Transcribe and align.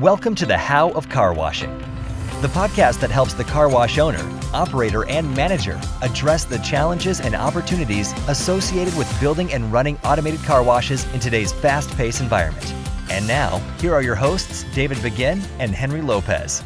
Welcome 0.00 0.34
to 0.36 0.46
the 0.46 0.58
How 0.58 0.90
of 0.90 1.08
Car 1.08 1.32
Washing, 1.32 1.70
the 2.42 2.48
podcast 2.48 3.00
that 3.00 3.10
helps 3.10 3.32
the 3.32 3.44
car 3.44 3.68
wash 3.68 3.98
owner, 3.98 4.20
operator, 4.52 5.08
and 5.08 5.34
manager 5.34 5.80
address 6.02 6.44
the 6.44 6.58
challenges 6.58 7.20
and 7.20 7.34
opportunities 7.34 8.12
associated 8.28 8.94
with 8.98 9.20
building 9.20 9.52
and 9.54 9.72
running 9.72 9.96
automated 10.04 10.40
car 10.40 10.62
washes 10.62 11.10
in 11.14 11.20
today's 11.20 11.52
fast 11.52 11.90
paced 11.96 12.20
environment. 12.20 12.74
And 13.10 13.26
now, 13.26 13.58
here 13.80 13.94
are 13.94 14.02
your 14.02 14.16
hosts, 14.16 14.64
David 14.74 15.02
Begin 15.02 15.40
and 15.58 15.70
Henry 15.74 16.02
Lopez. 16.02 16.62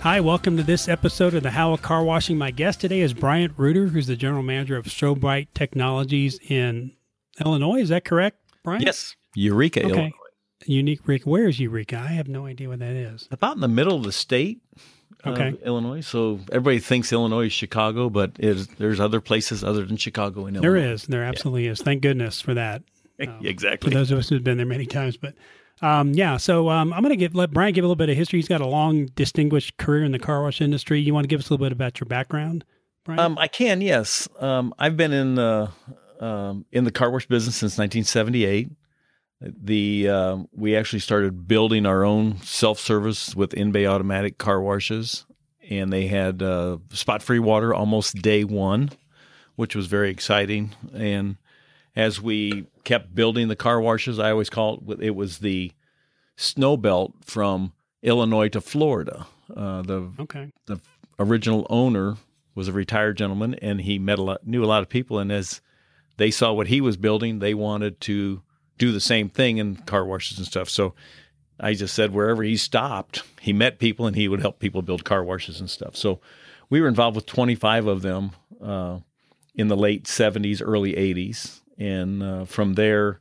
Hi, 0.00 0.20
welcome 0.20 0.56
to 0.56 0.62
this 0.62 0.88
episode 0.88 1.34
of 1.34 1.42
the 1.42 1.50
How 1.50 1.72
of 1.72 1.82
Car 1.82 2.04
Washing. 2.04 2.38
My 2.38 2.52
guest 2.52 2.80
today 2.80 3.00
is 3.00 3.12
Bryant 3.12 3.52
Reuter, 3.58 3.88
who's 3.88 4.06
the 4.06 4.16
general 4.16 4.42
manager 4.42 4.76
of 4.78 4.86
SoBrite 4.86 5.48
Technologies 5.52 6.38
in 6.48 6.92
Illinois. 7.44 7.80
Is 7.80 7.90
that 7.90 8.04
correct, 8.06 8.38
Bryant? 8.62 8.84
Yes, 8.84 9.14
Eureka, 9.34 9.84
Okay. 9.84 10.14
Unique 10.66 11.00
Eureka. 11.06 11.28
Where 11.28 11.48
is 11.48 11.60
Eureka? 11.60 11.98
I 11.98 12.12
have 12.12 12.28
no 12.28 12.46
idea 12.46 12.68
what 12.68 12.78
that 12.80 12.92
is. 12.92 13.28
About 13.30 13.54
in 13.54 13.60
the 13.60 13.68
middle 13.68 13.96
of 13.96 14.04
the 14.04 14.12
state 14.12 14.60
Okay. 15.26 15.48
of 15.48 15.62
Illinois. 15.62 16.00
So 16.00 16.40
everybody 16.52 16.78
thinks 16.78 17.12
Illinois 17.12 17.46
is 17.46 17.52
Chicago, 17.52 18.08
but 18.08 18.32
is, 18.38 18.68
there's 18.78 19.00
other 19.00 19.20
places 19.20 19.64
other 19.64 19.84
than 19.84 19.96
Chicago 19.96 20.46
in 20.46 20.54
Illinois. 20.56 20.80
There 20.80 20.92
is. 20.92 21.02
There 21.04 21.24
absolutely 21.24 21.66
is. 21.66 21.82
Thank 21.82 22.02
goodness 22.02 22.40
for 22.40 22.54
that. 22.54 22.82
Um, 23.20 23.44
is. 23.44 23.64
For 23.80 23.90
those 23.90 24.12
of 24.12 24.18
us 24.20 24.28
who've 24.28 24.44
been 24.44 24.58
there 24.58 24.64
many 24.64 24.86
times, 24.86 25.16
but 25.16 25.34
um, 25.82 26.12
yeah. 26.12 26.36
So 26.36 26.70
um, 26.70 26.92
I'm 26.92 27.02
going 27.02 27.10
to 27.10 27.16
give 27.16 27.34
let 27.34 27.50
Brian 27.50 27.74
give 27.74 27.82
a 27.82 27.86
little 27.88 27.96
bit 27.96 28.08
of 28.08 28.16
history. 28.16 28.38
He's 28.38 28.46
got 28.46 28.60
a 28.60 28.66
long, 28.66 29.06
distinguished 29.16 29.76
career 29.76 30.04
in 30.04 30.12
the 30.12 30.20
car 30.20 30.40
wash 30.40 30.60
industry. 30.60 31.00
You 31.00 31.12
want 31.14 31.24
to 31.24 31.28
give 31.28 31.40
us 31.40 31.48
a 31.50 31.52
little 31.52 31.66
bit 31.66 31.72
about 31.72 31.98
your 31.98 32.06
background, 32.06 32.64
Brian? 33.02 33.18
Um, 33.18 33.36
I 33.36 33.48
can, 33.48 33.80
yes. 33.80 34.28
Um, 34.38 34.72
I've 34.78 34.96
been 34.96 35.12
in 35.12 35.36
uh, 35.36 35.68
um, 36.20 36.64
in 36.70 36.84
the 36.84 36.92
car 36.92 37.10
wash 37.10 37.26
business 37.26 37.56
since 37.56 37.76
1978. 37.76 38.70
The 39.40 40.08
um, 40.08 40.48
we 40.52 40.76
actually 40.76 40.98
started 40.98 41.46
building 41.46 41.86
our 41.86 42.04
own 42.04 42.40
self 42.42 42.80
service 42.80 43.36
with 43.36 43.54
in 43.54 43.70
bay 43.70 43.86
automatic 43.86 44.36
car 44.36 44.60
washes, 44.60 45.26
and 45.70 45.92
they 45.92 46.08
had 46.08 46.42
uh, 46.42 46.78
spot 46.90 47.22
free 47.22 47.38
water 47.38 47.72
almost 47.72 48.16
day 48.16 48.42
one, 48.42 48.90
which 49.54 49.76
was 49.76 49.86
very 49.86 50.10
exciting. 50.10 50.74
And 50.92 51.36
as 51.94 52.20
we 52.20 52.66
kept 52.82 53.14
building 53.14 53.46
the 53.46 53.56
car 53.56 53.80
washes, 53.80 54.18
I 54.18 54.32
always 54.32 54.50
call 54.50 54.82
it 54.88 55.00
it 55.00 55.14
was 55.14 55.38
the 55.38 55.72
snow 56.36 56.76
belt 56.76 57.14
from 57.24 57.72
Illinois 58.02 58.48
to 58.48 58.60
Florida. 58.60 59.26
Uh, 59.54 59.82
the 59.82 60.12
okay. 60.18 60.52
the 60.66 60.80
original 61.18 61.66
owner 61.70 62.16
was 62.54 62.68
a 62.68 62.72
retired 62.72 63.16
gentleman 63.16 63.54
and 63.54 63.80
he 63.80 63.98
met 63.98 64.18
a 64.18 64.22
lot, 64.22 64.46
knew 64.46 64.64
a 64.64 64.66
lot 64.66 64.82
of 64.82 64.88
people 64.88 65.18
and 65.18 65.30
as 65.30 65.60
they 66.16 66.30
saw 66.30 66.52
what 66.52 66.66
he 66.66 66.80
was 66.80 66.96
building 66.96 67.38
they 67.38 67.54
wanted 67.54 68.00
to 68.00 68.42
do 68.78 68.92
the 68.92 69.00
same 69.00 69.28
thing 69.28 69.58
in 69.58 69.76
car 69.76 70.04
washes 70.04 70.38
and 70.38 70.46
stuff. 70.46 70.68
So 70.68 70.94
i 71.60 71.74
just 71.74 71.92
said 71.92 72.12
wherever 72.12 72.44
he 72.44 72.56
stopped 72.56 73.24
he 73.40 73.52
met 73.52 73.80
people 73.80 74.06
and 74.06 74.14
he 74.14 74.28
would 74.28 74.40
help 74.40 74.60
people 74.60 74.80
build 74.80 75.04
car 75.04 75.24
washes 75.24 75.60
and 75.60 75.68
stuff. 75.68 75.96
So 75.96 76.20
we 76.70 76.80
were 76.80 76.88
involved 76.88 77.16
with 77.16 77.26
25 77.26 77.86
of 77.86 78.02
them 78.02 78.30
uh, 78.62 78.98
in 79.54 79.68
the 79.68 79.76
late 79.76 80.04
70s 80.04 80.62
early 80.64 80.94
80s 80.94 81.60
and 81.76 82.22
uh, 82.22 82.44
from 82.44 82.74
there 82.74 83.20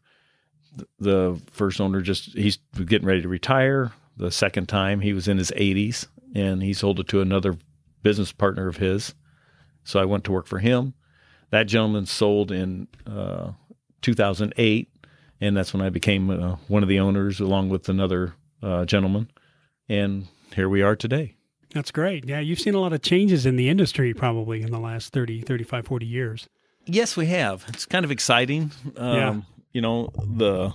the 0.99 1.41
first 1.51 1.81
owner 1.81 2.01
just 2.01 2.37
he's 2.37 2.57
getting 2.85 3.07
ready 3.07 3.21
to 3.21 3.27
retire. 3.27 3.91
The 4.15 4.31
second 4.31 4.67
time 4.67 5.01
he 5.01 5.13
was 5.13 5.27
in 5.27 5.37
his 5.37 5.51
80s 5.51 6.07
and 6.35 6.61
he 6.61 6.73
sold 6.73 6.99
it 6.99 7.07
to 7.09 7.21
another 7.21 7.57
business 8.03 8.31
partner 8.31 8.67
of 8.67 8.77
his. 8.77 9.15
So 9.83 9.99
i 9.99 10.05
went 10.05 10.23
to 10.25 10.31
work 10.31 10.47
for 10.47 10.59
him. 10.59 10.93
That 11.49 11.63
gentleman 11.63 12.05
sold 12.05 12.51
in 12.51 12.87
uh, 13.05 13.51
2008 14.01 14.89
and 15.41 15.55
that's 15.55 15.73
when 15.73 15.81
i 15.81 15.89
became 15.89 16.29
uh, 16.29 16.55
one 16.67 16.83
of 16.83 16.89
the 16.89 16.99
owners 16.99 17.39
along 17.39 17.69
with 17.69 17.89
another 17.89 18.33
uh, 18.63 18.85
gentleman 18.85 19.29
and 19.89 20.27
here 20.55 20.69
we 20.69 20.81
are 20.81 20.95
today 20.95 21.33
That's 21.73 21.91
great. 21.91 22.25
Yeah, 22.25 22.39
you've 22.39 22.59
seen 22.61 22.75
a 22.75 22.79
lot 22.79 22.93
of 22.93 23.01
changes 23.01 23.45
in 23.45 23.57
the 23.57 23.67
industry 23.69 24.13
probably 24.13 24.61
in 24.61 24.71
the 24.71 24.79
last 24.79 25.11
30, 25.13 25.41
35, 25.41 25.85
40 25.85 26.05
years. 26.05 26.47
Yes, 26.85 27.17
we 27.17 27.25
have. 27.27 27.65
It's 27.67 27.85
kind 27.85 28.05
of 28.05 28.09
exciting. 28.11 28.71
Um, 28.95 29.15
Yeah. 29.15 29.41
You 29.73 29.81
know, 29.81 30.09
the 30.15 30.73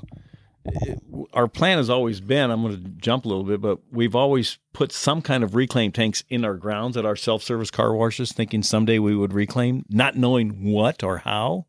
our 1.32 1.48
plan 1.48 1.78
has 1.78 1.90
always 1.90 2.20
been. 2.20 2.50
I'm 2.50 2.62
going 2.62 2.76
to 2.82 2.88
jump 2.90 3.24
a 3.24 3.28
little 3.28 3.42
bit, 3.42 3.60
but 3.60 3.78
we've 3.90 4.14
always 4.14 4.58
put 4.72 4.92
some 4.92 5.22
kind 5.22 5.42
of 5.42 5.54
reclaim 5.54 5.90
tanks 5.92 6.22
in 6.28 6.44
our 6.44 6.54
grounds 6.54 6.96
at 6.96 7.04
our 7.04 7.16
self-service 7.16 7.70
car 7.70 7.94
washes, 7.94 8.32
thinking 8.32 8.62
someday 8.62 8.98
we 8.98 9.16
would 9.16 9.32
reclaim, 9.32 9.84
not 9.88 10.16
knowing 10.16 10.62
what 10.62 11.02
or 11.02 11.18
how. 11.18 11.66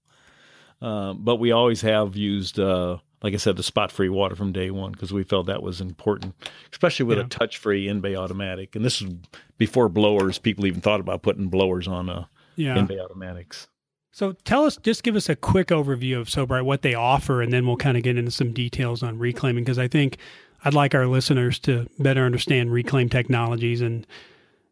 Uh, 0.83 1.13
but 1.13 1.37
we 1.37 1.51
always 1.51 1.81
have 1.81 2.15
used, 2.17 2.59
uh, 2.59 2.97
like 3.21 3.33
I 3.33 3.37
said, 3.37 3.55
the 3.55 3.63
spot-free 3.63 4.09
water 4.09 4.35
from 4.35 4.51
day 4.51 4.69
one 4.69 4.91
because 4.91 5.13
we 5.13 5.23
felt 5.23 5.45
that 5.47 5.63
was 5.63 5.79
important, 5.79 6.35
especially 6.73 7.05
with 7.05 7.17
Yeah. 7.19 7.23
a 7.23 7.27
touch-free 7.27 7.87
in-bay 7.87 8.15
automatic. 8.17 8.75
And 8.75 8.83
this 8.83 9.01
is 9.01 9.13
before 9.57 9.87
blowers. 9.87 10.37
People 10.39 10.65
even 10.65 10.81
thought 10.81 10.99
about 10.99 11.21
putting 11.21 11.47
blowers 11.47 11.87
on 11.87 12.09
uh, 12.09 12.25
Yeah. 12.57 12.77
in-bay 12.77 12.99
automatics. 12.99 13.67
So 14.11 14.33
tell 14.43 14.65
us, 14.65 14.77
just 14.77 15.03
give 15.03 15.15
us 15.15 15.29
a 15.29 15.35
quick 15.37 15.69
overview 15.69 16.19
of 16.19 16.27
SoBrite, 16.27 16.65
what 16.65 16.81
they 16.81 16.93
offer, 16.93 17.41
and 17.41 17.51
then 17.53 17.65
we'll 17.65 17.77
kind 17.77 17.95
of 17.97 18.03
get 18.03 18.17
into 18.17 18.29
some 18.29 18.51
details 18.51 19.01
on 19.01 19.17
reclaiming 19.17 19.63
because 19.63 19.79
I 19.79 19.87
think 19.87 20.17
I'd 20.65 20.73
like 20.73 20.93
our 20.93 21.07
listeners 21.07 21.59
to 21.59 21.87
better 21.99 22.25
understand 22.25 22.71
reclaim 22.73 23.09
technologies 23.09 23.81
and 23.81 24.05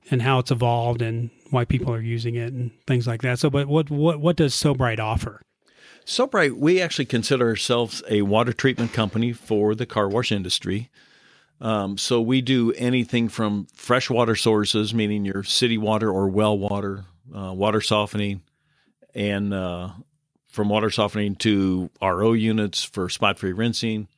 and 0.09 0.21
how 0.21 0.39
it's 0.39 0.51
evolved 0.51 1.01
and 1.01 1.29
why 1.51 1.63
people 1.63 1.93
are 1.93 2.01
using 2.01 2.35
it 2.35 2.51
and 2.53 2.71
things 2.85 3.07
like 3.07 3.21
that. 3.21 3.39
So, 3.39 3.49
but 3.49 3.67
what 3.67 3.89
what 3.89 4.19
what 4.19 4.35
does 4.35 4.53
SoBrite 4.53 4.99
offer? 4.99 5.41
SoBrite, 6.11 6.57
we 6.57 6.81
actually 6.81 7.05
consider 7.05 7.47
ourselves 7.47 8.03
a 8.09 8.23
water 8.23 8.51
treatment 8.51 8.91
company 8.91 9.31
for 9.31 9.73
the 9.73 9.85
car 9.85 10.09
wash 10.09 10.29
industry. 10.29 10.89
Um, 11.61 11.97
so 11.97 12.19
we 12.19 12.41
do 12.41 12.73
anything 12.73 13.29
from 13.29 13.67
freshwater 13.73 14.35
sources, 14.35 14.93
meaning 14.93 15.23
your 15.23 15.43
city 15.45 15.77
water 15.77 16.11
or 16.11 16.27
well 16.27 16.57
water, 16.57 17.05
uh, 17.33 17.53
water 17.53 17.79
softening, 17.79 18.41
and 19.15 19.53
uh, 19.53 19.91
from 20.49 20.67
water 20.67 20.89
softening 20.89 21.35
to 21.37 21.89
RO 22.01 22.33
units 22.33 22.83
for 22.83 23.07
spot 23.07 23.39
free 23.39 23.53
rinsing, 23.53 24.09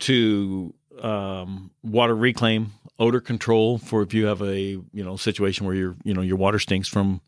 to 0.00 0.74
um, 1.00 1.70
water 1.84 2.16
reclaim, 2.16 2.72
odor 2.98 3.20
control 3.20 3.78
for 3.78 4.02
if 4.02 4.12
you 4.14 4.26
have 4.26 4.42
a 4.42 4.60
you 4.60 5.04
know 5.04 5.14
situation 5.14 5.64
where 5.64 5.76
your 5.76 5.94
you 6.02 6.12
know 6.12 6.22
your 6.22 6.38
water 6.38 6.58
stinks 6.58 6.88
from 6.88 7.20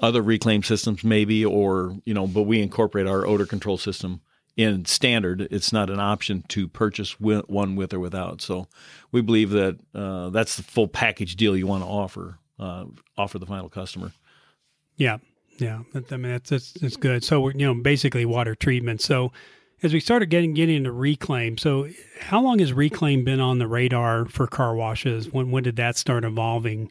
other 0.00 0.22
reclaim 0.22 0.62
systems 0.62 1.04
maybe 1.04 1.44
or 1.44 1.96
you 2.04 2.14
know 2.14 2.26
but 2.26 2.42
we 2.42 2.62
incorporate 2.62 3.06
our 3.06 3.26
odor 3.26 3.46
control 3.46 3.78
system 3.78 4.20
in 4.56 4.84
standard 4.84 5.48
it's 5.50 5.72
not 5.72 5.90
an 5.90 6.00
option 6.00 6.44
to 6.48 6.68
purchase 6.68 7.20
one 7.20 7.76
with 7.76 7.92
or 7.94 8.00
without 8.00 8.40
so 8.40 8.66
we 9.12 9.20
believe 9.20 9.50
that 9.50 9.78
uh, 9.94 10.30
that's 10.30 10.56
the 10.56 10.62
full 10.62 10.88
package 10.88 11.36
deal 11.36 11.56
you 11.56 11.66
want 11.66 11.82
to 11.82 11.88
offer 11.88 12.38
uh, 12.58 12.84
offer 13.16 13.38
the 13.38 13.46
final 13.46 13.68
customer 13.68 14.12
Yeah, 14.96 15.18
yeah. 15.58 15.80
I 15.94 16.16
mean, 16.16 16.32
that's 16.32 16.50
that's, 16.50 16.72
that's 16.72 16.96
good. 16.96 17.24
So 17.24 17.40
we're, 17.40 17.52
you 17.52 17.66
know, 17.66 17.74
basically 17.74 18.24
water 18.24 18.54
treatment. 18.54 19.00
So 19.00 19.32
as 19.82 19.92
we 19.92 20.00
started 20.00 20.26
getting 20.26 20.54
getting 20.54 20.76
into 20.76 20.92
reclaim, 20.92 21.56
so 21.56 21.88
how 22.20 22.42
long 22.42 22.58
has 22.58 22.72
reclaim 22.72 23.24
been 23.24 23.40
on 23.40 23.58
the 23.58 23.66
radar 23.68 24.26
for 24.26 24.46
car 24.46 24.74
washes? 24.74 25.32
When 25.32 25.50
when 25.50 25.62
did 25.62 25.76
that 25.76 25.96
start 25.96 26.24
evolving? 26.24 26.90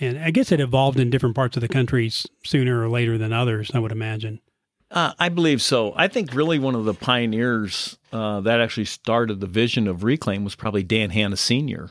And 0.00 0.18
I 0.18 0.30
guess 0.30 0.52
it 0.52 0.60
evolved 0.60 0.98
in 1.00 1.10
different 1.10 1.34
parts 1.34 1.56
of 1.56 1.60
the 1.60 1.68
country 1.68 2.10
sooner 2.44 2.82
or 2.82 2.88
later 2.88 3.16
than 3.18 3.32
others. 3.32 3.70
I 3.74 3.78
would 3.78 3.92
imagine. 3.92 4.40
Uh, 4.90 5.12
I 5.18 5.28
believe 5.28 5.60
so. 5.60 5.92
I 5.96 6.08
think 6.08 6.32
really 6.34 6.58
one 6.58 6.74
of 6.74 6.84
the 6.84 6.94
pioneers 6.94 7.98
uh, 8.12 8.40
that 8.42 8.60
actually 8.60 8.84
started 8.84 9.40
the 9.40 9.46
vision 9.46 9.88
of 9.88 10.04
reclaim 10.04 10.44
was 10.44 10.54
probably 10.54 10.82
Dan 10.82 11.10
Hanna 11.10 11.36
Sr. 11.36 11.90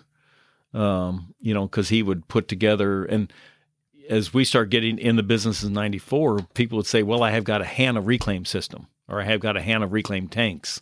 Um, 0.74 1.34
you 1.40 1.54
know, 1.54 1.68
because 1.68 1.90
he 1.90 2.04
would 2.04 2.28
put 2.28 2.48
together, 2.48 3.06
and 3.06 3.32
as 4.10 4.34
we 4.34 4.46
start 4.46 4.70
getting 4.70 4.98
in 4.98 5.16
the 5.16 5.24
business 5.24 5.64
in 5.64 5.74
'94, 5.74 6.40
people 6.54 6.78
would 6.78 6.86
say, 6.86 7.02
"Well, 7.04 7.24
I 7.24 7.32
have 7.32 7.44
got 7.44 7.62
a 7.62 7.66
Hanna 7.66 8.02
reclaim 8.02 8.46
system, 8.46 8.88
or 9.08 9.22
I 9.22 9.26
have 9.26 9.40
got 9.40 9.58
a 9.58 9.62
Hanna 9.62 9.88
reclaim 9.88 10.28
tanks." 10.28 10.82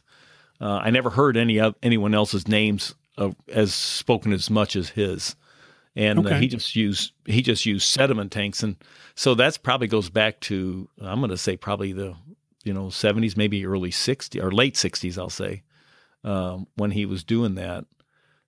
Uh, 0.59 0.79
I 0.83 0.89
never 0.89 1.11
heard 1.11 1.37
any 1.37 1.59
of 1.59 1.75
anyone 1.83 2.13
else's 2.13 2.47
names 2.47 2.95
as 3.47 3.73
spoken 3.73 4.33
as 4.33 4.49
much 4.49 4.75
as 4.75 4.89
his, 4.89 5.35
and 5.95 6.27
uh, 6.27 6.35
he 6.39 6.47
just 6.47 6.75
used 6.75 7.13
he 7.25 7.41
just 7.41 7.65
used 7.65 7.87
sediment 7.87 8.31
tanks, 8.31 8.63
and 8.63 8.75
so 9.15 9.35
that's 9.35 9.57
probably 9.57 9.87
goes 9.87 10.09
back 10.09 10.39
to 10.41 10.89
I'm 11.01 11.19
going 11.19 11.29
to 11.29 11.37
say 11.37 11.57
probably 11.57 11.93
the 11.93 12.15
you 12.63 12.73
know 12.73 12.87
70s, 12.87 13.37
maybe 13.37 13.65
early 13.65 13.91
60s 13.91 14.41
or 14.41 14.51
late 14.51 14.75
60s, 14.75 15.17
I'll 15.17 15.29
say, 15.29 15.63
um, 16.23 16.67
when 16.75 16.91
he 16.91 17.05
was 17.05 17.23
doing 17.23 17.55
that. 17.55 17.85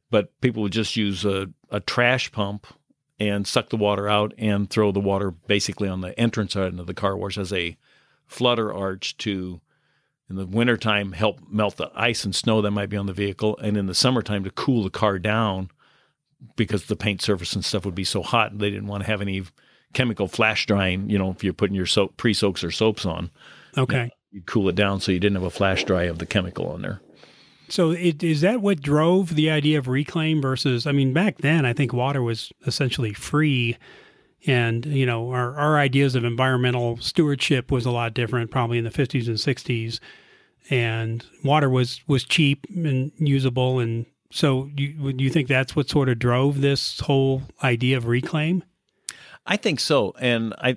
But 0.10 0.40
people 0.40 0.64
would 0.64 0.72
just 0.72 0.96
use 0.96 1.26
a, 1.26 1.50
a 1.70 1.80
trash 1.80 2.32
pump 2.32 2.68
and 3.20 3.48
suck 3.48 3.70
the 3.70 3.78
water 3.78 4.08
out 4.08 4.34
and 4.38 4.70
throw 4.70 4.92
the 4.92 5.00
water 5.00 5.32
basically 5.32 5.88
on 5.88 6.02
the 6.02 6.18
entrance 6.20 6.56
end 6.56 6.80
of 6.80 6.88
the 6.88 6.94
car 6.94 7.18
wash 7.18 7.38
as 7.38 7.52
a 7.52 7.78
flutter 8.28 8.74
arch 8.74 9.18
to 9.18 9.62
in 10.30 10.36
the 10.36 10.46
wintertime 10.46 11.12
help 11.12 11.40
melt 11.50 11.78
the 11.78 11.92
ice 11.96 12.26
and 12.26 12.36
snow 12.36 12.62
that 12.62 12.72
might 12.72 12.90
be 12.90 12.98
on 12.98 13.06
the 13.06 13.14
vehicle. 13.14 13.58
And 13.62 13.78
in 13.78 13.86
the 13.86 13.94
summertime 13.94 14.44
to 14.44 14.52
cool 14.52 14.84
the 14.84 14.90
car 14.90 15.20
down 15.20 15.70
because 16.56 16.86
the 16.86 16.96
paint 16.96 17.22
surface 17.22 17.54
and 17.54 17.66
stuff 17.66 17.86
would 17.86 17.96
be 17.96 18.04
so 18.04 18.22
hot 18.22 18.58
they 18.58 18.70
didn't 18.70 18.88
want 18.88 19.04
to 19.04 19.08
have 19.08 19.22
any 19.22 19.44
chemical 19.94 20.28
flash 20.28 20.66
drying 20.66 21.10
you 21.10 21.18
know 21.18 21.32
if 21.32 21.44
you're 21.44 21.54
putting 21.54 21.76
your 21.76 21.86
soap 21.86 22.16
pre-soaks 22.18 22.64
or 22.64 22.72
soaps 22.72 23.06
on 23.06 23.30
Okay. 23.78 24.10
you 24.32 24.42
cool 24.46 24.68
it 24.70 24.76
down 24.76 25.00
so 25.00 25.12
you 25.12 25.20
didn't 25.20 25.36
have 25.36 25.44
a 25.44 25.50
flash 25.50 25.84
dry 25.84 26.04
of 26.04 26.20
the 26.20 26.26
chemical 26.26 26.68
on 26.68 26.82
there 26.82 27.00
So 27.70 27.92
it, 27.92 28.22
is 28.24 28.42
that 28.42 28.62
what 28.62 28.82
drove 28.82 29.36
the 29.36 29.50
idea 29.50 29.80
of 29.80 29.88
reclaim 29.88 30.42
versus? 30.42 30.86
I 30.86 30.92
mean, 30.92 31.14
back 31.14 31.40
then 31.40 31.66
I 31.66 31.74
think 31.74 31.94
water 31.94 32.22
was 32.22 32.52
essentially 32.68 33.14
free, 33.14 33.76
and 34.46 34.86
you 34.86 35.06
know 35.06 35.32
our 35.32 35.58
our 35.58 35.80
ideas 35.80 36.14
of 36.16 36.24
environmental 36.24 36.98
stewardship 36.98 37.72
was 37.72 37.86
a 37.86 37.92
lot 37.92 38.14
different, 38.14 38.52
probably 38.52 38.78
in 38.78 38.84
the 38.84 38.92
fifties 38.92 39.28
and 39.28 39.40
sixties, 39.40 40.00
and 40.70 41.26
water 41.44 41.70
was 41.70 42.02
was 42.08 42.24
cheap 42.24 42.68
and 42.70 43.12
usable, 43.18 43.80
and 43.80 44.06
so 44.36 44.70
you 44.76 45.14
do 45.14 45.24
you 45.24 45.30
think 45.30 45.48
that's 45.48 45.78
what 45.78 45.90
sort 45.90 46.10
of 46.10 46.20
drove 46.20 46.60
this 46.60 47.00
whole 47.00 47.44
idea 47.64 47.96
of 47.96 48.06
reclaim? 48.06 48.66
I 49.48 49.56
think 49.56 49.80
so, 49.80 50.14
and 50.20 50.54
I 50.58 50.76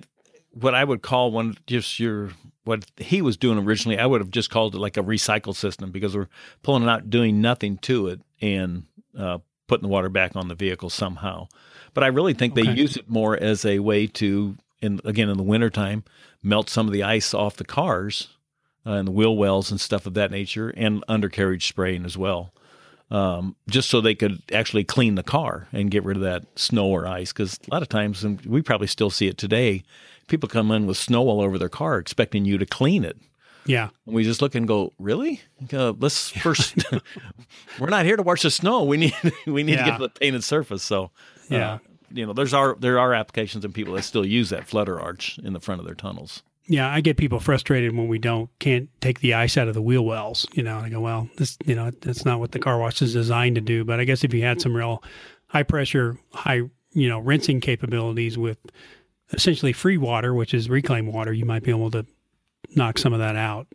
what 0.53 0.73
I 0.73 0.85
would 0.85 1.01
call 1.01 1.31
one 1.31 1.57
just 1.67 1.99
your 1.99 2.29
what 2.63 2.85
he 2.95 3.21
was 3.21 3.35
doing 3.35 3.57
originally, 3.57 3.99
I 3.99 4.05
would 4.05 4.21
have 4.21 4.31
just 4.31 4.49
called 4.49 4.75
it 4.75 4.79
like 4.79 4.95
a 4.95 5.03
recycle 5.03 5.53
system 5.53 5.91
because 5.91 6.15
we're 6.15 6.29
pulling 6.63 6.83
it 6.83 6.89
out, 6.89 7.09
doing 7.09 7.41
nothing 7.41 7.77
to 7.79 8.07
it, 8.07 8.21
and 8.39 8.83
uh, 9.17 9.39
putting 9.67 9.81
the 9.81 9.91
water 9.91 10.07
back 10.07 10.37
on 10.37 10.47
the 10.47 10.55
vehicle 10.55 10.89
somehow. 10.89 11.49
But 11.93 12.05
I 12.05 12.07
really 12.07 12.33
think 12.33 12.53
okay. 12.53 12.63
they 12.63 12.71
use 12.71 12.95
it 12.95 13.09
more 13.09 13.35
as 13.35 13.65
a 13.65 13.79
way 13.79 14.07
to, 14.07 14.55
in 14.81 15.01
again 15.03 15.27
in 15.27 15.35
the 15.35 15.43
wintertime, 15.43 16.05
melt 16.41 16.69
some 16.69 16.87
of 16.87 16.93
the 16.93 17.03
ice 17.03 17.33
off 17.33 17.57
the 17.57 17.65
cars 17.65 18.29
uh, 18.85 18.91
and 18.91 19.05
the 19.09 19.11
wheel 19.11 19.35
wells 19.35 19.69
and 19.69 19.81
stuff 19.81 20.05
of 20.05 20.13
that 20.13 20.31
nature, 20.31 20.69
and 20.77 21.03
undercarriage 21.09 21.67
spraying 21.67 22.05
as 22.05 22.17
well. 22.17 22.53
Um, 23.11 23.55
just 23.67 23.89
so 23.89 24.01
they 24.01 24.13
could 24.13 24.39
actually 24.53 24.83
clean 24.83 25.15
the 25.15 25.23
car 25.23 25.67
and 25.73 25.89
get 25.89 26.03
rid 26.03 26.17
of 26.17 26.23
that 26.23 26.45
snow 26.55 26.85
or 26.85 27.07
ice. 27.07 27.33
Because 27.33 27.59
a 27.67 27.73
lot 27.73 27.81
of 27.81 27.89
times, 27.89 28.23
and 28.23 28.39
we 28.45 28.61
probably 28.61 28.85
still 28.85 29.09
see 29.09 29.27
it 29.27 29.37
today, 29.37 29.83
people 30.27 30.47
come 30.47 30.69
in 30.69 30.85
with 30.85 30.97
snow 30.97 31.27
all 31.27 31.41
over 31.41 31.57
their 31.57 31.69
car 31.69 31.97
expecting 31.97 32.45
you 32.45 32.59
to 32.59 32.67
clean 32.67 33.03
it. 33.03 33.17
Yeah. 33.65 33.89
And 34.05 34.15
we 34.15 34.23
just 34.23 34.41
look 34.41 34.55
and 34.55 34.67
go, 34.67 34.93
really? 34.97 35.41
Uh, 35.71 35.93
let's 35.99 36.29
first. 36.29 36.75
we're 37.79 37.89
not 37.89 38.05
here 38.05 38.15
to 38.15 38.23
wash 38.23 38.43
the 38.43 38.51
snow. 38.51 38.83
We 38.83 38.97
need 38.97 39.15
we 39.45 39.63
need 39.63 39.73
yeah. 39.73 39.85
to 39.85 39.91
get 39.91 39.97
to 39.97 40.03
the 40.03 40.09
painted 40.09 40.43
surface. 40.43 40.83
So 40.83 41.05
uh, 41.05 41.09
yeah, 41.49 41.77
you 42.11 42.25
know, 42.25 42.33
there's 42.33 42.53
our 42.53 42.75
there 42.79 42.99
are 42.99 43.13
applications 43.13 43.65
and 43.65 43.73
people 43.73 43.93
that 43.93 44.03
still 44.03 44.25
use 44.25 44.49
that 44.49 44.67
flutter 44.67 44.99
arch 44.99 45.39
in 45.43 45.53
the 45.53 45.59
front 45.59 45.81
of 45.81 45.85
their 45.85 45.95
tunnels. 45.95 46.43
Yeah, 46.71 46.87
I 46.87 47.01
get 47.01 47.17
people 47.17 47.39
frustrated 47.39 47.97
when 47.97 48.07
we 48.07 48.19
don't 48.19 48.47
can't 48.59 48.89
take 49.01 49.21
the 49.21 49.33
ice 49.33 49.57
out 49.57 49.67
of 49.67 49.73
the 49.73 49.81
wheel 49.81 50.05
wells. 50.05 50.47
You 50.53 50.61
know, 50.61 50.77
I 50.77 50.89
go, 50.89 50.99
well, 50.99 51.27
this 51.35 51.57
you 51.65 51.73
know 51.73 51.89
that's 52.01 52.25
not 52.25 52.39
what 52.39 52.51
the 52.51 52.59
car 52.59 52.77
wash 52.77 53.01
is 53.01 53.11
designed 53.13 53.55
to 53.55 53.61
do. 53.61 53.83
But 53.83 53.99
I 53.99 54.03
guess 54.03 54.23
if 54.23 54.35
you 54.35 54.43
had 54.43 54.61
some 54.61 54.75
real 54.75 55.03
high 55.47 55.63
pressure, 55.63 56.17
high 56.31 56.61
you 56.91 57.09
know 57.09 57.19
rinsing 57.19 57.61
capabilities 57.61 58.37
with 58.37 58.59
essentially 59.33 59.73
free 59.73 59.97
water, 59.97 60.35
which 60.35 60.53
is 60.53 60.69
reclaimed 60.69 61.11
water, 61.11 61.33
you 61.33 61.43
might 61.43 61.63
be 61.63 61.71
able 61.71 61.89
to 61.89 62.05
knock 62.75 62.99
some 62.99 63.13
of 63.13 63.19
that 63.19 63.35
out. 63.35 63.65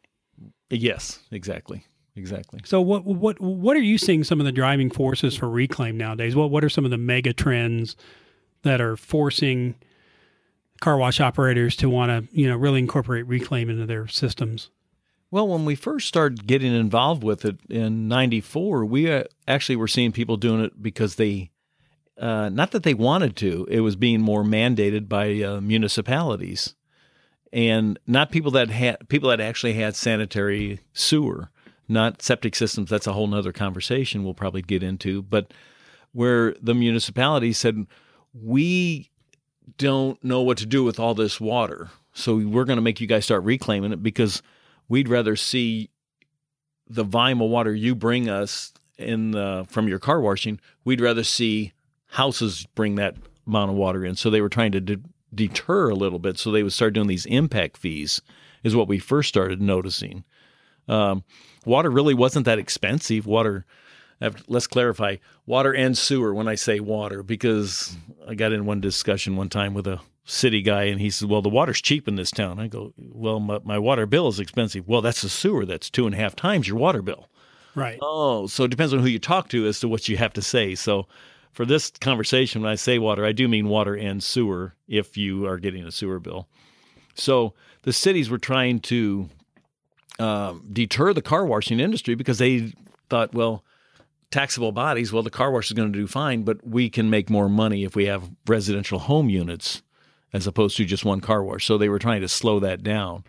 Yes, 0.70 1.19
exactly. 1.32 1.85
Exactly. 2.14 2.61
So 2.64 2.81
what 2.81 3.05
what 3.05 3.40
what 3.40 3.76
are 3.76 3.82
you 3.82 3.99
seeing 3.99 4.23
some 4.23 4.38
of 4.38 4.47
the 4.47 4.52
driving 4.52 4.88
forces 4.88 5.35
for 5.35 5.50
reclaim 5.50 5.97
nowadays? 5.97 6.37
What 6.37 6.50
what 6.50 6.62
are 6.62 6.69
some 6.69 6.85
of 6.85 6.93
the 6.93 6.99
mega 6.99 7.32
trends 7.32 7.97
that 8.62 8.81
are 8.81 8.97
forcing 8.97 9.75
car 10.81 10.97
wash 10.97 11.21
operators 11.21 11.76
to 11.76 11.88
want 11.88 12.11
to, 12.11 12.37
you 12.38 12.49
know, 12.49 12.56
really 12.56 12.81
incorporate 12.81 13.26
reclaim 13.26 13.71
into 13.71 13.87
their 13.87 14.06
systems? 14.06 14.71
Well, 15.31 15.49
when 15.49 15.65
we 15.65 15.75
first 15.75 16.06
started 16.06 16.47
getting 16.47 16.75
involved 16.75 17.25
with 17.25 17.44
it 17.44 17.59
in 17.69 18.06
94, 18.06 18.85
we 18.85 19.11
uh, 19.11 19.25
actually 19.49 19.76
were 19.76 19.88
seeing 19.88 20.12
people 20.12 20.37
doing 20.37 20.61
it 20.61 20.81
because 20.82 21.17
they 21.17 21.50
uh, 22.19 22.49
not 22.49 22.71
that 22.71 22.85
they 22.85 22.94
wanted 22.94 23.35
to, 23.37 23.67
it 23.69 23.81
was 23.81 23.97
being 23.97 24.21
more 24.21 24.44
mandated 24.44 25.09
by 25.09 25.43
uh, 25.43 25.61
municipalities 25.61 26.75
and 27.55 28.00
not 28.06 28.32
people 28.32 28.50
that 28.50 28.69
had 28.69 29.09
people 29.09 29.31
that 29.31 29.41
actually 29.41 29.75
had 29.75 29.94
sanitary 29.94 30.81
sewer, 30.93 31.50
not 31.88 32.21
septic 32.21 32.56
systems. 32.56 32.91
That's 32.91 33.06
a 33.06 33.12
whole 33.12 33.29
nother 33.29 33.53
conversation 33.53 34.25
we'll 34.25 34.35
probably 34.35 34.61
get 34.61 34.82
into. 34.82 35.23
But 35.23 35.55
where 36.12 36.55
the 36.61 36.75
municipality 36.75 37.53
said, 37.53 37.87
we 38.32 39.11
don't 39.78 40.22
know 40.22 40.43
what 40.43 40.58
to 40.58 40.66
do 40.66 40.84
with 40.84 40.99
all 40.99 41.14
this 41.14 41.40
water. 41.40 41.90
So 42.12 42.37
we're 42.37 42.64
going 42.64 42.76
to 42.76 42.82
make 42.82 43.00
you 43.00 43.06
guys 43.06 43.25
start 43.25 43.43
reclaiming 43.44 43.93
it 43.93 44.02
because 44.02 44.43
we'd 44.88 45.08
rather 45.08 45.37
see 45.37 45.90
the 46.88 47.05
volume 47.05 47.40
of 47.40 47.50
water 47.50 47.75
you 47.75 47.94
bring 47.94 48.28
us 48.28 48.72
in 48.99 49.32
the, 49.32 49.66
from 49.69 49.88
your 49.88 49.99
car 49.99 50.20
washing. 50.20 50.61
We'd 50.84 51.00
rather 51.00 51.25
see 51.25 51.72
houses 52.08 52.66
bring 52.75 52.94
that 52.96 53.16
amount 53.46 53.70
of 53.72 53.76
water 53.76 54.05
in. 54.05 54.14
So 54.16 54.31
they 54.31 54.40
were 54.40 54.49
trying 54.49 54.72
to 54.72 54.81
de- 54.81 55.00
deter 55.34 55.88
a 55.88 55.94
little 55.94 56.19
bit. 56.19 56.38
So 56.38 56.50
they 56.50 56.62
would 56.62 56.72
start 56.72 56.94
doing 56.94 57.08
these 57.08 57.26
impact 57.26 57.76
fees, 57.76 58.22
is 58.62 58.76
what 58.76 58.88
we 58.88 58.99
first 58.99 59.28
started 59.28 59.61
noticing. 59.61 60.25
Um, 60.87 61.25
water 61.64 61.90
really 61.90 62.14
wasn't 62.14 62.46
that 62.46 62.58
expensive. 62.58 63.26
Water, 63.26 63.64
let's 64.46 64.66
clarify, 64.66 65.16
water 65.46 65.75
and 65.75 65.99
sewer 65.99 66.32
when 66.32 66.46
I 66.46 66.55
say 66.55 66.78
water, 66.78 67.22
because 67.22 67.96
I 68.26 68.35
got 68.35 68.53
in 68.53 68.67
one 68.67 68.81
discussion 68.81 69.37
one 69.37 69.49
time 69.49 69.75
with 69.75 69.87
a 69.87 70.00
city 70.25 70.62
guy 70.62 70.85
and 70.85 71.00
he 71.00 71.11
said, 71.11 71.29
Well, 71.29 71.43
the 71.43 71.49
water's 71.49 71.81
cheap 71.81 72.09
in 72.09 72.17
this 72.17 72.31
town. 72.31 72.59
I 72.59 72.69
go, 72.69 72.93
Well, 72.97 73.41
my, 73.41 73.61
my 73.65 73.79
water 73.79 74.06
bill 74.06 74.29
is 74.29 74.41
expensive. 74.41 74.88
Well, 74.88 75.03
that's 75.03 75.23
the 75.23 75.29
sewer. 75.29 75.65
That's 75.65 75.91
two 75.91 76.06
and 76.06 76.15
a 76.15 76.19
half 76.19 76.35
times 76.35 76.69
your 76.69 76.79
water 76.79 77.03
bill. 77.03 77.29
Right. 77.75 77.99
Oh, 78.00 78.47
so 78.47 78.65
it 78.65 78.71
depends 78.71 78.93
on 78.93 79.00
who 79.00 79.06
you 79.06 79.19
talk 79.19 79.49
to 79.49 79.67
as 79.67 79.81
to 79.81 79.88
what 79.88 80.09
you 80.09 80.17
have 80.17 80.32
to 80.35 80.43
say. 80.43 80.75
So 80.75 81.06
for 81.53 81.65
this 81.65 81.91
conversation, 81.91 82.62
when 82.62 82.71
I 82.71 82.76
say 82.76 82.99
water, 82.99 83.25
I 83.25 83.32
do 83.32 83.49
mean 83.49 83.69
water 83.69 83.94
and 83.94 84.23
sewer 84.23 84.75
if 84.88 85.17
you 85.17 85.47
are 85.47 85.59
getting 85.59 85.85
a 85.85 85.91
sewer 85.91 86.21
bill. 86.21 86.49
So 87.15 87.55
the 87.82 87.93
cities 87.93 88.31
were 88.31 88.38
trying 88.38 88.81
to 88.81 89.29
um, 90.19 90.69
deter 90.73 91.12
the 91.12 91.23
car 91.23 91.44
washing 91.44 91.81
industry 91.81 92.15
because 92.15 92.38
they 92.38 92.73
thought, 93.09 93.35
well, 93.35 93.65
taxable 94.35 94.73
bodies, 94.73 95.13
well, 95.13 95.23
the 95.23 95.31
car 95.31 95.53
wash 95.53 95.71
is 95.71 95.75
going 95.75 95.93
to 95.93 95.99
do 95.99 96.09
fine, 96.09 96.43
but 96.43 96.67
we 96.67 96.91
can 96.91 97.09
make 97.09 97.31
more 97.31 97.49
money 97.49 97.85
if 97.85 97.95
we 97.95 98.07
have 98.07 98.29
residential 98.49 98.99
home 98.99 99.31
units 99.31 99.81
as 100.33 100.49
opposed 100.49 100.77
to 100.77 100.85
just 100.85 101.05
one 101.05 101.21
car 101.21 101.45
wash. 101.45 101.65
So 101.65 101.79
they 101.79 101.89
were 101.89 102.01
trying 102.01 102.21
to 102.21 102.29
slow 102.29 102.59
that 102.59 102.83
down. 102.83 103.23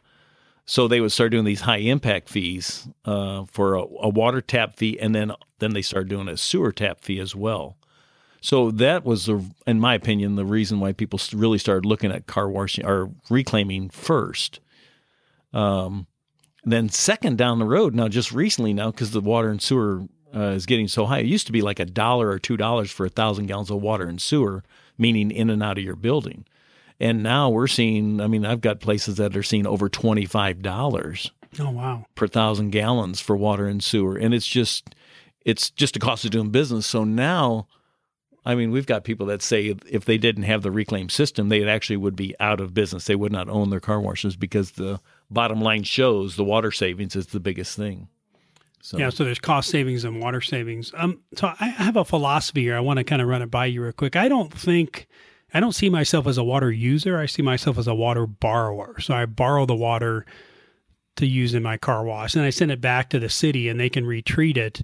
So 0.66 0.88
they 0.88 1.00
would 1.00 1.12
start 1.12 1.30
doing 1.30 1.46
these 1.46 1.62
high 1.62 1.78
impact 1.78 2.28
fees 2.28 2.88
uh, 3.06 3.46
for 3.52 3.75
a, 3.75 3.81
a, 3.81 4.10
water 4.10 4.42
tap 4.42 4.78
fee, 4.78 5.00
and 5.00 5.13
then 5.13 5.31
then 5.60 5.74
they 5.74 5.84
started 5.84 6.10
doing 6.10 6.28
a 6.28 6.38
sewer 6.38 6.72
tap 6.72 7.02
fee 7.02 7.19
as 7.19 7.36
well. 7.36 7.78
So 8.42 8.72
that 8.72 9.06
was, 9.06 9.28
the, 9.28 9.46
in 9.68 9.80
my 9.80 9.94
opinion, 9.94 10.36
the 10.36 10.46
reason 10.46 10.80
why 10.80 10.94
people 10.94 11.19
really 11.34 11.60
started 11.60 11.86
looking 11.86 12.12
at 12.12 12.25
car 12.25 12.50
washing 12.50 12.84
or 12.84 13.12
reclaiming 13.30 13.90
first. 13.90 14.60
Um, 15.54 16.07
then 16.63 16.90
second 16.90 17.38
down 17.38 17.60
the 17.60 17.66
road, 17.66 17.94
now 17.94 18.07
just 18.07 18.31
recently 18.31 18.74
now 18.74 18.90
because 18.90 19.12
the 19.12 19.21
water 19.21 19.50
and 19.50 19.62
sewer 19.62 20.07
uh, 20.35 20.51
is 20.51 20.65
getting 20.65 20.87
so 20.87 21.06
high, 21.06 21.19
it 21.19 21.25
used 21.25 21.47
to 21.47 21.54
be 21.54 21.61
like 21.61 21.80
a 21.80 21.85
dollar 21.85 22.30
or 22.30 22.39
two 22.39 22.57
dollars 22.57 22.92
for 22.92 23.06
a 23.06 23.09
thousand 23.09 23.47
gallons 23.47 23.71
of 23.71 23.81
water 23.81 24.06
and 24.06 24.21
sewer, 24.21 24.63
meaning 24.97 25.31
in 25.31 25.49
and 25.49 25.63
out 25.63 25.77
of 25.77 25.83
your 25.83 25.95
building. 25.95 26.45
And 26.99 27.23
now 27.23 27.49
we're 27.49 27.68
seeing, 27.68 28.21
I 28.21 28.27
mean, 28.27 28.45
I've 28.45 28.61
got 28.61 28.80
places 28.80 29.18
that 29.18 29.35
are 29.35 29.44
seeing 29.44 29.68
over 29.68 29.89
twenty 29.89 30.25
five 30.25 30.61
dollars. 30.61 31.31
Oh 31.59 31.71
wow! 31.71 32.06
Per 32.15 32.27
thousand 32.27 32.71
gallons 32.71 33.19
for 33.19 33.35
water 33.35 33.68
and 33.68 33.83
sewer, 33.83 34.18
and 34.18 34.33
it's 34.33 34.47
just, 34.47 34.95
it's 35.45 35.69
just 35.69 35.95
a 35.95 35.99
cost 35.99 36.25
of 36.25 36.31
doing 36.31 36.49
business. 36.49 36.85
So 36.85 37.04
now 37.04 37.68
I 38.45 38.54
mean, 38.54 38.69
we've 38.69 38.85
got 38.85 39.04
people 39.04 39.25
that 39.27 39.42
say 39.42 39.75
if 39.87 40.06
they 40.06 40.19
didn't 40.19 40.44
have 40.44 40.61
the 40.61 40.71
reclaim 40.71 41.09
system, 41.09 41.49
they 41.49 41.68
actually 41.68 41.97
would 41.97 42.15
be 42.15 42.35
out 42.39 42.59
of 42.59 42.75
business. 42.75 43.06
They 43.06 43.15
would 43.15 43.31
not 43.31 43.49
own 43.49 43.71
their 43.71 43.80
car 43.80 43.99
washes 43.99 44.35
because 44.35 44.71
the 44.71 44.99
bottom 45.31 45.61
line 45.61 45.83
shows 45.83 46.35
the 46.35 46.44
water 46.44 46.71
savings 46.71 47.15
is 47.15 47.27
the 47.27 47.39
biggest 47.39 47.75
thing. 47.75 48.07
So. 48.85 48.97
Yeah, 48.97 49.09
so 49.09 49.23
there's 49.23 49.39
cost 49.39 49.69
savings 49.69 50.04
and 50.04 50.21
water 50.21 50.42
savings. 50.42 50.92
Um, 50.95 51.21
so 51.35 51.51
I 51.59 51.69
have 51.69 51.95
a 51.95 52.06
philosophy 52.06 52.61
here. 52.61 52.77
I 52.77 52.81
want 52.81 52.97
to 52.97 53.04
kind 53.04 53.21
of 53.21 53.27
run 53.27 53.42
it 53.42 53.49
by 53.49 53.65
you 53.65 53.81
real 53.81 53.92
quick. 53.92 54.15
I 54.15 54.27
don't 54.27 54.54
think, 54.54 55.07
I 55.54 55.59
don't 55.59 55.73
see 55.73 55.89
myself 55.89 56.27
as 56.27 56.37
a 56.37 56.44
water 56.44 56.71
user. 56.71 57.18
I 57.18 57.25
see 57.25 57.42
myself 57.42 57.77
as 57.77 57.87
a 57.87 57.95
water 57.95 58.27
borrower. 58.27 58.99
So 58.99 59.15
I 59.15 59.25
borrow 59.25 59.65
the 59.65 59.75
water 59.75 60.25
to 61.15 61.25
use 61.25 61.54
in 61.54 61.63
my 61.63 61.77
car 61.77 62.04
wash, 62.04 62.35
and 62.35 62.44
I 62.44 62.49
send 62.49 62.71
it 62.71 62.81
back 62.81 63.09
to 63.09 63.19
the 63.19 63.30
city, 63.30 63.69
and 63.69 63.80
they 63.80 63.89
can 63.89 64.06
retreat 64.06 64.57
it 64.57 64.83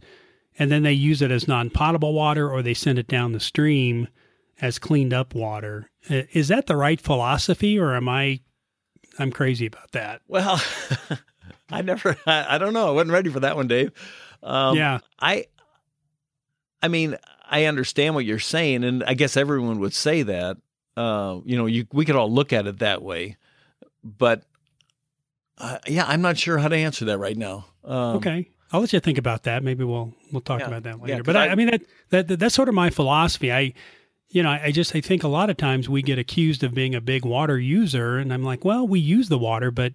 and 0.57 0.71
then 0.71 0.83
they 0.83 0.93
use 0.93 1.21
it 1.21 1.31
as 1.31 1.47
non-potable 1.47 2.13
water 2.13 2.49
or 2.49 2.61
they 2.61 2.73
send 2.73 2.99
it 2.99 3.07
down 3.07 3.31
the 3.31 3.39
stream 3.39 4.07
as 4.61 4.79
cleaned 4.79 5.13
up 5.13 5.33
water. 5.33 5.89
Is 6.09 6.49
that 6.49 6.67
the 6.67 6.75
right 6.75 6.99
philosophy 6.99 7.79
or 7.79 7.95
am 7.95 8.09
I 8.09 8.41
I'm 9.19 9.31
crazy 9.31 9.65
about 9.65 9.91
that? 9.91 10.21
Well, 10.27 10.61
I 11.71 11.81
never 11.81 12.17
I, 12.25 12.55
I, 12.55 12.57
don't 12.57 12.73
know. 12.73 12.87
I 12.87 12.91
wasn't 12.91 13.11
ready 13.11 13.29
for 13.29 13.41
that 13.41 13.55
one, 13.55 13.67
Dave. 13.67 13.91
Um, 14.43 14.75
yeah. 14.75 14.99
I 15.19 15.47
I 16.81 16.87
mean, 16.87 17.17
I 17.49 17.65
understand 17.65 18.15
what 18.15 18.25
you're 18.25 18.39
saying 18.39 18.83
and 18.83 19.03
I 19.03 19.13
guess 19.13 19.37
everyone 19.37 19.79
would 19.79 19.93
say 19.93 20.23
that. 20.23 20.57
Uh, 20.97 21.39
you 21.45 21.57
know, 21.57 21.67
you 21.67 21.87
we 21.93 22.05
could 22.05 22.15
all 22.15 22.31
look 22.31 22.51
at 22.53 22.67
it 22.67 22.79
that 22.79 23.01
way. 23.01 23.37
But 24.03 24.43
uh, 25.57 25.77
yeah, 25.87 26.05
I'm 26.07 26.21
not 26.21 26.37
sure 26.37 26.57
how 26.57 26.67
to 26.67 26.75
answer 26.75 27.05
that 27.05 27.17
right 27.17 27.37
now. 27.37 27.65
Um, 27.83 28.17
okay. 28.17 28.49
I'll 28.73 28.79
let 28.79 28.93
you 28.93 28.99
think 28.99 29.17
about 29.17 29.43
that. 29.43 29.63
Maybe 29.63 29.83
we'll 29.83 30.13
we'll 30.31 30.41
talk 30.41 30.61
yeah. 30.61 30.67
about 30.67 30.83
that 30.83 31.01
later. 31.01 31.15
Yeah, 31.15 31.21
but 31.23 31.35
I, 31.35 31.49
I, 31.49 31.55
mean 31.55 31.67
that, 31.67 31.81
that, 32.09 32.27
that 32.29 32.39
that's 32.39 32.55
sort 32.55 32.69
of 32.69 32.75
my 32.75 32.89
philosophy. 32.89 33.51
I 33.51 33.73
you 34.29 34.41
know, 34.41 34.49
I, 34.49 34.65
I 34.65 34.71
just 34.71 34.95
I 34.95 35.01
think 35.01 35.23
a 35.23 35.27
lot 35.27 35.49
of 35.49 35.57
times 35.57 35.89
we 35.89 36.01
get 36.01 36.17
accused 36.17 36.63
of 36.63 36.73
being 36.73 36.95
a 36.95 37.01
big 37.01 37.25
water 37.25 37.59
user 37.59 38.17
and 38.17 38.33
I'm 38.33 38.43
like, 38.43 38.65
well, 38.65 38.87
we 38.87 38.99
use 38.99 39.29
the 39.29 39.37
water, 39.37 39.71
but 39.71 39.93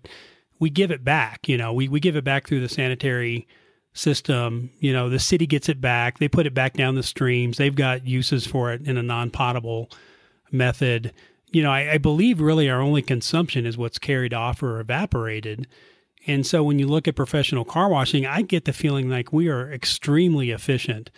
we 0.58 0.70
give 0.70 0.90
it 0.90 1.04
back, 1.04 1.48
you 1.48 1.56
know. 1.56 1.72
We 1.72 1.88
we 1.88 2.00
give 2.00 2.16
it 2.16 2.24
back 2.24 2.46
through 2.46 2.60
the 2.60 2.68
sanitary 2.68 3.46
system. 3.92 4.70
You 4.80 4.92
know, 4.92 5.08
the 5.08 5.18
city 5.18 5.46
gets 5.46 5.68
it 5.68 5.80
back, 5.80 6.18
they 6.18 6.28
put 6.28 6.46
it 6.46 6.54
back 6.54 6.74
down 6.74 6.94
the 6.94 7.02
streams. 7.02 7.58
They've 7.58 7.74
got 7.74 8.06
uses 8.06 8.46
for 8.46 8.72
it 8.72 8.86
in 8.86 8.96
a 8.96 9.02
non-potable 9.02 9.90
method. 10.52 11.12
You 11.50 11.62
know, 11.62 11.70
I, 11.70 11.92
I 11.92 11.98
believe 11.98 12.40
really 12.40 12.68
our 12.68 12.80
only 12.80 13.02
consumption 13.02 13.66
is 13.66 13.78
what's 13.78 13.98
carried 13.98 14.34
off 14.34 14.62
or 14.62 14.80
evaporated. 14.80 15.66
And 16.26 16.46
so 16.46 16.62
when 16.64 16.78
you 16.78 16.88
look 16.88 17.06
at 17.06 17.14
professional 17.14 17.64
car 17.64 17.88
washing, 17.88 18.26
I 18.26 18.42
get 18.42 18.64
the 18.64 18.72
feeling 18.72 19.08
like 19.08 19.32
we 19.32 19.48
are 19.48 19.72
extremely 19.72 20.50
efficient 20.50 21.10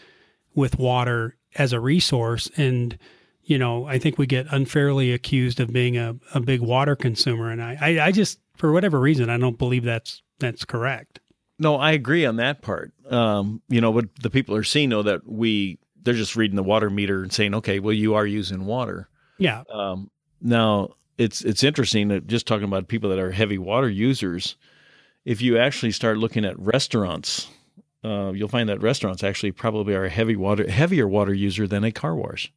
with 0.54 0.78
water 0.78 1.36
as 1.56 1.72
a 1.72 1.80
resource. 1.80 2.50
And, 2.56 2.98
you 3.42 3.58
know, 3.58 3.86
I 3.86 3.98
think 3.98 4.18
we 4.18 4.26
get 4.26 4.46
unfairly 4.50 5.12
accused 5.12 5.60
of 5.60 5.72
being 5.72 5.96
a, 5.96 6.14
a 6.34 6.40
big 6.40 6.60
water 6.60 6.94
consumer. 6.94 7.50
And 7.50 7.62
I, 7.62 7.78
I, 7.80 8.06
I 8.06 8.12
just, 8.12 8.38
for 8.58 8.72
whatever 8.72 9.00
reason, 9.00 9.30
I 9.30 9.38
don't 9.38 9.58
believe 9.58 9.84
that's 9.84 10.22
that's 10.38 10.64
correct. 10.64 11.20
No, 11.58 11.76
I 11.76 11.92
agree 11.92 12.24
on 12.24 12.36
that 12.36 12.62
part. 12.62 12.92
Um, 13.10 13.62
you 13.68 13.80
know, 13.80 13.90
what 13.90 14.06
the 14.20 14.30
people 14.30 14.54
are 14.54 14.64
seeing 14.64 14.90
though 14.90 15.02
that 15.02 15.26
we 15.26 15.78
they're 16.02 16.14
just 16.14 16.36
reading 16.36 16.56
the 16.56 16.62
water 16.62 16.90
meter 16.90 17.22
and 17.22 17.32
saying, 17.32 17.54
okay, 17.54 17.80
well, 17.80 17.92
you 17.94 18.14
are 18.14 18.26
using 18.26 18.66
water. 18.66 19.08
Yeah. 19.38 19.62
Um, 19.72 20.10
now 20.40 20.90
it's 21.16 21.42
it's 21.42 21.64
interesting 21.64 22.08
that 22.08 22.26
just 22.26 22.46
talking 22.46 22.64
about 22.64 22.88
people 22.88 23.10
that 23.10 23.18
are 23.18 23.32
heavy 23.32 23.58
water 23.58 23.88
users. 23.88 24.56
If 25.24 25.42
you 25.42 25.58
actually 25.58 25.92
start 25.92 26.18
looking 26.18 26.44
at 26.44 26.58
restaurants, 26.58 27.48
uh, 28.04 28.32
you'll 28.32 28.48
find 28.48 28.68
that 28.68 28.80
restaurants 28.80 29.22
actually 29.22 29.52
probably 29.52 29.94
are 29.94 30.04
a 30.04 30.10
heavy 30.10 30.36
water 30.36 30.70
heavier 30.70 31.08
water 31.08 31.34
user 31.34 31.66
than 31.66 31.84
a 31.84 31.92
car 31.92 32.14
wash. 32.14 32.52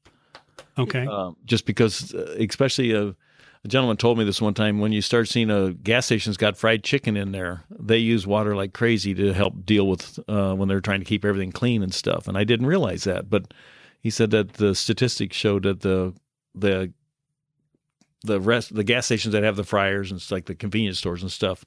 Okay. 0.77 1.05
Um, 1.05 1.35
just 1.45 1.65
because, 1.65 2.13
uh, 2.13 2.35
especially 2.39 2.93
a, 2.93 3.15
a 3.63 3.67
gentleman 3.67 3.97
told 3.97 4.17
me 4.17 4.23
this 4.23 4.41
one 4.41 4.53
time 4.55 4.79
when 4.79 4.91
you 4.91 5.01
start 5.01 5.27
seeing 5.27 5.51
a 5.51 5.73
gas 5.73 6.07
station's 6.07 6.37
got 6.37 6.57
fried 6.57 6.83
chicken 6.83 7.15
in 7.15 7.31
there, 7.31 7.63
they 7.69 7.97
use 7.97 8.25
water 8.25 8.55
like 8.55 8.73
crazy 8.73 9.13
to 9.13 9.33
help 9.33 9.65
deal 9.65 9.87
with 9.87 10.19
uh, 10.27 10.53
when 10.53 10.67
they're 10.67 10.81
trying 10.81 10.99
to 10.99 11.05
keep 11.05 11.23
everything 11.23 11.51
clean 11.51 11.83
and 11.83 11.93
stuff. 11.93 12.27
And 12.27 12.37
I 12.37 12.43
didn't 12.43 12.65
realize 12.65 13.03
that, 13.03 13.29
but 13.29 13.53
he 13.99 14.09
said 14.09 14.31
that 14.31 14.53
the 14.53 14.73
statistics 14.73 15.37
showed 15.37 15.63
that 15.63 15.81
the 15.81 16.13
the 16.55 16.91
the 18.23 18.39
rest 18.39 18.73
the 18.73 18.83
gas 18.83 19.05
stations 19.05 19.33
that 19.33 19.43
have 19.43 19.55
the 19.55 19.63
fryers 19.63 20.11
and 20.11 20.31
like 20.31 20.45
the 20.45 20.55
convenience 20.55 20.97
stores 20.97 21.21
and 21.21 21.31
stuff, 21.31 21.63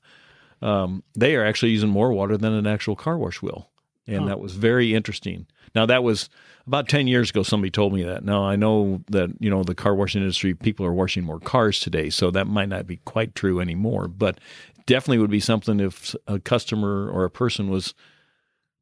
um, 0.62 1.04
they 1.14 1.36
are 1.36 1.44
actually 1.44 1.72
using 1.72 1.90
more 1.90 2.12
water 2.12 2.36
than 2.36 2.52
an 2.52 2.66
actual 2.66 2.96
car 2.96 3.16
wash 3.16 3.40
will, 3.40 3.70
and 4.06 4.22
Huh. 4.22 4.26
that 4.26 4.40
was 4.40 4.54
very 4.54 4.94
interesting. 4.94 5.46
Now 5.74 5.86
that 5.86 6.02
was 6.04 6.28
about 6.66 6.88
10 6.88 7.06
years 7.06 7.30
ago 7.30 7.42
somebody 7.42 7.70
told 7.70 7.92
me 7.92 8.02
that 8.02 8.24
now 8.24 8.42
i 8.42 8.56
know 8.56 9.02
that 9.10 9.28
you 9.38 9.50
know 9.50 9.62
the 9.62 9.74
car 9.74 9.94
washing 9.94 10.22
industry 10.22 10.54
people 10.54 10.86
are 10.86 10.94
washing 10.94 11.22
more 11.22 11.38
cars 11.38 11.78
today 11.78 12.08
so 12.08 12.30
that 12.30 12.46
might 12.46 12.70
not 12.70 12.86
be 12.86 12.96
quite 13.04 13.34
true 13.34 13.60
anymore 13.60 14.08
but 14.08 14.38
definitely 14.86 15.18
would 15.18 15.30
be 15.30 15.40
something 15.40 15.80
if 15.80 16.14
a 16.26 16.38
customer 16.38 17.10
or 17.10 17.24
a 17.24 17.30
person 17.30 17.68
was 17.68 17.92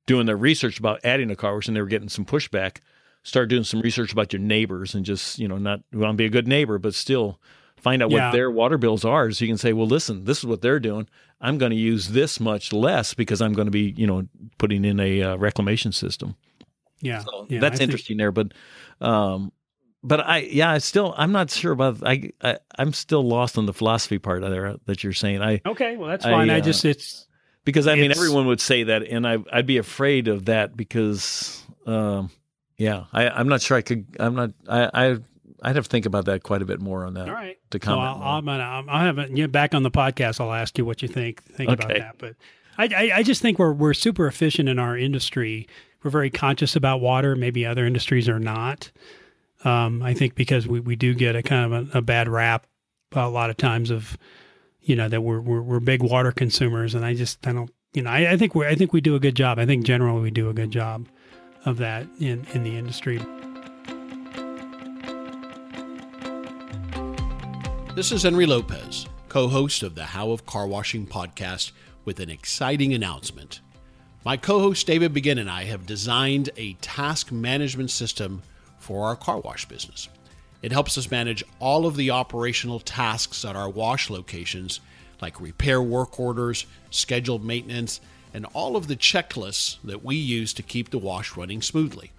doing 0.06 0.26
their 0.26 0.36
research 0.36 0.78
about 0.78 1.00
adding 1.02 1.28
a 1.28 1.34
car 1.34 1.54
wash 1.54 1.66
and 1.66 1.76
they 1.76 1.80
were 1.80 1.88
getting 1.88 2.08
some 2.08 2.24
pushback 2.24 2.78
start 3.24 3.48
doing 3.48 3.64
some 3.64 3.80
research 3.80 4.12
about 4.12 4.32
your 4.32 4.40
neighbors 4.40 4.94
and 4.94 5.04
just 5.04 5.40
you 5.40 5.48
know 5.48 5.58
not 5.58 5.80
want 5.92 6.12
to 6.12 6.16
be 6.16 6.26
a 6.26 6.30
good 6.30 6.46
neighbor 6.46 6.78
but 6.78 6.94
still 6.94 7.40
find 7.82 8.02
out 8.02 8.10
Yeah. 8.10 8.26
what 8.28 8.32
their 8.32 8.50
water 8.50 8.78
bills 8.78 9.04
are 9.04 9.30
so 9.32 9.44
you 9.44 9.50
can 9.50 9.58
say 9.58 9.72
well 9.72 9.86
listen 9.86 10.24
this 10.24 10.38
is 10.38 10.46
what 10.46 10.62
they're 10.62 10.80
doing 10.80 11.06
i'm 11.40 11.58
going 11.58 11.70
to 11.70 11.76
use 11.76 12.08
this 12.08 12.40
much 12.40 12.72
less 12.72 13.12
because 13.14 13.42
i'm 13.42 13.52
going 13.52 13.66
to 13.66 13.70
be 13.72 13.92
you 13.96 14.06
know 14.06 14.26
putting 14.58 14.84
in 14.84 14.98
a 15.00 15.22
uh, 15.22 15.36
reclamation 15.36 15.92
system 15.92 16.34
Yeah. 17.00 17.20
so 17.20 17.46
yeah, 17.50 17.60
that's 17.60 17.74
I 17.74 17.78
think- 17.78 17.88
interesting 17.90 18.16
there, 18.16 18.32
but 18.32 18.52
um, 19.00 19.52
but 20.04 20.20
I 20.20 20.38
yeah, 20.38 20.70
I 20.70 20.78
still 20.78 21.14
I'm 21.16 21.30
not 21.32 21.50
sure 21.50 21.72
about 21.72 21.98
I, 22.06 22.30
I 22.42 22.58
I'm 22.78 22.92
still 22.92 23.26
lost 23.26 23.56
on 23.58 23.66
the 23.66 23.72
philosophy 23.72 24.18
part 24.18 24.42
of 24.42 24.50
there 24.50 24.76
that 24.86 25.02
you're 25.04 25.12
saying. 25.12 25.42
I 25.42 25.60
Okay. 25.66 25.96
Well, 25.96 26.08
that's 26.08 26.24
fine. 26.24 26.50
I, 26.50 26.58
uh, 26.58 26.60
just, 26.60 26.84
it's, 26.84 27.26
because 27.64 27.86
I 27.86 27.94
mean 27.94 28.10
It's- 28.10 28.18
everyone 28.18 28.46
would 28.46 28.60
say 28.60 28.82
that, 28.84 29.02
and 29.02 29.26
I 29.26 29.38
I'd 29.52 29.66
be 29.66 29.78
afraid 29.78 30.26
of 30.28 30.46
that 30.46 30.76
because 30.76 31.64
um, 31.86 32.30
yeah, 32.78 33.04
I 33.12 33.28
I'm 33.28 33.48
not 33.48 33.62
sure 33.62 33.76
I 33.76 33.82
could 33.82 34.06
I'm 34.18 34.34
not 34.34 34.50
I 34.68 34.90
I 35.12 35.18
I'd 35.62 35.76
have 35.76 35.84
to 35.84 35.90
think 35.90 36.06
about 36.06 36.24
that 36.26 36.42
quite 36.42 36.60
a 36.60 36.64
bit 36.64 36.80
more 36.80 37.04
on 37.06 37.14
that 37.14 37.28
all 37.28 37.34
right. 37.34 37.56
to 37.70 37.76
So 37.76 37.78
comment. 37.78 38.02
I'll, 38.22 38.38
I'm 38.38 38.44
gonna, 38.44 38.62
I'm- 38.62 38.88
I'll 38.90 39.00
have 39.04 39.18
it 39.18 39.30
you 39.30 39.44
know, 39.44 39.48
back 39.48 39.74
on 39.74 39.82
the 39.84 39.90
podcast. 39.90 40.40
I'll 40.40 40.52
ask 40.52 40.76
you 40.76 40.84
what 40.84 41.02
you 41.02 41.08
think 41.08 41.42
think 41.44 41.70
about 41.70 41.88
that. 41.88 42.16
But 42.18 42.34
I, 42.76 42.84
I, 42.86 43.10
I 43.18 43.22
just 43.22 43.40
think 43.42 43.58
we're 43.58 43.72
we're 43.72 43.94
super 43.94 44.26
efficient 44.26 44.68
in 44.68 44.78
our 44.78 44.96
industry. 44.96 45.68
We're 46.02 46.10
very 46.10 46.30
conscious 46.30 46.74
about 46.74 47.00
water. 47.00 47.36
Maybe 47.36 47.64
other 47.64 47.86
industries 47.86 48.28
are 48.28 48.40
not. 48.40 48.90
Um, 49.64 50.02
I 50.02 50.14
think 50.14 50.34
because 50.34 50.66
we, 50.66 50.80
we 50.80 50.96
do 50.96 51.14
get 51.14 51.36
a 51.36 51.42
kind 51.42 51.72
of 51.72 51.94
a, 51.94 51.98
a 51.98 52.02
bad 52.02 52.28
rap 52.28 52.66
a 53.12 53.28
lot 53.28 53.50
of 53.50 53.56
times 53.56 53.90
of, 53.90 54.16
you 54.80 54.96
know, 54.96 55.08
that 55.08 55.20
we're, 55.20 55.40
we're 55.40 55.62
we're 55.62 55.80
big 55.80 56.02
water 56.02 56.32
consumers, 56.32 56.94
and 56.96 57.04
I 57.04 57.14
just 57.14 57.46
I 57.46 57.52
don't 57.52 57.70
you 57.92 58.02
know 58.02 58.10
I, 58.10 58.32
I 58.32 58.36
think 58.36 58.54
we 58.56 58.66
I 58.66 58.74
think 58.74 58.92
we 58.92 59.00
do 59.00 59.14
a 59.14 59.20
good 59.20 59.36
job. 59.36 59.60
I 59.60 59.66
think 59.66 59.84
generally 59.84 60.20
we 60.20 60.30
do 60.32 60.48
a 60.50 60.54
good 60.54 60.72
job 60.72 61.06
of 61.64 61.76
that 61.78 62.06
in 62.18 62.44
in 62.52 62.64
the 62.64 62.76
industry. 62.76 63.20
This 67.94 68.10
is 68.10 68.22
Henry 68.22 68.46
Lopez, 68.46 69.04
co 69.28 69.48
host 69.48 69.82
of 69.82 69.94
the 69.94 70.02
How 70.02 70.30
of 70.30 70.46
Car 70.46 70.66
Washing 70.66 71.06
podcast, 71.06 71.72
with 72.06 72.20
an 72.20 72.30
exciting 72.30 72.94
announcement. 72.94 73.60
My 74.24 74.38
co 74.38 74.60
host 74.60 74.86
David 74.86 75.12
Begin 75.12 75.36
and 75.36 75.50
I 75.50 75.64
have 75.64 75.84
designed 75.84 76.48
a 76.56 76.72
task 76.80 77.30
management 77.30 77.90
system 77.90 78.40
for 78.78 79.04
our 79.04 79.14
car 79.14 79.40
wash 79.40 79.66
business. 79.66 80.08
It 80.62 80.72
helps 80.72 80.96
us 80.96 81.10
manage 81.10 81.44
all 81.58 81.84
of 81.84 81.96
the 81.96 82.12
operational 82.12 82.80
tasks 82.80 83.44
at 83.44 83.56
our 83.56 83.68
wash 83.68 84.08
locations, 84.08 84.80
like 85.20 85.38
repair 85.38 85.82
work 85.82 86.18
orders, 86.18 86.64
scheduled 86.88 87.44
maintenance, 87.44 88.00
and 88.32 88.46
all 88.54 88.74
of 88.74 88.88
the 88.88 88.96
checklists 88.96 89.76
that 89.84 90.02
we 90.02 90.16
use 90.16 90.54
to 90.54 90.62
keep 90.62 90.88
the 90.88 90.98
wash 90.98 91.36
running 91.36 91.60
smoothly. 91.60 92.10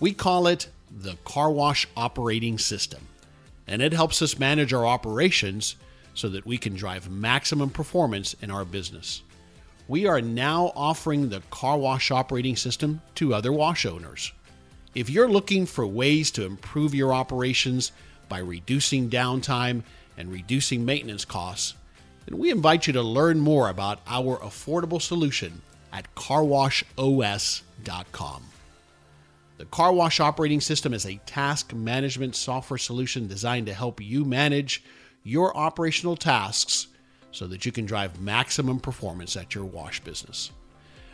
We 0.00 0.12
call 0.12 0.48
it 0.48 0.70
the 0.90 1.14
Car 1.24 1.52
Wash 1.52 1.86
Operating 1.96 2.58
System 2.58 3.06
and 3.66 3.82
it 3.82 3.92
helps 3.92 4.22
us 4.22 4.38
manage 4.38 4.72
our 4.72 4.86
operations 4.86 5.76
so 6.14 6.28
that 6.28 6.46
we 6.46 6.58
can 6.58 6.74
drive 6.74 7.10
maximum 7.10 7.70
performance 7.70 8.34
in 8.40 8.50
our 8.50 8.64
business. 8.64 9.22
We 9.88 10.06
are 10.06 10.20
now 10.20 10.72
offering 10.74 11.28
the 11.28 11.42
car 11.50 11.76
wash 11.76 12.10
operating 12.10 12.56
system 12.56 13.02
to 13.16 13.34
other 13.34 13.52
wash 13.52 13.84
owners. 13.84 14.32
If 14.94 15.10
you're 15.10 15.28
looking 15.28 15.66
for 15.66 15.86
ways 15.86 16.30
to 16.32 16.46
improve 16.46 16.94
your 16.94 17.12
operations 17.12 17.92
by 18.28 18.38
reducing 18.38 19.10
downtime 19.10 19.82
and 20.16 20.30
reducing 20.30 20.84
maintenance 20.84 21.24
costs, 21.24 21.74
then 22.26 22.38
we 22.38 22.50
invite 22.50 22.86
you 22.86 22.92
to 22.94 23.02
learn 23.02 23.40
more 23.40 23.68
about 23.68 24.00
our 24.06 24.38
affordable 24.38 25.02
solution 25.02 25.60
at 25.92 26.14
carwashos.com. 26.14 28.42
The 29.56 29.66
Car 29.66 29.92
Wash 29.92 30.18
Operating 30.18 30.60
System 30.60 30.92
is 30.92 31.06
a 31.06 31.20
task 31.26 31.72
management 31.72 32.34
software 32.34 32.76
solution 32.76 33.28
designed 33.28 33.66
to 33.66 33.74
help 33.74 34.00
you 34.00 34.24
manage 34.24 34.82
your 35.22 35.56
operational 35.56 36.16
tasks 36.16 36.88
so 37.30 37.46
that 37.46 37.64
you 37.64 37.70
can 37.70 37.86
drive 37.86 38.20
maximum 38.20 38.80
performance 38.80 39.36
at 39.36 39.54
your 39.54 39.64
wash 39.64 40.00
business. 40.00 40.50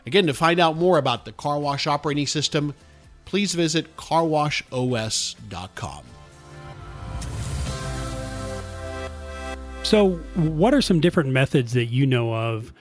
Again, 0.06 0.26
to 0.26 0.32
find 0.32 0.58
out 0.58 0.78
more 0.78 0.96
about 0.96 1.26
the 1.26 1.32
Car 1.32 1.58
Wash 1.58 1.86
Operating 1.86 2.26
System, 2.26 2.72
please 3.26 3.54
visit 3.54 3.94
carwashos.com. 3.98 6.04
So, 9.82 10.12
what 10.34 10.72
are 10.72 10.80
some 10.80 11.00
different 11.00 11.28
methods 11.30 11.74
that 11.74 11.86
you 11.86 12.06
know 12.06 12.34
of 12.34 12.72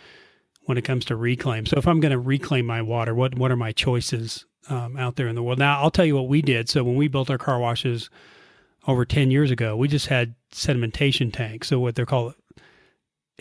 when 0.64 0.78
it 0.78 0.84
comes 0.84 1.04
to 1.06 1.16
reclaim? 1.18 1.66
So, 1.66 1.78
if 1.78 1.86
I'm 1.86 2.00
going 2.00 2.12
to 2.12 2.20
reclaim 2.20 2.66
my 2.66 2.82
water, 2.82 3.14
what 3.14 3.36
what 3.36 3.52
are 3.52 3.58
my 3.58 3.74
choices 3.74 4.46
um, 4.70 4.98
out 4.98 5.16
there 5.16 5.28
in 5.28 5.36
the 5.36 5.44
world? 5.44 5.60
Now, 5.60 5.82
I'll 5.82 5.92
tell 5.92 6.06
you 6.06 6.16
what 6.16 6.28
we 6.28 6.42
did. 6.42 6.70
So, 6.70 6.84
when 6.84 6.96
we 6.96 7.08
built 7.08 7.30
our 7.30 7.38
car 7.38 7.60
washes 7.60 8.10
over 8.88 9.06
ten 9.06 9.32
years 9.32 9.52
ago, 9.52 9.76
we 9.76 9.88
just 9.88 10.08
had 10.08 10.36
sedimentation 10.52 11.32
tanks. 11.32 11.68
So, 11.68 11.80
what 11.80 11.96
they're 11.96 12.06
called 12.06 12.34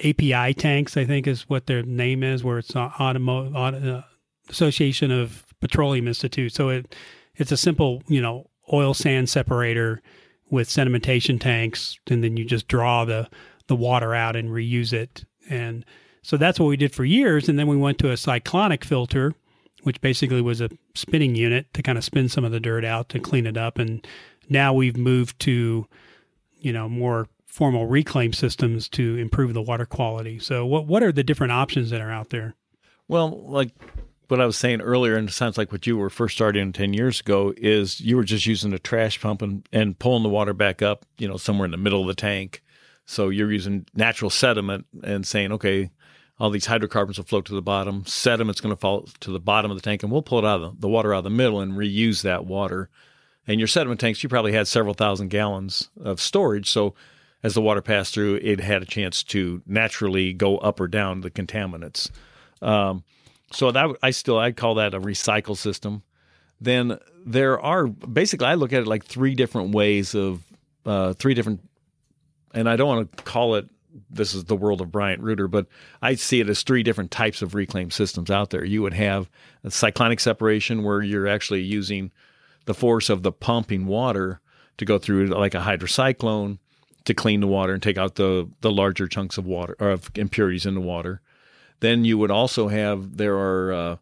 API 0.04 0.54
tanks, 0.54 0.96
I 0.96 1.04
think, 1.04 1.26
is 1.26 1.48
what 1.48 1.66
their 1.66 1.82
name 1.82 2.22
is, 2.22 2.44
where 2.44 2.58
it's 2.58 2.72
automo- 2.72 3.54
auto, 3.54 3.98
uh, 3.98 4.02
Association 4.48 5.10
of 5.10 5.44
Petroleum 5.60 6.08
Institute. 6.08 6.52
So, 6.52 6.68
it 6.70 6.94
it's 7.36 7.52
a 7.52 7.56
simple, 7.56 8.02
you 8.08 8.20
know, 8.20 8.50
oil 8.72 8.94
sand 8.94 9.28
separator 9.28 10.02
with 10.50 10.68
sedimentation 10.68 11.40
tanks, 11.40 11.98
and 12.08 12.24
then 12.24 12.36
you 12.36 12.44
just 12.44 12.68
draw 12.68 13.04
the 13.04 13.28
the 13.68 13.76
water 13.76 14.14
out 14.14 14.34
and 14.34 14.48
reuse 14.48 14.92
it. 14.92 15.24
And 15.48 15.84
so 16.22 16.36
that's 16.36 16.58
what 16.58 16.66
we 16.66 16.76
did 16.76 16.92
for 16.92 17.04
years. 17.04 17.48
And 17.48 17.58
then 17.58 17.68
we 17.68 17.76
went 17.76 17.98
to 17.98 18.10
a 18.10 18.16
cyclonic 18.16 18.84
filter, 18.84 19.34
which 19.82 20.00
basically 20.00 20.40
was 20.40 20.60
a 20.60 20.70
spinning 20.94 21.34
unit 21.34 21.72
to 21.74 21.82
kind 21.82 21.98
of 21.98 22.04
spin 22.04 22.28
some 22.28 22.44
of 22.44 22.52
the 22.52 22.60
dirt 22.60 22.84
out 22.84 23.08
to 23.10 23.20
clean 23.20 23.46
it 23.46 23.56
up. 23.56 23.78
And 23.78 24.06
now 24.48 24.72
we've 24.72 24.96
moved 24.96 25.38
to, 25.40 25.86
you 26.60 26.72
know, 26.72 26.88
more 26.88 27.28
formal 27.46 27.86
reclaim 27.86 28.32
systems 28.32 28.88
to 28.90 29.16
improve 29.16 29.54
the 29.54 29.62
water 29.62 29.86
quality. 29.86 30.38
So 30.38 30.66
what 30.66 30.86
what 30.86 31.02
are 31.02 31.12
the 31.12 31.24
different 31.24 31.52
options 31.52 31.90
that 31.90 32.00
are 32.00 32.10
out 32.10 32.30
there? 32.30 32.54
Well, 33.08 33.42
like 33.46 33.70
what 34.28 34.40
I 34.40 34.46
was 34.46 34.56
saying 34.56 34.82
earlier, 34.82 35.16
and 35.16 35.28
it 35.28 35.32
sounds 35.32 35.56
like 35.56 35.72
what 35.72 35.86
you 35.86 35.96
were 35.96 36.10
first 36.10 36.34
starting 36.34 36.72
10 36.72 36.92
years 36.92 37.20
ago, 37.20 37.54
is 37.56 38.00
you 38.00 38.16
were 38.16 38.24
just 38.24 38.46
using 38.46 38.72
a 38.74 38.78
trash 38.78 39.20
pump 39.20 39.40
and, 39.40 39.66
and 39.72 39.98
pulling 39.98 40.22
the 40.22 40.28
water 40.28 40.52
back 40.52 40.82
up, 40.82 41.06
you 41.16 41.26
know, 41.26 41.38
somewhere 41.38 41.64
in 41.64 41.70
the 41.70 41.78
middle 41.78 42.02
of 42.02 42.06
the 42.06 42.14
tank. 42.14 42.62
So 43.06 43.30
you're 43.30 43.50
using 43.50 43.86
natural 43.94 44.30
sediment 44.30 44.86
and 45.02 45.26
saying, 45.26 45.52
okay, 45.52 45.90
all 46.40 46.50
these 46.50 46.66
hydrocarbons 46.66 47.18
will 47.18 47.24
float 47.24 47.46
to 47.46 47.54
the 47.54 47.62
bottom. 47.62 48.04
Sediment's 48.06 48.60
going 48.60 48.74
to 48.74 48.80
fall 48.80 49.08
to 49.20 49.30
the 49.30 49.40
bottom 49.40 49.70
of 49.70 49.76
the 49.76 49.82
tank, 49.82 50.02
and 50.02 50.12
we'll 50.12 50.22
pull 50.22 50.38
it 50.38 50.44
out 50.44 50.62
of 50.62 50.74
the, 50.74 50.80
the 50.82 50.88
water 50.88 51.12
out 51.12 51.18
of 51.18 51.24
the 51.24 51.30
middle 51.30 51.60
and 51.60 51.72
reuse 51.72 52.22
that 52.22 52.46
water. 52.46 52.88
And 53.46 53.58
your 53.58 53.66
sediment 53.66 53.98
tanks, 53.98 54.22
you 54.22 54.28
probably 54.28 54.52
had 54.52 54.68
several 54.68 54.94
thousand 54.94 55.28
gallons 55.28 55.90
of 56.00 56.20
storage. 56.20 56.70
So 56.70 56.94
as 57.42 57.54
the 57.54 57.62
water 57.62 57.80
passed 57.80 58.14
through, 58.14 58.36
it 58.36 58.60
had 58.60 58.82
a 58.82 58.86
chance 58.86 59.22
to 59.24 59.62
naturally 59.66 60.32
go 60.32 60.58
up 60.58 60.80
or 60.80 60.86
down 60.86 61.22
the 61.22 61.30
contaminants. 61.30 62.10
Um, 62.60 63.04
so 63.52 63.70
that 63.70 63.96
I 64.02 64.10
still 64.10 64.38
I'd 64.38 64.56
call 64.56 64.74
that 64.76 64.94
a 64.94 65.00
recycle 65.00 65.56
system. 65.56 66.02
Then 66.60 66.98
there 67.24 67.60
are 67.60 67.86
basically 67.86 68.46
I 68.46 68.54
look 68.54 68.72
at 68.72 68.82
it 68.82 68.86
like 68.86 69.04
three 69.04 69.34
different 69.34 69.74
ways 69.74 70.14
of 70.14 70.42
uh, 70.84 71.14
three 71.14 71.34
different, 71.34 71.60
and 72.52 72.68
I 72.68 72.76
don't 72.76 72.88
want 72.88 73.16
to 73.16 73.22
call 73.24 73.54
it 73.54 73.68
this 74.10 74.34
is 74.34 74.44
the 74.44 74.56
world 74.56 74.80
of 74.80 74.92
Bryant 74.92 75.22
Reuter, 75.22 75.48
but 75.48 75.66
I 76.02 76.14
see 76.14 76.40
it 76.40 76.48
as 76.48 76.62
three 76.62 76.82
different 76.82 77.10
types 77.10 77.42
of 77.42 77.54
reclaim 77.54 77.90
systems 77.90 78.30
out 78.30 78.50
there. 78.50 78.64
You 78.64 78.82
would 78.82 78.94
have 78.94 79.30
a 79.64 79.70
cyclonic 79.70 80.20
separation 80.20 80.82
where 80.82 81.02
you're 81.02 81.26
actually 81.26 81.62
using 81.62 82.10
the 82.66 82.74
force 82.74 83.08
of 83.08 83.22
the 83.22 83.32
pumping 83.32 83.86
water 83.86 84.40
to 84.76 84.84
go 84.84 84.98
through 84.98 85.26
like 85.26 85.54
a 85.54 85.60
hydrocyclone 85.60 86.58
to 87.04 87.14
clean 87.14 87.40
the 87.40 87.46
water 87.46 87.72
and 87.72 87.82
take 87.82 87.98
out 87.98 88.16
the 88.16 88.48
the 88.60 88.70
larger 88.70 89.08
chunks 89.08 89.38
of 89.38 89.46
water 89.46 89.76
or 89.80 89.90
of 89.90 90.10
impurities 90.14 90.66
in 90.66 90.74
the 90.74 90.80
water. 90.80 91.20
Then 91.80 92.04
you 92.04 92.18
would 92.18 92.30
also 92.30 92.68
have 92.68 93.16
there 93.16 93.36
are 93.36 93.72
uh, 93.72 93.96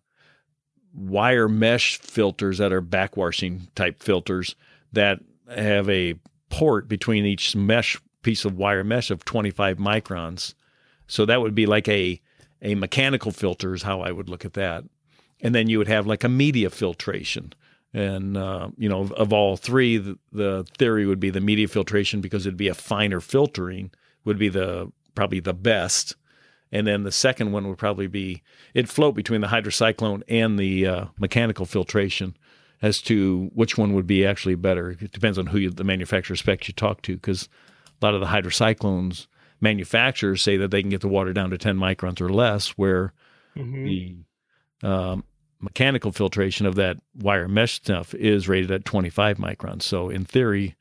wire 0.93 1.49
mesh 1.49 1.99
filters 1.99 2.59
that 2.59 2.73
are 2.73 2.83
backwashing 2.83 3.73
type 3.75 4.02
filters 4.02 4.57
that 4.93 5.21
have 5.49 5.88
a 5.88 6.14
port 6.49 6.88
between 6.88 7.25
each 7.25 7.55
mesh 7.55 7.99
piece 8.26 8.45
of 8.45 8.56
wire 8.56 8.83
mesh 8.83 9.12
of 9.12 9.25
25 9.25 9.76
microns. 9.78 10.54
So 11.06 11.25
that 11.26 11.40
would 11.40 11.54
be 11.54 11.64
like 11.64 11.87
a 11.87 12.21
a 12.61 12.75
mechanical 12.75 13.30
filter 13.30 13.73
is 13.73 13.85
how 13.85 14.00
I 14.00 14.11
would 14.11 14.28
look 14.28 14.45
at 14.45 14.54
that. 14.54 14.83
And 15.42 15.54
then 15.54 15.68
you 15.68 15.78
would 15.78 15.87
have 15.87 16.09
like 16.09 16.25
a 16.25 16.28
media 16.28 16.68
filtration. 16.71 17.52
And 17.95 18.37
uh, 18.37 18.71
you 18.76 18.88
know, 18.88 19.02
of, 19.02 19.12
of 19.12 19.33
all 19.33 19.56
three, 19.56 19.99
the, 19.99 20.18
the, 20.33 20.66
theory 20.76 21.06
would 21.06 21.21
be 21.21 21.30
the 21.30 21.40
media 21.40 21.68
filtration 21.68 22.21
because 22.21 22.47
it'd 22.47 22.56
be 22.56 22.66
a 22.66 22.75
finer 22.75 23.21
filtering 23.21 23.92
would 24.25 24.38
be 24.38 24.49
the 24.49 24.90
probably 25.14 25.38
the 25.38 25.54
best. 25.54 26.16
And 26.73 26.85
then 26.85 27.04
the 27.04 27.12
second 27.12 27.52
one 27.52 27.68
would 27.68 27.78
probably 27.78 28.09
be 28.09 28.42
it'd 28.75 28.90
float 28.90 29.14
between 29.14 29.40
the 29.40 29.47
hydrocyclone 29.47 30.25
and 30.26 30.59
the 30.59 30.85
uh, 30.85 31.04
mechanical 31.16 31.64
filtration 31.64 32.37
as 32.83 33.00
to 33.02 33.52
which 33.54 33.78
one 33.78 33.92
would 33.92 34.09
be 34.09 34.26
actually 34.26 34.56
better. 34.56 34.97
It 35.00 35.12
depends 35.12 35.38
on 35.38 35.47
who 35.47 35.59
you, 35.59 35.71
the 35.71 35.85
manufacturer 35.85 36.35
spec 36.35 36.66
you 36.66 36.75
talk 36.75 37.02
to 37.02 37.14
because 37.14 37.49
a 38.00 38.05
lot 38.05 38.15
of 38.15 38.21
the 38.21 38.26
hydrocyclones 38.26 39.26
manufacturers 39.61 40.43
say 40.43 40.57
that 40.57 40.71
they 40.71 40.83
can 40.83 40.91
get 40.91 41.00
the 41.00 41.09
water 41.09 41.33
down 41.33 41.50
to 41.50 41.59
10 41.59 41.76
microns 41.76 42.21
or 42.21 42.29
less, 42.29 42.71
where 42.71 43.12
mm-hmm. 43.57 43.85
the 43.85 44.17
um, 44.83 45.25
mechanical 45.61 46.12
filtration 46.12 46.67
of 46.67 46.75
that 46.75 46.99
wire 47.17 47.49
mesh 47.49 47.75
stuff 47.75 48.15
is 48.15 48.49
rated 48.49 48.71
at 48.71 48.85
25 48.85 49.38
microns. 49.38 49.83
So 49.83 50.09
in 50.09 50.25
theory, 50.25 50.76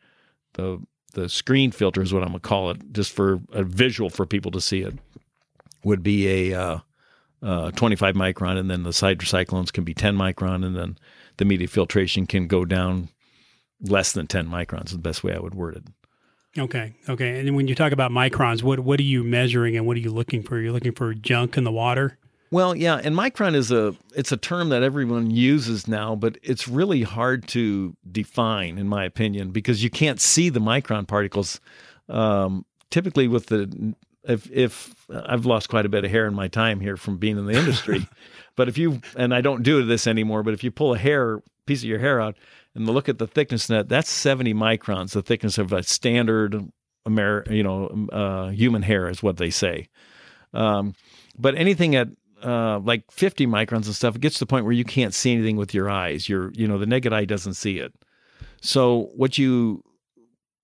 the 0.54 0.82
the 1.14 1.30
screen 1.30 1.72
filter 1.72 2.02
is 2.02 2.14
what 2.14 2.24
I'm 2.24 2.30
gonna 2.30 2.40
call 2.40 2.72
it, 2.72 2.92
just 2.92 3.14
for 3.14 3.40
a 3.54 3.64
visual 3.64 4.10
for 4.10 4.26
people 4.26 4.52
to 4.52 4.60
see 4.60 4.82
it, 4.82 4.96
would 5.84 6.04
be 6.04 6.52
a 6.52 6.60
uh, 6.60 6.80
uh, 7.42 7.72
25 7.72 8.16
micron, 8.16 8.58
and 8.58 8.70
then 8.70 8.84
the 8.84 8.90
hydrocyclones 8.90 9.72
can 9.72 9.86
be 9.86 9.94
10 9.94 10.18
micron, 10.18 10.66
and 10.66 10.76
then 10.76 10.98
the 11.38 11.46
media 11.46 11.68
filtration 11.68 12.28
can 12.28 12.48
go 12.48 12.66
down 12.66 13.08
less 13.82 14.12
than 14.12 14.28
10 14.28 14.48
microns. 14.48 14.88
Is 14.88 14.92
the 14.92 14.98
best 14.98 15.24
way 15.24 15.34
I 15.34 15.40
would 15.40 15.56
word 15.56 15.78
it. 15.78 15.84
Okay. 16.58 16.94
Okay. 17.10 17.40
And 17.40 17.56
when 17.56 17.68
you 17.68 17.76
talk 17.76 17.92
about 17.92 18.12
microns, 18.12 18.64
what 18.64 18.80
what 18.80 19.00
are 19.00 19.04
you 19.04 19.24
measuring 19.24 19.76
and 19.76 19.86
what 19.86 19.98
are 19.98 20.00
you 20.00 20.12
looking 20.12 20.42
for? 20.42 20.60
You're 20.60 20.72
looking 20.72 20.94
for 20.94 21.14
junk 21.14 21.58
in 21.58 21.64
the 21.64 21.72
water? 21.72 22.18
Well, 22.52 22.76
yeah, 22.76 23.02
and 23.04 23.16
micron 23.16 23.56
is 23.56 23.72
a 23.72 23.96
it's 24.16 24.32
a 24.32 24.38
term 24.38 24.70
that 24.70 24.84
everyone 24.84 25.32
uses 25.32 25.88
now, 25.88 26.16
but 26.16 26.38
it's 26.42 26.68
really 26.68 27.02
hard 27.02 27.48
to 27.50 27.96
define, 28.10 28.78
in 28.78 28.88
my 28.88 29.04
opinion, 29.04 29.52
because 29.52 29.84
you 29.84 29.90
can't 29.90 30.22
see 30.22 30.50
the 30.50 30.62
micron 30.62 31.08
particles. 31.08 31.60
Um, 32.08 32.66
typically, 32.92 33.28
with 33.28 33.48
the 33.48 33.96
if 34.24 34.50
if 34.52 34.94
I've 35.10 35.46
lost 35.46 35.70
quite 35.70 35.86
a 35.86 35.90
bit 35.90 36.06
of 36.06 36.12
hair 36.12 36.28
in 36.28 36.34
my 36.34 36.48
time 36.48 36.80
here 36.80 36.96
from 36.98 37.18
being 37.18 37.38
in 37.38 37.46
the 37.46 37.58
industry, 37.58 38.08
but 38.56 38.70
if 38.70 38.78
you 38.78 39.02
and 39.18 39.34
I 39.34 39.42
don't 39.42 39.64
do 39.64 39.84
this 39.84 40.08
anymore, 40.08 40.44
but 40.44 40.54
if 40.54 40.64
you 40.64 40.72
pull 40.72 40.94
a 40.94 40.98
hair 40.98 41.42
piece 41.66 41.82
of 41.82 41.90
your 41.90 42.00
hair 42.00 42.22
out 42.22 42.38
and 42.76 42.88
look 42.88 43.10
at 43.10 43.18
the 43.18 43.28
thickness 43.28 43.70
net, 43.70 43.90
that's 43.90 44.10
70 44.10 44.54
microns, 44.54 45.14
the 45.14 45.22
thickness 45.22 45.58
of 45.58 45.72
a 45.74 45.82
standard 45.82 46.72
Amer- 47.08 47.46
you 47.50 47.64
know, 47.64 48.08
uh, 48.12 48.50
human 48.50 48.82
hair 48.82 49.08
is 49.08 49.22
what 49.22 49.38
they 49.38 49.50
say. 49.50 49.90
Um, 50.54 50.94
but 51.38 51.56
anything 51.56 51.96
at 51.96 52.08
uh, 52.44 52.80
like 52.80 53.12
50 53.12 53.46
microns 53.48 53.86
and 53.86 53.96
stuff, 53.96 54.16
it 54.16 54.22
gets 54.22 54.36
to 54.36 54.40
the 54.40 54.48
point 54.48 54.66
where 54.66 54.74
you 54.74 54.84
can't 54.84 55.14
see 55.14 55.32
anything 55.32 55.56
with 55.56 55.74
your 55.74 55.90
eyes. 55.90 56.28
Your, 56.28 56.52
you 56.54 56.68
know, 56.68 56.78
the 56.78 56.86
naked 56.86 57.14
eye 57.14 57.26
doesn't 57.26 57.54
see 57.54 57.78
it. 57.78 57.94
So 58.62 59.12
what 59.16 59.38
you, 59.38 59.84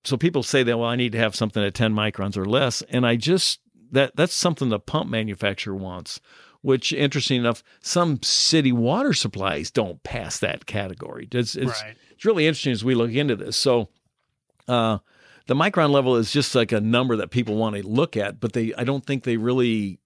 so 0.04 0.18
people 0.18 0.42
say 0.42 0.64
that, 0.64 0.78
well, 0.80 0.90
I 0.90 0.96
need 0.96 1.12
to 1.12 1.20
have 1.20 1.36
something 1.36 1.64
at 1.64 1.76
10 1.76 1.94
microns 1.94 2.38
or 2.38 2.46
less. 2.46 2.82
And 2.84 3.06
I 3.06 3.16
just, 3.16 3.60
that, 3.92 4.16
that's 4.16 4.34
something 4.34 4.70
the 4.70 4.80
pump 4.80 5.10
manufacturer 5.10 5.76
wants 5.76 6.20
which 6.62 6.94
interesting 6.94 7.40
enough, 7.40 7.64
some 7.82 8.22
city 8.22 8.72
water 8.72 9.14
supplies 9.14 9.72
don't 9.72 10.02
pass 10.04 10.40
that 10.40 10.66
category. 10.66 11.28
It's 11.32 11.56
it's, 11.56 11.82
right. 11.84 11.96
it's 12.12 12.26
really 12.26 12.48
interesting 12.48 12.72
as 12.72 12.84
we 12.84 12.96
look 12.96 13.12
into 13.12 13.36
this. 13.36 13.58
So 13.58 13.90
uh, 14.68 15.00
the 15.48 15.56
micron 15.56 15.90
level 15.92 16.16
is 16.16 16.32
just 16.32 16.54
like 16.56 16.72
a 16.72 16.82
number 16.82 17.16
that 17.16 17.32
people 17.32 17.56
want 17.56 17.76
to 17.76 17.88
look 17.88 18.16
at, 18.16 18.40
but 18.40 18.54
they 18.54 18.74
I 18.76 18.84
don't 18.84 19.06
think 19.06 19.24
they 19.24 19.38
really 19.38 20.00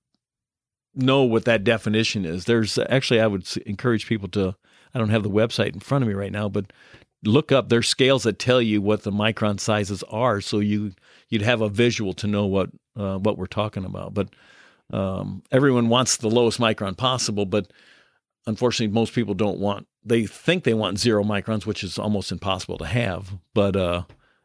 know 0.96 1.24
what 1.24 1.46
that 1.46 1.64
definition 1.64 2.26
is. 2.26 2.46
There's 2.46 2.78
actually 2.78 3.20
I 3.20 3.28
would 3.28 3.46
encourage 3.66 4.08
people 4.08 4.30
to 4.30 4.56
I 4.94 5.00
don't 5.00 5.10
have 5.10 5.24
the 5.24 5.30
website 5.30 5.74
in 5.74 5.82
front 5.82 6.04
of 6.04 6.08
me 6.08 6.14
right 6.14 6.32
now, 6.32 6.48
but 6.48 6.72
look 7.24 7.52
up 7.52 7.70
there's 7.70 7.90
scales 7.90 8.24
that 8.24 8.40
tell 8.40 8.62
you 8.62 8.82
what 8.82 9.04
the 9.04 9.12
micron 9.12 9.60
sizes 9.60 10.04
are 10.04 10.40
so 10.40 10.60
you 10.60 10.94
you'd 11.30 11.42
have 11.42 11.60
a 11.60 11.70
visual 11.70 12.14
to 12.14 12.28
know 12.28 12.46
what 12.46 12.70
uh, 12.96 13.18
what 13.18 13.38
we're 13.38 13.46
talking 13.46 13.84
about. 13.84 14.14
But 14.14 14.30
um, 14.92 15.44
everyone 15.52 15.90
wants 15.90 16.18
the 16.18 16.30
lowest 16.30 16.60
micron 16.60 16.96
possible, 16.96 17.46
but 17.46 17.72
unfortunately, 18.46 18.94
most 18.94 19.14
people 19.14 19.34
don't 19.34 19.60
want. 19.60 19.88
They 20.04 20.26
think 20.26 20.64
they 20.64 20.74
want 20.74 21.00
zero 21.00 21.24
microns, 21.24 21.66
which 21.66 21.84
is 21.84 21.98
almost 21.98 22.32
impossible 22.32 22.78
to 22.78 22.86
have. 22.86 23.34
But 23.54 23.76
uh, 23.76 24.04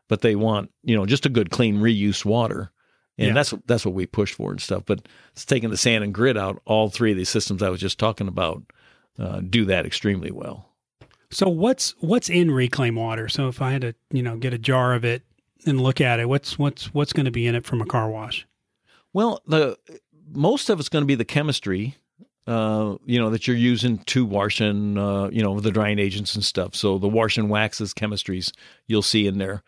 but 0.09 0.23
they 0.23 0.35
want 0.35 0.71
you 0.83 0.97
know 0.97 1.07
just 1.07 1.27
a 1.27 1.31
good 1.31 1.51
clean 1.51 1.77
reuse 1.77 2.25
water, 2.25 2.73
and 3.19 3.29
yeah. 3.29 3.35
that's 3.35 3.55
that's 3.67 3.85
what 3.85 3.95
we 3.95 4.07
push 4.07 4.33
for 4.33 4.51
and 4.51 4.61
stuff. 4.61 4.85
But 4.87 5.07
it's 5.33 5.45
taking 5.45 5.71
the 5.71 5.77
sand 5.77 6.05
and 6.05 6.15
grit 6.15 6.37
out. 6.37 6.63
All 6.65 6.89
three 6.89 7.11
of 7.11 7.17
these 7.17 7.29
systems 7.29 7.63
I 7.63 7.69
was 7.69 7.81
just 7.81 7.99
talking 7.99 8.29
about 8.29 8.63
uh, 9.19 9.41
do 9.41 9.65
that 9.67 9.87
extremely 9.87 10.31
well. 10.31 10.67
So 11.31 11.49
what's 11.49 11.95
what's 12.01 12.29
in 12.29 12.51
reclaim 12.51 12.97
water? 12.97 13.29
So 13.29 13.49
if 13.49 13.63
I 13.63 13.73
had 13.73 13.83
to 13.83 13.95
you 14.11 14.23
know 14.23 14.37
get 14.37 14.55
a 14.55 14.59
jar 14.59 14.95
of 14.95 15.05
it 15.05 15.23
and 15.67 15.81
look 15.81 16.01
at 16.01 16.19
it, 16.19 16.29
what's 16.29 16.59
what's 16.59 16.93
what's 16.95 17.13
going 17.13 17.27
to 17.27 17.31
be 17.31 17.47
in 17.47 17.55
it 17.55 17.67
from 17.67 17.83
a 17.83 17.87
car 17.87 18.11
wash? 18.11 18.47
Well, 19.13 19.43
the 19.47 19.77
most 20.33 20.71
of 20.71 20.81
it's 20.81 20.89
going 20.89 21.03
to 21.03 21.07
be 21.07 21.15
the 21.15 21.25
chemistry, 21.25 21.97
uh, 22.47 22.97
you 23.05 23.19
know, 23.19 23.31
that 23.31 23.47
you're 23.47 23.57
using 23.57 23.99
to 23.99 24.25
wash 24.25 24.61
and, 24.61 24.99
uh, 24.99 25.29
you 25.33 25.43
know, 25.43 25.61
the 25.61 25.71
drying 25.71 25.99
agents 25.99 26.35
and 26.35 26.45
stuff. 26.45 26.75
So 26.75 26.99
the 26.99 27.09
wash 27.09 27.39
and 27.39 27.51
waxes 27.51 27.95
chemistries 27.95 28.53
you'll 28.87 29.03
see 29.03 29.27
in 29.27 29.39
there. 29.39 29.63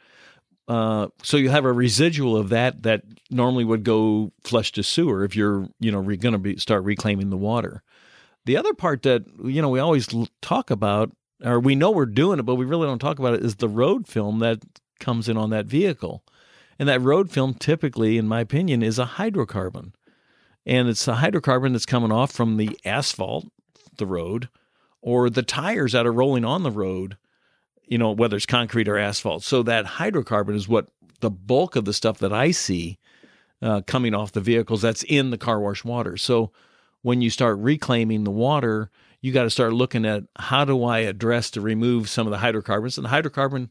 Uh, 0.68 1.09
so 1.22 1.37
you 1.37 1.51
have 1.51 1.64
a 1.64 1.72
residual 1.72 2.37
of 2.37 2.48
that 2.51 2.83
that 2.83 3.03
normally 3.31 3.64
would 3.64 3.85
go 3.85 4.33
flush 4.42 4.72
to 4.72 4.83
sewer 4.83 5.25
if 5.25 5.35
you're, 5.37 5.68
you 5.81 5.90
know, 5.90 5.98
re- 5.98 6.16
going 6.16 6.33
to 6.33 6.38
be 6.38 6.57
start 6.57 6.85
reclaiming 6.85 7.31
the 7.31 7.37
water. 7.37 7.83
The 8.44 8.57
other 8.57 8.72
part 8.72 9.03
that 9.03 9.25
you 9.44 9.61
know 9.61 9.68
we 9.68 9.81
always 9.81 10.09
talk 10.40 10.70
about, 10.70 11.12
or 11.44 11.61
we 11.61 11.75
know 11.75 11.90
we're 11.90 12.07
doing 12.07 12.38
it, 12.38 12.42
but 12.42 12.55
we 12.55 12.64
really 12.64 12.87
don't 12.87 13.01
talk 13.01 13.18
about 13.18 13.35
it, 13.35 13.44
is 13.44 13.57
the 13.57 13.68
road 13.68 14.09
film 14.09 14.38
that 14.38 14.61
comes 14.98 15.29
in 15.29 15.37
on 15.37 15.51
that 15.51 15.66
vehicle. 15.66 16.25
And 16.79 16.88
that 16.88 17.01
road 17.01 17.31
film 17.31 17.55
typically, 17.55 18.18
in 18.18 18.27
my 18.27 18.40
opinion, 18.40 18.83
is 18.83 18.98
a 18.98 19.05
hydrocarbon 19.05 19.92
and 20.64 20.88
it's 20.88 21.05
the 21.05 21.14
hydrocarbon 21.14 21.72
that's 21.72 21.87
coming 21.87 22.12
off 22.12 22.33
from 22.33 22.57
the 22.57 22.79
asphalt, 22.85 23.46
the 23.96 24.07
road, 24.07 24.48
or 25.01 25.29
the 25.29 25.42
tires 25.42 25.92
that 25.92 26.07
are 26.07 26.12
rolling 26.12 26.44
on 26.44 26.62
the 26.62 26.70
road, 26.70 27.16
you 27.85 27.98
know, 27.98 28.12
whether 28.12 28.37
it's 28.37 28.46
concrete 28.46 28.88
or 28.88 28.98
asphalt. 28.98 29.42
So 29.42 29.62
that 29.64 29.85
hydrocarbon 29.85 30.55
is 30.55 30.68
what 30.68 30.88
the 31.20 31.31
bulk 31.31 31.77
of 31.77 31.85
the 31.85 31.92
stuff 31.92 32.18
that 32.18 32.33
I 32.33 32.51
see 32.53 32.98
uh, 33.61 33.83
coming 33.87 34.14
off 34.14 34.33
the 34.33 34.40
vehicles 34.40 34.83
that's 34.83 35.03
in 35.05 35.31
the 35.31 35.38
car 35.38 35.61
wash 35.61 35.85
water. 35.85 36.16
So 36.16 36.53
when 37.03 37.20
you 37.20 37.31
start 37.31 37.59
reclaiming 37.59 38.25
the 38.25 38.31
water, 38.31 38.90
you 39.20 39.33
got 39.33 39.44
to 39.44 39.51
start 39.51 39.72
looking 39.72 40.05
at 40.05 40.25
how 40.37 40.64
do 40.64 40.85
I 40.85 41.01
address 41.01 41.51
to 41.53 41.61
remove 41.61 42.09
some 42.09 42.27
of 42.27 42.31
the 42.31 42.38
hydrocarbons. 42.38 42.98
And 42.98 43.05
the 43.05 43.11
hydrocarbon 43.11 43.70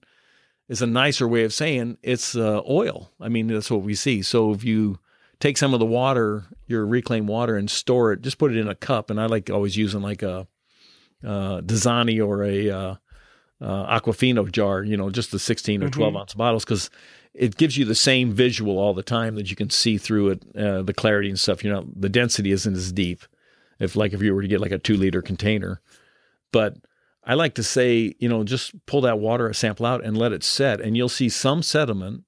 is 0.69 0.81
a 0.81 0.87
nicer 0.87 1.27
way 1.27 1.43
of 1.43 1.53
saying 1.53 1.97
it's 2.01 2.35
uh, 2.35 2.61
oil. 2.69 3.11
I 3.19 3.29
mean, 3.29 3.47
that's 3.47 3.71
what 3.71 3.81
we 3.81 3.95
see. 3.95 4.21
So 4.21 4.53
if 4.53 4.63
you 4.63 4.99
take 5.41 5.57
some 5.57 5.73
of 5.73 5.79
the 5.79 5.85
water, 5.85 6.45
your 6.67 6.85
reclaimed 6.85 7.27
water, 7.27 7.57
and 7.57 7.69
store 7.69 8.13
it. 8.13 8.21
Just 8.21 8.37
put 8.37 8.51
it 8.51 8.57
in 8.57 8.69
a 8.69 8.75
cup. 8.75 9.09
And 9.09 9.19
I 9.19 9.25
like 9.25 9.49
always 9.49 9.75
using 9.75 10.01
like 10.01 10.21
a 10.21 10.47
uh, 11.23 11.61
Dasani 11.61 12.25
or 12.25 12.43
a 12.43 12.69
uh, 12.69 12.95
uh, 13.59 13.99
Aquafina 13.99 14.49
jar, 14.49 14.83
you 14.83 14.95
know, 14.95 15.09
just 15.09 15.31
the 15.31 15.39
16 15.39 15.83
or 15.83 15.89
12 15.89 16.11
mm-hmm. 16.11 16.21
ounce 16.21 16.33
bottles 16.35 16.63
because 16.63 16.89
it 17.33 17.57
gives 17.57 17.75
you 17.75 17.85
the 17.85 17.95
same 17.95 18.31
visual 18.31 18.77
all 18.77 18.93
the 18.93 19.03
time 19.03 19.35
that 19.35 19.49
you 19.49 19.55
can 19.55 19.69
see 19.69 19.97
through 19.97 20.29
it, 20.29 20.43
uh, 20.55 20.83
the 20.83 20.93
clarity 20.93 21.29
and 21.29 21.39
stuff. 21.39 21.63
You 21.63 21.71
know, 21.71 21.87
the 21.95 22.09
density 22.09 22.51
isn't 22.51 22.75
as 22.75 22.91
deep. 22.91 23.23
If 23.79 23.95
like 23.95 24.13
if 24.13 24.21
you 24.21 24.35
were 24.35 24.43
to 24.43 24.47
get 24.47 24.61
like 24.61 24.71
a 24.71 24.77
two 24.77 24.95
liter 24.95 25.23
container, 25.23 25.81
but 26.51 26.77
I 27.23 27.33
like 27.33 27.55
to 27.55 27.63
say, 27.63 28.13
you 28.19 28.29
know, 28.29 28.43
just 28.43 28.73
pull 28.85 29.01
that 29.01 29.17
water 29.17 29.51
sample 29.53 29.87
out 29.87 30.03
and 30.03 30.15
let 30.15 30.33
it 30.33 30.43
set, 30.43 30.81
and 30.81 30.95
you'll 30.95 31.09
see 31.09 31.29
some 31.29 31.63
sediment, 31.63 32.23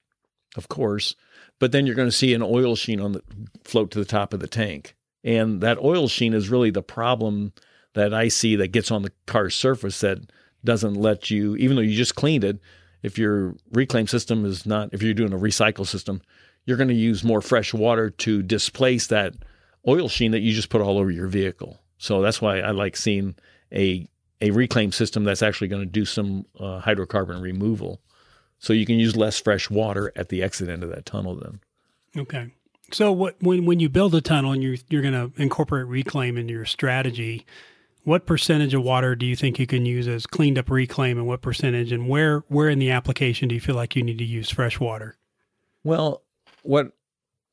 of 0.56 0.68
course, 0.68 1.14
but 1.58 1.72
then 1.72 1.86
you're 1.86 1.94
going 1.94 2.08
to 2.08 2.12
see 2.12 2.34
an 2.34 2.42
oil 2.42 2.76
sheen 2.76 3.00
on 3.00 3.12
the 3.12 3.22
float 3.64 3.90
to 3.92 3.98
the 3.98 4.04
top 4.04 4.32
of 4.32 4.40
the 4.40 4.46
tank, 4.46 4.94
and 5.22 5.60
that 5.60 5.78
oil 5.78 6.08
sheen 6.08 6.34
is 6.34 6.48
really 6.48 6.70
the 6.70 6.82
problem 6.82 7.52
that 7.94 8.12
I 8.12 8.28
see 8.28 8.56
that 8.56 8.68
gets 8.72 8.90
on 8.90 9.02
the 9.02 9.12
car's 9.26 9.54
surface 9.54 10.00
that 10.00 10.18
doesn't 10.64 10.94
let 10.94 11.30
you, 11.30 11.56
even 11.56 11.76
though 11.76 11.82
you 11.82 11.96
just 11.96 12.16
cleaned 12.16 12.44
it, 12.44 12.58
if 13.02 13.18
your 13.18 13.54
reclaim 13.70 14.06
system 14.06 14.44
is 14.44 14.66
not, 14.66 14.88
if 14.92 15.02
you're 15.02 15.14
doing 15.14 15.32
a 15.32 15.38
recycle 15.38 15.86
system, 15.86 16.22
you're 16.64 16.78
going 16.78 16.88
to 16.88 16.94
use 16.94 17.22
more 17.22 17.42
fresh 17.42 17.74
water 17.74 18.10
to 18.10 18.42
displace 18.42 19.06
that 19.08 19.34
oil 19.86 20.08
sheen 20.08 20.32
that 20.32 20.40
you 20.40 20.52
just 20.54 20.70
put 20.70 20.80
all 20.80 20.98
over 20.98 21.10
your 21.10 21.26
vehicle. 21.26 21.78
So 21.98 22.22
that's 22.22 22.40
why 22.40 22.60
I 22.60 22.70
like 22.70 22.96
seeing 22.96 23.36
a 23.72 24.08
a 24.40 24.50
reclaim 24.50 24.92
system 24.92 25.24
that's 25.24 25.42
actually 25.42 25.68
going 25.68 25.82
to 25.82 25.86
do 25.86 26.04
some 26.04 26.44
uh, 26.58 26.80
hydrocarbon 26.80 27.40
removal. 27.40 28.00
So 28.64 28.72
you 28.72 28.86
can 28.86 28.98
use 28.98 29.14
less 29.14 29.38
fresh 29.38 29.68
water 29.68 30.10
at 30.16 30.30
the 30.30 30.42
exit 30.42 30.70
end 30.70 30.82
of 30.82 30.88
that 30.88 31.04
tunnel 31.04 31.34
then. 31.34 31.60
Okay. 32.16 32.50
So 32.92 33.12
what 33.12 33.36
when 33.40 33.66
when 33.66 33.78
you 33.78 33.90
build 33.90 34.14
a 34.14 34.22
tunnel 34.22 34.52
and 34.52 34.62
you're 34.62 34.76
you're 34.88 35.02
going 35.02 35.12
to 35.12 35.30
incorporate 35.40 35.86
reclaim 35.86 36.38
into 36.38 36.54
your 36.54 36.64
strategy, 36.64 37.44
what 38.04 38.24
percentage 38.24 38.72
of 38.72 38.82
water 38.82 39.14
do 39.16 39.26
you 39.26 39.36
think 39.36 39.58
you 39.58 39.66
can 39.66 39.84
use 39.84 40.08
as 40.08 40.26
cleaned 40.26 40.56
up 40.56 40.70
reclaim 40.70 41.18
and 41.18 41.26
what 41.26 41.42
percentage 41.42 41.92
and 41.92 42.08
where 42.08 42.40
where 42.48 42.70
in 42.70 42.78
the 42.78 42.90
application 42.90 43.48
do 43.48 43.54
you 43.54 43.60
feel 43.60 43.74
like 43.74 43.96
you 43.96 44.02
need 44.02 44.16
to 44.16 44.24
use 44.24 44.48
fresh 44.48 44.80
water? 44.80 45.16
Well, 45.82 46.22
what 46.62 46.92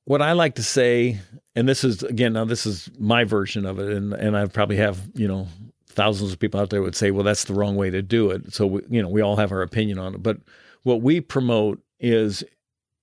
what 0.06 0.22
I 0.22 0.32
like 0.32 0.56
to 0.56 0.64
say, 0.64 1.20
and 1.58 1.68
this 1.68 1.84
is 1.84 2.04
again 2.04 2.32
now 2.32 2.46
this 2.46 2.66
is 2.66 2.90
my 2.98 3.26
version 3.26 3.66
of 3.66 3.80
it, 3.80 3.90
and 3.92 4.14
and 4.14 4.38
I 4.38 4.46
probably 4.46 4.78
have 4.78 5.10
you 5.14 5.28
know 5.28 5.50
thousands 5.88 6.32
of 6.32 6.40
people 6.40 6.62
out 6.62 6.70
there 6.70 6.82
would 6.82 6.96
say, 6.96 7.12
well, 7.12 7.26
that's 7.26 7.44
the 7.44 7.54
wrong 7.54 7.76
way 7.76 7.90
to 7.90 8.02
do 8.02 8.32
it. 8.32 8.54
So 8.54 8.66
we, 8.66 8.82
you 8.90 9.02
know 9.02 9.10
we 9.10 9.20
all 9.20 9.36
have 9.36 9.52
our 9.52 9.62
opinion 9.62 10.00
on 10.00 10.16
it, 10.16 10.24
but 10.24 10.38
what 10.84 11.02
we 11.02 11.22
promote 11.22 11.82
is 12.00 12.44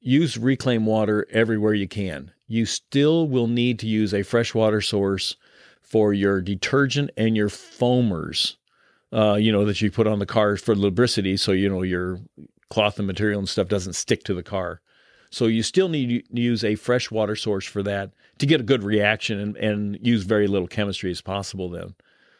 use 0.00 0.36
reclaimed 0.36 0.86
water 0.86 1.26
everywhere 1.30 1.74
you 1.74 1.88
can. 1.88 2.32
You 2.46 2.66
still 2.66 3.28
will 3.28 3.46
need 3.46 3.78
to 3.80 3.86
use 3.86 4.14
a 4.14 4.22
freshwater 4.22 4.80
source 4.80 5.36
for 5.82 6.12
your 6.12 6.40
detergent 6.40 7.10
and 7.16 7.36
your 7.36 7.48
foamers. 7.48 8.56
Uh, 9.12 9.34
you 9.34 9.50
know 9.50 9.64
that 9.64 9.80
you 9.80 9.90
put 9.90 10.06
on 10.06 10.18
the 10.18 10.26
car 10.26 10.56
for 10.56 10.74
lubricity, 10.74 11.36
so 11.38 11.52
you 11.52 11.68
know 11.68 11.82
your 11.82 12.20
cloth 12.68 12.98
and 12.98 13.06
material 13.06 13.38
and 13.38 13.48
stuff 13.48 13.68
doesn't 13.68 13.94
stick 13.94 14.22
to 14.24 14.34
the 14.34 14.42
car. 14.42 14.80
So 15.30 15.46
you 15.46 15.62
still 15.62 15.88
need 15.88 16.24
to 16.34 16.40
use 16.40 16.64
a 16.64 16.74
fresh 16.74 17.10
water 17.10 17.36
source 17.36 17.66
for 17.66 17.82
that 17.82 18.12
to 18.38 18.46
get 18.46 18.60
a 18.60 18.64
good 18.64 18.82
reaction 18.82 19.38
and, 19.38 19.56
and 19.56 19.98
use 20.06 20.24
very 20.24 20.46
little 20.46 20.68
chemistry 20.68 21.10
as 21.10 21.20
possible 21.20 21.68
then. 21.68 21.94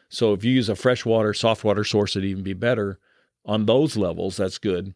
So 0.09 0.33
if 0.33 0.43
you 0.43 0.51
use 0.51 0.69
a 0.69 0.75
fresh 0.75 1.05
water, 1.05 1.33
soft 1.33 1.63
water 1.63 1.83
source, 1.83 2.15
it'd 2.15 2.27
even 2.27 2.43
be 2.43 2.53
better. 2.53 2.99
On 3.45 3.65
those 3.65 3.95
levels, 3.95 4.37
that's 4.37 4.57
good. 4.57 4.93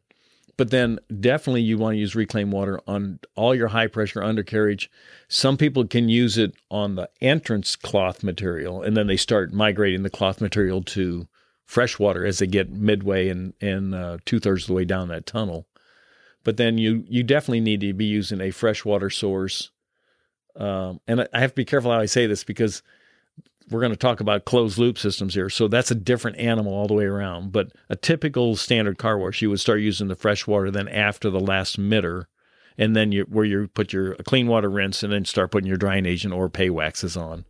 But 0.55 0.69
then 0.69 0.99
definitely 1.19 1.63
you 1.63 1.77
want 1.77 1.95
to 1.95 1.99
use 1.99 2.15
reclaimed 2.15 2.53
water 2.53 2.79
on 2.85 3.19
all 3.35 3.55
your 3.55 3.69
high 3.69 3.87
pressure 3.87 4.23
undercarriage. 4.23 4.89
Some 5.27 5.57
people 5.57 5.87
can 5.87 6.09
use 6.09 6.37
it 6.37 6.53
on 6.69 6.95
the 6.95 7.09
entrance 7.21 7.75
cloth 7.75 8.23
material, 8.23 8.83
and 8.83 8.95
then 8.95 9.07
they 9.07 9.17
start 9.17 9.51
migrating 9.51 10.03
the 10.03 10.09
cloth 10.11 10.41
material 10.41 10.83
to 10.83 11.27
fresh 11.65 11.97
water 11.97 12.23
as 12.25 12.39
they 12.39 12.47
get 12.47 12.69
midway 12.69 13.29
and, 13.29 13.53
and 13.61 13.95
uh, 13.95 14.17
two 14.25 14.39
thirds 14.39 14.63
of 14.63 14.67
the 14.67 14.73
way 14.73 14.85
down 14.85 15.07
that 15.07 15.25
tunnel 15.25 15.65
but 16.43 16.57
then 16.57 16.77
you 16.77 17.05
you 17.07 17.23
definitely 17.23 17.61
need 17.61 17.81
to 17.81 17.93
be 17.93 18.05
using 18.05 18.41
a 18.41 18.51
freshwater 18.51 19.09
source. 19.09 19.71
Um, 20.55 20.99
and 21.07 21.27
I 21.33 21.39
have 21.39 21.51
to 21.51 21.55
be 21.55 21.65
careful 21.65 21.91
how 21.91 21.99
I 21.99 22.05
say 22.05 22.27
this 22.27 22.43
because 22.43 22.83
we're 23.69 23.79
going 23.79 23.91
to 23.91 23.97
talk 23.97 24.19
about 24.19 24.45
closed 24.45 24.77
loop 24.77 24.97
systems 24.97 25.33
here. 25.33 25.49
So 25.49 25.67
that's 25.67 25.91
a 25.91 25.95
different 25.95 26.37
animal 26.37 26.73
all 26.73 26.87
the 26.87 26.93
way 26.93 27.05
around. 27.05 27.51
But 27.51 27.71
a 27.89 27.95
typical 27.95 28.55
standard 28.55 28.97
car 28.97 29.17
wash, 29.17 29.41
you 29.41 29.49
would 29.49 29.59
start 29.59 29.81
using 29.81 30.07
the 30.07 30.15
fresh 30.15 30.47
water 30.47 30.71
then 30.71 30.87
after 30.87 31.29
the 31.29 31.39
last 31.39 31.77
mitter, 31.77 32.27
and 32.77 32.95
then 32.95 33.11
you 33.11 33.23
where 33.23 33.45
you 33.45 33.67
put 33.67 33.93
your 33.93 34.15
clean 34.15 34.47
water 34.47 34.69
rinse 34.69 35.03
and 35.03 35.13
then 35.13 35.25
start 35.25 35.51
putting 35.51 35.67
your 35.67 35.77
drying 35.77 36.05
agent 36.05 36.33
or 36.33 36.49
pay 36.49 36.69
waxes 36.69 37.17
on. 37.17 37.45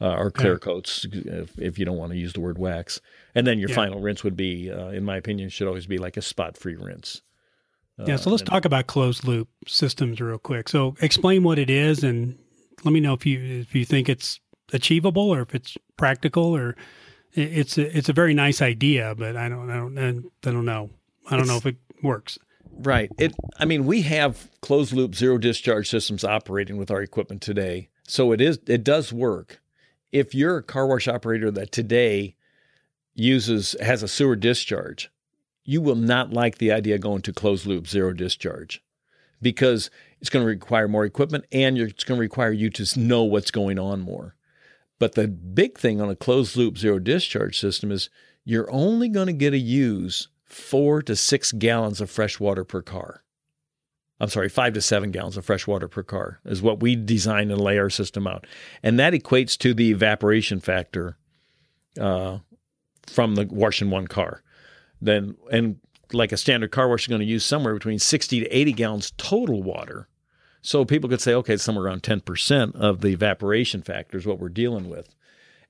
Uh, 0.00 0.14
or 0.14 0.30
clear 0.30 0.52
yeah. 0.52 0.58
coats 0.58 1.04
if, 1.10 1.58
if, 1.58 1.76
you 1.76 1.84
don't 1.84 1.96
want 1.96 2.12
to 2.12 2.16
use 2.16 2.32
the 2.32 2.40
word 2.40 2.56
wax. 2.56 3.00
And 3.34 3.44
then 3.44 3.58
your 3.58 3.70
yeah. 3.70 3.74
final 3.74 4.00
rinse 4.00 4.22
would 4.22 4.36
be, 4.36 4.70
uh, 4.70 4.90
in 4.90 5.04
my 5.04 5.16
opinion, 5.16 5.48
should 5.48 5.66
always 5.66 5.86
be 5.86 5.98
like 5.98 6.16
a 6.16 6.22
spot 6.22 6.56
free 6.56 6.76
rinse. 6.76 7.20
Yeah, 8.06 8.14
so 8.14 8.30
let's 8.30 8.42
uh, 8.42 8.46
talk 8.46 8.64
about 8.64 8.86
closed 8.86 9.26
loop 9.26 9.48
systems 9.66 10.20
real 10.20 10.38
quick. 10.38 10.68
So 10.68 10.94
explain 11.00 11.42
what 11.42 11.58
it 11.58 11.68
is 11.68 12.04
and 12.04 12.38
let 12.84 12.92
me 12.92 13.00
know 13.00 13.12
if 13.14 13.26
you 13.26 13.40
if 13.40 13.74
you 13.74 13.84
think 13.84 14.08
it's 14.08 14.38
achievable 14.72 15.30
or 15.30 15.40
if 15.40 15.54
it's 15.54 15.76
practical 15.96 16.56
or 16.56 16.76
it's 17.32 17.78
a, 17.78 17.96
it's 17.96 18.08
a 18.08 18.12
very 18.12 18.34
nice 18.34 18.62
idea, 18.62 19.14
but 19.16 19.36
I 19.36 19.48
don't 19.48 19.70
I 19.70 19.76
don't 19.76 19.98
I 19.98 20.50
don't 20.50 20.64
know. 20.64 20.90
I 21.26 21.32
don't 21.32 21.40
it's, 21.40 21.48
know 21.48 21.56
if 21.56 21.66
it 21.66 21.76
works. 22.02 22.38
Right. 22.72 23.10
It 23.18 23.34
I 23.58 23.64
mean, 23.64 23.86
we 23.86 24.02
have 24.02 24.48
closed 24.60 24.92
loop 24.92 25.14
zero 25.14 25.38
discharge 25.38 25.88
systems 25.88 26.24
operating 26.24 26.76
with 26.76 26.90
our 26.90 27.02
equipment 27.02 27.42
today. 27.42 27.88
So 28.06 28.32
it 28.32 28.40
is 28.40 28.58
it 28.66 28.84
does 28.84 29.12
work. 29.12 29.60
If 30.10 30.34
you're 30.34 30.58
a 30.58 30.62
car 30.62 30.86
wash 30.86 31.06
operator 31.06 31.50
that 31.50 31.72
today 31.72 32.34
uses 33.14 33.76
has 33.80 34.02
a 34.02 34.08
sewer 34.08 34.36
discharge, 34.36 35.10
you 35.64 35.82
will 35.82 35.96
not 35.96 36.32
like 36.32 36.58
the 36.58 36.72
idea 36.72 36.94
of 36.94 37.02
going 37.02 37.22
to 37.22 37.32
closed 37.32 37.66
loop 37.66 37.86
zero 37.86 38.12
discharge 38.12 38.82
because 39.42 39.90
it's 40.20 40.30
going 40.30 40.42
to 40.42 40.48
require 40.48 40.88
more 40.88 41.04
equipment 41.04 41.44
and 41.52 41.78
it's 41.78 42.04
going 42.04 42.16
to 42.16 42.22
require 42.22 42.52
you 42.52 42.70
to 42.70 42.98
know 42.98 43.22
what's 43.24 43.50
going 43.50 43.78
on 43.78 44.00
more. 44.00 44.34
But 44.98 45.14
the 45.14 45.28
big 45.28 45.78
thing 45.78 46.00
on 46.00 46.10
a 46.10 46.16
closed 46.16 46.56
loop 46.56 46.78
zero 46.78 46.98
discharge 46.98 47.58
system 47.58 47.92
is 47.92 48.10
you're 48.44 48.70
only 48.72 49.08
going 49.08 49.26
to 49.26 49.32
get 49.32 49.50
to 49.50 49.58
use 49.58 50.28
four 50.44 51.02
to 51.02 51.14
six 51.14 51.52
gallons 51.52 52.00
of 52.00 52.10
fresh 52.10 52.40
water 52.40 52.64
per 52.64 52.82
car. 52.82 53.22
I'm 54.20 54.28
sorry, 54.28 54.48
five 54.48 54.72
to 54.72 54.80
seven 54.80 55.12
gallons 55.12 55.36
of 55.36 55.44
fresh 55.44 55.66
water 55.66 55.86
per 55.86 56.02
car 56.02 56.40
is 56.44 56.60
what 56.60 56.80
we 56.80 56.96
design 56.96 57.52
and 57.52 57.60
lay 57.60 57.78
our 57.78 57.90
system 57.90 58.26
out. 58.26 58.46
And 58.82 58.98
that 58.98 59.12
equates 59.12 59.56
to 59.58 59.74
the 59.74 59.92
evaporation 59.92 60.58
factor 60.58 61.16
uh, 62.00 62.38
from 63.06 63.36
the 63.36 63.46
wash 63.46 63.80
in 63.80 63.90
one 63.90 64.08
car 64.08 64.42
then 65.00 65.36
and 65.50 65.78
like 66.12 66.32
a 66.32 66.36
standard 66.36 66.70
car 66.70 66.88
wash 66.88 67.04
is 67.04 67.08
going 67.08 67.20
to 67.20 67.26
use 67.26 67.44
somewhere 67.44 67.74
between 67.74 67.98
60 67.98 68.40
to 68.40 68.46
80 68.46 68.72
gallons 68.72 69.12
total 69.16 69.62
water. 69.62 70.08
So 70.68 70.84
people 70.84 71.08
could 71.08 71.22
say, 71.22 71.32
okay, 71.32 71.54
it's 71.54 71.64
somewhere 71.64 71.86
around 71.86 72.02
10% 72.02 72.74
of 72.74 73.00
the 73.00 73.08
evaporation 73.08 73.80
factor 73.80 74.18
is 74.18 74.26
what 74.26 74.38
we're 74.38 74.50
dealing 74.50 74.90
with. 74.90 75.14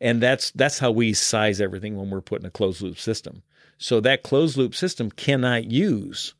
And 0.01 0.21
that's 0.21 0.51
that's 0.51 0.81
how 0.81 0.91
we 0.91 1.13
size 1.13 1.61
everything 1.61 1.97
when 1.97 2.11
we're 2.11 2.21
putting 2.21 2.47
a 2.47 2.51
closed 2.51 2.83
loop 2.83 2.99
system. 2.99 3.45
So 3.79 4.01
that 4.01 4.25
closed 4.25 4.57
loop 4.57 4.75
system 4.75 5.13
cannot 5.13 5.71
use 5.71 6.35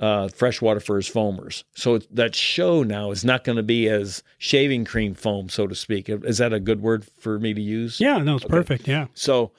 uh, 0.00 0.26
fresh 0.26 0.60
water 0.60 0.80
for 0.80 0.98
its 0.98 1.08
foamers. 1.08 1.62
So 1.76 1.98
that 2.10 2.34
show 2.34 2.82
now 2.82 3.12
is 3.12 3.24
not 3.24 3.44
going 3.44 3.54
to 3.54 3.62
be 3.62 3.88
as 3.88 4.24
shaving 4.38 4.84
cream 4.84 5.14
foam, 5.14 5.48
so 5.48 5.68
to 5.68 5.76
speak. 5.76 6.08
Is 6.08 6.38
that 6.38 6.52
a 6.52 6.58
good 6.58 6.82
word 6.82 7.06
for 7.20 7.38
me 7.38 7.54
to 7.54 7.60
use? 7.60 8.00
Yeah, 8.00 8.18
no, 8.18 8.34
it's 8.36 8.44
okay. 8.44 8.50
perfect. 8.50 8.88
Yeah. 8.88 9.06
So 9.14 9.52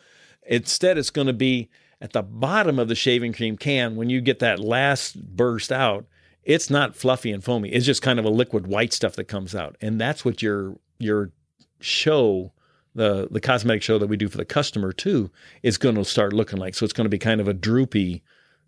instead, 0.45 0.97
it's 0.97 1.09
going 1.09 1.27
to 1.27 1.33
be 1.33 1.69
at 2.01 2.11
the 2.11 2.21
bottom 2.21 2.79
of 2.79 2.89
the 2.89 2.95
shaving 2.95 3.31
cream 3.31 3.55
can, 3.55 3.95
when 3.95 4.09
you 4.09 4.19
get 4.19 4.39
that 4.39 4.59
last 4.59 5.37
burst 5.37 5.71
out, 5.71 6.05
it's 6.43 6.69
not 6.69 6.95
fluffy 6.95 7.31
and 7.31 7.43
foamy. 7.43 7.69
It's 7.69 7.85
just 7.85 8.01
kind 8.01 8.19
of 8.19 8.25
a 8.25 8.29
liquid 8.29 8.67
white 8.67 8.93
stuff 8.93 9.15
that 9.15 9.25
comes 9.25 9.55
out. 9.55 9.75
And 9.81 9.99
that's 9.99 10.25
what 10.25 10.41
your 10.41 10.77
your 10.99 11.31
show, 11.79 12.51
the 12.95 13.27
the 13.29 13.41
cosmetic 13.41 13.81
show 13.81 13.97
that 13.97 14.07
we 14.07 14.17
do 14.17 14.29
for 14.29 14.37
the 14.37 14.45
customer 14.45 14.91
too, 14.91 15.31
is 15.61 15.77
going 15.77 15.95
to 15.95 16.05
start 16.05 16.33
looking 16.33 16.59
like. 16.59 16.75
So 16.75 16.83
it's 16.83 16.93
going 16.93 17.05
to 17.05 17.09
be 17.09 17.19
kind 17.19 17.41
of 17.41 17.47
a 17.47 17.53
droopy 17.53 18.23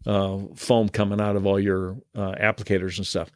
uh, 0.06 0.40
foam 0.56 0.90
coming 0.90 1.22
out 1.22 1.36
of 1.36 1.46
all 1.46 1.60
your 1.60 1.98
uh, 2.16 2.34
applicators 2.40 2.98
and 2.98 3.08
stuff. 3.08 3.32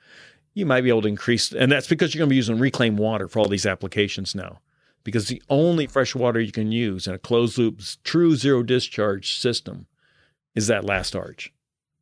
You 0.53 0.65
might 0.65 0.81
be 0.81 0.89
able 0.89 1.03
to 1.03 1.07
increase, 1.07 1.51
and 1.51 1.71
that's 1.71 1.87
because 1.87 2.13
you're 2.13 2.19
going 2.19 2.29
to 2.29 2.33
be 2.33 2.37
using 2.37 2.59
reclaimed 2.59 2.99
water 2.99 3.27
for 3.27 3.39
all 3.39 3.47
these 3.47 3.65
applications 3.65 4.35
now 4.35 4.59
because 5.03 5.27
the 5.27 5.41
only 5.49 5.87
fresh 5.87 6.15
water 6.15 6.39
you 6.39 6.51
can 6.51 6.71
use 6.71 7.07
in 7.07 7.13
a 7.13 7.19
closed 7.19 7.57
loop, 7.57 7.81
true 8.03 8.35
zero 8.35 8.63
discharge 8.63 9.33
system 9.37 9.87
is 10.55 10.67
that 10.67 10.85
last 10.85 11.15
arch. 11.15 11.53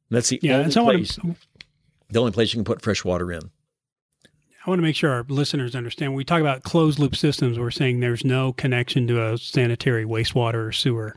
That's 0.10 0.30
the 0.30 0.39
yeah, 0.41 0.69
only 0.78 0.97
place. 0.97 1.15
To, 1.15 1.36
the 2.09 2.19
only 2.19 2.31
place 2.31 2.53
you 2.53 2.57
can 2.57 2.65
put 2.65 2.81
fresh 2.81 3.03
water 3.03 3.31
in. 3.31 3.51
I 4.65 4.69
want 4.69 4.79
to 4.79 4.83
make 4.83 4.97
sure 4.97 5.11
our 5.11 5.25
listeners 5.29 5.75
understand. 5.75 6.11
When 6.11 6.17
we 6.17 6.25
talk 6.25 6.41
about 6.41 6.63
closed 6.63 6.99
loop 6.99 7.15
systems, 7.15 7.57
we're 7.57 7.71
saying 7.71 8.01
there's 8.01 8.25
no 8.25 8.51
connection 8.51 9.07
to 9.07 9.31
a 9.31 9.37
sanitary 9.37 10.03
wastewater 10.03 10.67
or 10.67 10.71
sewer. 10.73 11.15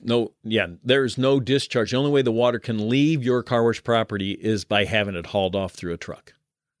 No, 0.00 0.32
yeah, 0.42 0.68
there's 0.82 1.18
no 1.18 1.38
discharge. 1.40 1.90
The 1.90 1.96
only 1.98 2.10
way 2.10 2.22
the 2.22 2.32
water 2.32 2.58
can 2.58 2.88
leave 2.88 3.22
your 3.22 3.42
car 3.42 3.64
wash 3.64 3.82
property 3.82 4.32
is 4.32 4.64
by 4.64 4.84
having 4.84 5.16
it 5.16 5.26
hauled 5.26 5.54
off 5.54 5.72
through 5.72 5.92
a 5.92 5.98
truck 5.98 6.32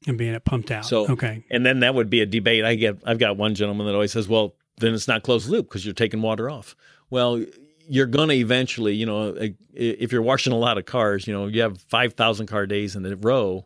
and 0.06 0.16
being 0.16 0.34
it 0.34 0.44
pumped 0.44 0.70
out. 0.70 0.86
So 0.86 1.06
okay, 1.08 1.44
and 1.50 1.66
then 1.66 1.80
that 1.80 1.94
would 1.94 2.08
be 2.08 2.20
a 2.20 2.26
debate. 2.26 2.64
I 2.64 2.74
get, 2.76 2.98
I've 3.04 3.18
got 3.18 3.36
one 3.36 3.54
gentleman 3.54 3.86
that 3.86 3.94
always 3.94 4.12
says, 4.12 4.28
"Well, 4.28 4.54
then 4.78 4.94
it's 4.94 5.08
not 5.08 5.24
closed 5.24 5.48
loop 5.48 5.68
because 5.68 5.84
you're 5.84 5.94
taking 5.94 6.22
water 6.22 6.48
off." 6.48 6.76
Well, 7.10 7.44
you're 7.88 8.06
going 8.06 8.28
to 8.28 8.34
eventually, 8.34 8.94
you 8.94 9.06
know, 9.06 9.34
if 9.72 10.12
you're 10.12 10.22
washing 10.22 10.52
a 10.52 10.58
lot 10.58 10.78
of 10.78 10.84
cars, 10.84 11.26
you 11.26 11.32
know, 11.32 11.46
you 11.46 11.62
have 11.62 11.80
5,000 11.82 12.46
car 12.46 12.66
days 12.66 12.94
in 12.94 13.06
a 13.06 13.16
row, 13.16 13.64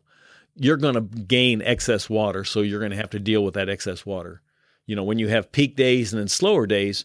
you're 0.55 0.77
going 0.77 0.95
to 0.95 1.01
gain 1.01 1.61
excess 1.63 2.09
water. 2.09 2.45
So 2.45 2.61
you're 2.61 2.79
going 2.79 2.93
to 2.93 2.97
have 2.97 3.11
to 3.11 3.19
deal 3.19 3.45
with 3.45 3.55
that 3.55 3.69
excess 3.69 4.07
water. 4.07 4.41
You 4.87 4.97
know, 4.97 5.03
when 5.03 5.19
you 5.19 5.29
have 5.29 5.51
peak 5.51 5.77
days 5.77 6.13
and 6.13 6.21
then 6.21 6.29
slower 6.29 6.67
days, 6.67 7.05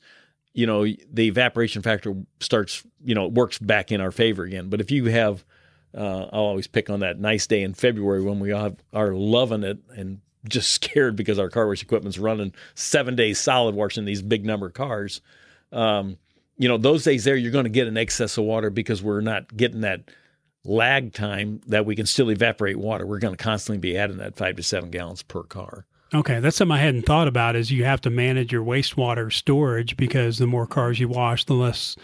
you 0.53 0.67
know, 0.67 0.83
the 0.83 1.27
evaporation 1.27 1.81
factor 1.81 2.15
starts, 2.39 2.83
you 3.03 3.15
know, 3.15 3.25
it 3.25 3.31
works 3.33 3.57
back 3.57 3.91
in 3.91 3.99
our 4.01 4.11
favor 4.11 4.43
again. 4.43 4.69
But 4.69 4.81
if 4.81 4.91
you 4.91 5.05
have, 5.05 5.43
uh, 5.95 6.27
I'll 6.31 6.41
always 6.41 6.67
pick 6.67 6.89
on 6.89 6.99
that 6.99 7.19
nice 7.19 7.47
day 7.47 7.63
in 7.63 7.73
February 7.73 8.23
when 8.23 8.39
we 8.39 8.49
have, 8.49 8.75
are 8.93 9.13
loving 9.13 9.63
it 9.63 9.79
and 9.95 10.21
just 10.47 10.71
scared 10.73 11.15
because 11.15 11.39
our 11.39 11.49
car 11.49 11.67
wash 11.67 11.81
equipment's 11.81 12.19
running 12.19 12.53
seven 12.75 13.15
days 13.15 13.39
solid 13.39 13.73
washing 13.73 14.05
these 14.05 14.21
big 14.21 14.45
number 14.45 14.67
of 14.67 14.73
cars. 14.73 15.21
Um, 15.71 16.17
you 16.57 16.67
know, 16.67 16.77
those 16.77 17.03
days 17.03 17.23
there, 17.23 17.35
you're 17.35 17.51
going 17.51 17.65
to 17.65 17.69
get 17.69 17.87
an 17.87 17.97
excess 17.97 18.37
of 18.37 18.45
water 18.45 18.69
because 18.69 19.01
we're 19.01 19.21
not 19.21 19.55
getting 19.55 19.81
that 19.81 20.01
lag 20.65 21.13
time 21.13 21.61
that 21.67 21.85
we 21.85 21.95
can 21.95 22.05
still 22.05 22.29
evaporate 22.29 22.77
water. 22.77 23.05
We're 23.05 23.19
going 23.19 23.35
to 23.35 23.43
constantly 23.43 23.79
be 23.79 23.97
adding 23.97 24.17
that 24.17 24.35
five 24.35 24.55
to 24.57 24.63
seven 24.63 24.89
gallons 24.89 25.23
per 25.23 25.43
car. 25.43 25.85
Okay, 26.13 26.39
that's 26.39 26.55
something 26.57 26.75
I 26.75 26.79
hadn't 26.79 27.05
thought 27.05 27.27
about. 27.27 27.55
Is 27.55 27.71
you 27.71 27.83
have 27.83 28.01
to 28.01 28.09
manage 28.09 28.51
your 28.51 28.63
wastewater 28.63 29.31
storage 29.31 29.97
because 29.97 30.37
the 30.37 30.47
more 30.47 30.65
cars 30.65 30.99
you 30.99 31.07
wash, 31.07 31.45
the 31.45 31.53
less 31.53 31.95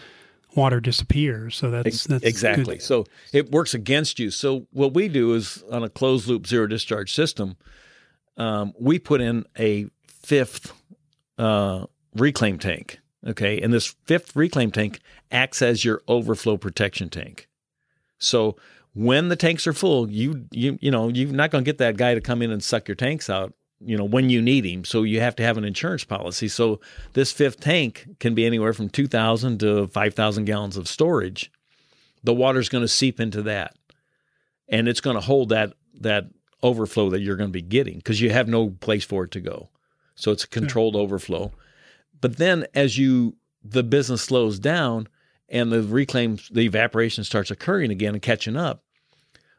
water 0.54 0.80
disappears. 0.80 1.56
So 1.56 1.70
that's, 1.70 2.04
that's 2.04 2.24
exactly. 2.24 2.76
Good. 2.76 2.82
So 2.82 3.06
it 3.32 3.50
works 3.50 3.74
against 3.74 4.18
you. 4.18 4.30
So 4.30 4.66
what 4.72 4.94
we 4.94 5.08
do 5.08 5.34
is 5.34 5.64
on 5.70 5.82
a 5.82 5.88
closed 5.88 6.28
loop 6.28 6.46
zero 6.46 6.66
discharge 6.66 7.12
system, 7.12 7.56
um, 8.36 8.72
we 8.78 8.98
put 8.98 9.20
in 9.20 9.46
a 9.58 9.86
fifth 10.06 10.72
uh, 11.38 11.86
reclaim 12.14 12.58
tank. 12.58 13.00
Okay. 13.26 13.60
And 13.60 13.72
this 13.72 13.94
fifth 14.04 14.36
reclaim 14.36 14.70
tank 14.70 15.00
acts 15.30 15.62
as 15.62 15.84
your 15.84 16.02
overflow 16.08 16.56
protection 16.56 17.08
tank. 17.08 17.48
So 18.18 18.56
when 18.92 19.28
the 19.28 19.36
tanks 19.36 19.66
are 19.66 19.72
full, 19.72 20.10
you 20.10 20.46
you 20.50 20.78
you 20.80 20.90
know, 20.90 21.08
you're 21.08 21.32
not 21.32 21.50
going 21.50 21.64
to 21.64 21.68
get 21.68 21.78
that 21.78 21.96
guy 21.96 22.14
to 22.14 22.20
come 22.20 22.42
in 22.42 22.50
and 22.50 22.62
suck 22.62 22.88
your 22.88 22.94
tanks 22.94 23.28
out, 23.28 23.52
you 23.80 23.96
know, 23.96 24.04
when 24.04 24.30
you 24.30 24.40
need 24.40 24.64
him. 24.64 24.84
So 24.84 25.02
you 25.02 25.20
have 25.20 25.36
to 25.36 25.42
have 25.42 25.58
an 25.58 25.64
insurance 25.64 26.04
policy. 26.04 26.48
So 26.48 26.80
this 27.14 27.32
fifth 27.32 27.60
tank 27.60 28.06
can 28.20 28.34
be 28.34 28.46
anywhere 28.46 28.72
from 28.72 28.88
2000 28.88 29.58
to 29.60 29.88
5000 29.88 30.44
gallons 30.44 30.76
of 30.76 30.88
storage. 30.88 31.50
The 32.22 32.34
water's 32.34 32.68
going 32.68 32.84
to 32.84 32.88
seep 32.88 33.20
into 33.20 33.42
that. 33.42 33.76
And 34.68 34.88
it's 34.88 35.00
going 35.00 35.16
to 35.16 35.20
hold 35.20 35.50
that 35.50 35.74
that 36.00 36.26
overflow 36.62 37.10
that 37.10 37.20
you're 37.20 37.36
going 37.36 37.50
to 37.50 37.52
be 37.52 37.62
getting 37.62 37.96
because 37.96 38.20
you 38.20 38.30
have 38.30 38.48
no 38.48 38.70
place 38.70 39.04
for 39.04 39.24
it 39.24 39.30
to 39.32 39.40
go. 39.40 39.68
So 40.14 40.30
it's 40.30 40.44
a 40.44 40.48
controlled 40.48 40.96
overflow. 40.96 41.52
But 42.20 42.36
then 42.36 42.66
as 42.74 42.98
you 42.98 43.36
the 43.62 43.82
business 43.82 44.22
slows 44.22 44.58
down 44.58 45.08
and 45.48 45.72
the 45.72 45.82
reclaim 45.82 46.38
the 46.50 46.62
evaporation 46.62 47.24
starts 47.24 47.50
occurring 47.50 47.90
again 47.90 48.14
and 48.14 48.22
catching 48.22 48.56
up, 48.56 48.84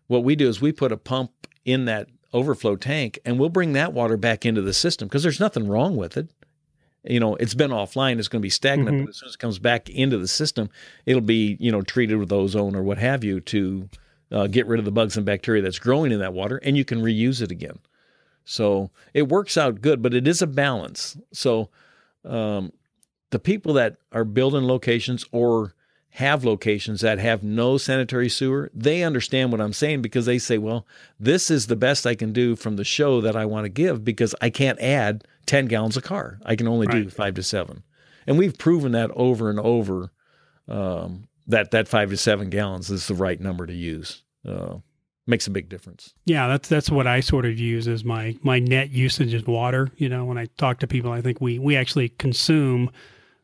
what 0.07 0.23
we 0.23 0.35
do 0.35 0.47
is 0.47 0.61
we 0.61 0.71
put 0.71 0.91
a 0.91 0.97
pump 0.97 1.31
in 1.63 1.85
that 1.85 2.07
overflow 2.33 2.75
tank 2.75 3.17
and 3.25 3.39
we'll 3.39 3.49
bring 3.49 3.73
that 3.73 3.93
water 3.93 4.17
back 4.17 4.45
into 4.45 4.61
the 4.61 4.73
system 4.73 5.07
because 5.07 5.23
there's 5.23 5.39
nothing 5.39 5.67
wrong 5.67 5.95
with 5.95 6.17
it. 6.17 6.29
You 7.03 7.19
know, 7.19 7.35
it's 7.35 7.53
been 7.53 7.71
offline, 7.71 8.17
it's 8.17 8.27
going 8.27 8.41
to 8.41 8.45
be 8.45 8.49
stagnant, 8.49 8.89
mm-hmm. 8.89 9.05
but 9.05 9.09
as 9.09 9.17
soon 9.17 9.27
as 9.27 9.35
it 9.35 9.39
comes 9.39 9.59
back 9.59 9.89
into 9.89 10.17
the 10.17 10.27
system, 10.27 10.69
it'll 11.05 11.21
be, 11.21 11.55
you 11.59 11.71
know, 11.71 11.81
treated 11.81 12.17
with 12.17 12.31
ozone 12.31 12.75
or 12.75 12.81
what 12.81 12.97
have 12.97 13.23
you 13.23 13.39
to 13.41 13.89
uh, 14.31 14.47
get 14.47 14.65
rid 14.65 14.79
of 14.79 14.85
the 14.85 14.91
bugs 14.91 15.15
and 15.15 15.25
bacteria 15.25 15.61
that's 15.61 15.79
growing 15.79 16.11
in 16.11 16.19
that 16.19 16.33
water 16.33 16.57
and 16.57 16.75
you 16.75 16.83
can 16.83 17.01
reuse 17.01 17.41
it 17.41 17.51
again. 17.51 17.77
So 18.43 18.91
it 19.13 19.29
works 19.29 19.57
out 19.57 19.81
good, 19.81 20.01
but 20.01 20.13
it 20.13 20.27
is 20.27 20.41
a 20.41 20.47
balance. 20.47 21.17
So 21.31 21.69
um, 22.25 22.71
the 23.31 23.39
people 23.39 23.73
that 23.73 23.97
are 24.11 24.25
building 24.25 24.65
locations 24.65 25.25
or 25.31 25.73
have 26.11 26.45
locations 26.45 27.01
that 27.01 27.19
have 27.19 27.43
no 27.43 27.77
sanitary 27.77 28.29
sewer, 28.29 28.71
they 28.73 29.03
understand 29.03 29.51
what 29.51 29.59
I'm 29.59 29.73
saying 29.73 30.01
because 30.01 30.25
they 30.25 30.37
say, 30.37 30.57
well, 30.57 30.87
this 31.19 31.51
is 31.51 31.67
the 31.67 31.75
best 31.75 32.07
I 32.07 32.15
can 32.15 32.31
do 32.31 32.55
from 32.55 32.77
the 32.77 32.85
show 32.85 33.19
that 33.19 33.35
I 33.35 33.45
want 33.45 33.65
to 33.65 33.69
give 33.69 34.05
because 34.05 34.33
I 34.39 34.49
can't 34.49 34.79
add 34.79 35.25
10 35.45 35.65
gallons 35.65 35.97
a 35.97 36.01
car. 36.01 36.39
I 36.45 36.55
can 36.55 36.69
only 36.69 36.87
right. 36.87 37.03
do 37.03 37.09
five 37.09 37.33
to 37.35 37.43
seven. 37.43 37.83
And 38.25 38.37
we've 38.37 38.57
proven 38.57 38.93
that 38.93 39.11
over 39.11 39.49
and 39.49 39.59
over 39.59 40.11
um, 40.69 41.27
that 41.47 41.71
that 41.71 41.87
five 41.89 42.09
to 42.11 42.17
seven 42.17 42.49
gallons 42.49 42.89
is 42.89 43.07
the 43.07 43.13
right 43.13 43.39
number 43.39 43.65
to 43.65 43.73
use. 43.73 44.23
Uh, 44.47 44.77
makes 45.27 45.47
a 45.47 45.51
big 45.51 45.69
difference. 45.69 46.13
Yeah, 46.25 46.47
that's 46.47 46.69
that's 46.69 46.89
what 46.89 47.07
I 47.07 47.19
sort 47.19 47.45
of 47.45 47.59
use 47.59 47.87
as 47.87 48.03
my 48.03 48.37
my 48.41 48.59
net 48.59 48.91
usage 48.91 49.33
of 49.33 49.47
water. 49.47 49.89
You 49.97 50.09
know, 50.09 50.25
when 50.25 50.37
I 50.37 50.47
talk 50.57 50.79
to 50.79 50.87
people, 50.87 51.11
I 51.11 51.21
think 51.21 51.41
we 51.41 51.59
we 51.59 51.75
actually 51.75 52.09
consume 52.09 52.91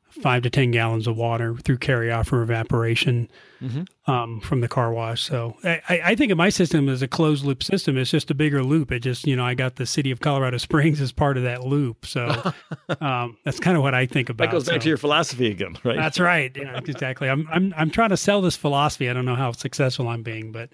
five 0.09 0.43
to 0.43 0.49
ten 0.49 0.71
gallons 0.71 1.07
of 1.07 1.17
water 1.17 1.55
through 1.55 1.77
carry 1.77 2.11
off 2.11 2.31
or 2.33 2.41
evaporation 2.41 3.29
mm-hmm. 3.61 4.11
um, 4.11 4.41
from 4.41 4.59
the 4.61 4.67
car 4.67 4.91
wash. 4.91 5.23
So 5.23 5.55
I, 5.63 6.01
I 6.03 6.15
think 6.15 6.31
of 6.31 6.37
my 6.37 6.49
system 6.49 6.89
as 6.89 7.01
a 7.01 7.07
closed 7.07 7.45
loop 7.45 7.63
system. 7.63 7.97
It's 7.97 8.11
just 8.11 8.29
a 8.29 8.33
bigger 8.33 8.61
loop. 8.61 8.91
It 8.91 8.99
just 8.99 9.25
you 9.25 9.35
know 9.35 9.45
I 9.45 9.53
got 9.53 9.77
the 9.77 9.85
city 9.85 10.11
of 10.11 10.19
Colorado 10.19 10.57
Springs 10.59 11.01
as 11.01 11.11
part 11.11 11.37
of 11.37 11.43
that 11.43 11.63
loop. 11.63 12.05
So 12.05 12.53
um, 13.01 13.37
that's 13.43 13.59
kind 13.59 13.77
of 13.77 13.83
what 13.83 13.95
I 13.95 14.05
think 14.05 14.29
about. 14.29 14.45
That 14.45 14.51
goes 14.51 14.65
back 14.65 14.75
so, 14.75 14.79
to 14.79 14.87
your 14.89 14.97
philosophy 14.97 15.49
again, 15.49 15.77
right? 15.83 15.95
That's 15.95 16.19
right. 16.19 16.55
Yeah, 16.55 16.77
exactly. 16.77 17.29
I'm 17.29 17.47
I'm 17.51 17.73
I'm 17.75 17.89
trying 17.89 18.09
to 18.09 18.17
sell 18.17 18.41
this 18.41 18.55
philosophy. 18.55 19.09
I 19.09 19.13
don't 19.13 19.25
know 19.25 19.35
how 19.35 19.51
successful 19.53 20.07
I'm 20.07 20.23
being, 20.23 20.51
but 20.51 20.69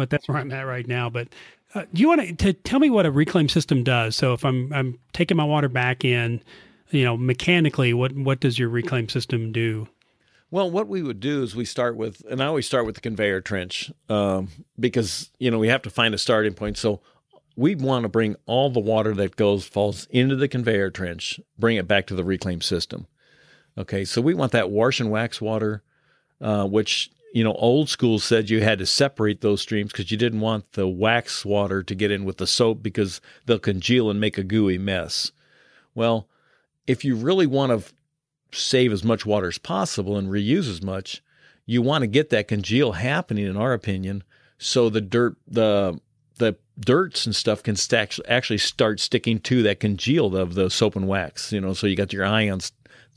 but 0.00 0.08
that's 0.08 0.26
where 0.28 0.38
I'm 0.38 0.50
at 0.52 0.62
right 0.62 0.88
now. 0.88 1.10
But 1.10 1.28
uh, 1.74 1.84
do 1.92 2.00
you 2.00 2.08
want 2.08 2.38
to 2.38 2.52
tell 2.54 2.78
me 2.78 2.88
what 2.88 3.04
a 3.04 3.10
reclaim 3.10 3.50
system 3.50 3.84
does? 3.84 4.16
So 4.16 4.32
if 4.32 4.44
I'm 4.44 4.72
I'm 4.72 4.98
taking 5.12 5.36
my 5.36 5.44
water 5.44 5.68
back 5.68 6.04
in, 6.04 6.42
you 6.90 7.04
know, 7.04 7.18
mechanically, 7.18 7.92
what 7.92 8.12
what 8.12 8.40
does 8.40 8.58
your 8.58 8.70
reclaim 8.70 9.10
system 9.10 9.52
do? 9.52 9.88
Well, 10.50 10.70
what 10.70 10.88
we 10.88 11.02
would 11.02 11.20
do 11.20 11.42
is 11.42 11.54
we 11.54 11.64
start 11.64 11.96
with, 11.96 12.24
and 12.28 12.42
I 12.42 12.46
always 12.46 12.66
start 12.66 12.84
with 12.86 12.96
the 12.96 13.00
conveyor 13.00 13.42
trench 13.42 13.92
um, 14.08 14.48
because 14.78 15.30
you 15.38 15.50
know 15.50 15.58
we 15.58 15.68
have 15.68 15.82
to 15.82 15.90
find 15.90 16.14
a 16.14 16.18
starting 16.18 16.54
point. 16.54 16.78
So 16.78 17.02
we 17.56 17.74
want 17.74 18.04
to 18.04 18.08
bring 18.08 18.36
all 18.46 18.70
the 18.70 18.80
water 18.80 19.12
that 19.14 19.36
goes 19.36 19.66
falls 19.66 20.06
into 20.06 20.34
the 20.34 20.48
conveyor 20.48 20.90
trench, 20.90 21.38
bring 21.58 21.76
it 21.76 21.86
back 21.86 22.06
to 22.06 22.14
the 22.14 22.24
reclaim 22.24 22.62
system. 22.62 23.06
Okay, 23.76 24.06
so 24.06 24.22
we 24.22 24.32
want 24.32 24.52
that 24.52 24.70
wash 24.70 24.98
and 24.98 25.10
wax 25.10 25.42
water, 25.42 25.82
uh, 26.40 26.64
which 26.64 27.10
you 27.32 27.44
know, 27.44 27.52
old 27.54 27.88
school 27.88 28.18
said 28.18 28.50
you 28.50 28.62
had 28.62 28.78
to 28.78 28.86
separate 28.86 29.40
those 29.40 29.60
streams 29.60 29.92
because 29.92 30.10
you 30.10 30.16
didn't 30.16 30.40
want 30.40 30.72
the 30.72 30.88
wax 30.88 31.44
water 31.44 31.82
to 31.82 31.94
get 31.94 32.10
in 32.10 32.24
with 32.24 32.38
the 32.38 32.46
soap 32.46 32.82
because 32.82 33.20
they'll 33.46 33.58
congeal 33.58 34.10
and 34.10 34.20
make 34.20 34.36
a 34.36 34.42
gooey 34.42 34.78
mess. 34.78 35.30
Well, 35.94 36.28
if 36.86 37.04
you 37.04 37.14
really 37.14 37.46
want 37.46 37.72
to 37.72 37.92
save 38.52 38.92
as 38.92 39.04
much 39.04 39.24
water 39.24 39.48
as 39.48 39.58
possible 39.58 40.16
and 40.16 40.28
reuse 40.28 40.68
as 40.68 40.82
much, 40.82 41.22
you 41.66 41.82
want 41.82 42.02
to 42.02 42.08
get 42.08 42.30
that 42.30 42.48
congeal 42.48 42.92
happening, 42.92 43.46
in 43.46 43.56
our 43.56 43.72
opinion, 43.72 44.24
so 44.58 44.90
the 44.90 45.00
dirt, 45.00 45.36
the 45.46 46.00
the 46.38 46.56
dirts 46.78 47.26
and 47.26 47.36
stuff 47.36 47.62
can 47.62 47.76
actually 48.28 48.58
start 48.58 48.98
sticking 48.98 49.38
to 49.38 49.62
that 49.62 49.78
congeal 49.78 50.34
of 50.36 50.54
the 50.54 50.70
soap 50.70 50.96
and 50.96 51.06
wax. 51.06 51.52
You 51.52 51.60
know, 51.60 51.74
so 51.74 51.86
you 51.86 51.94
got 51.94 52.12
your 52.12 52.24
ions 52.24 52.72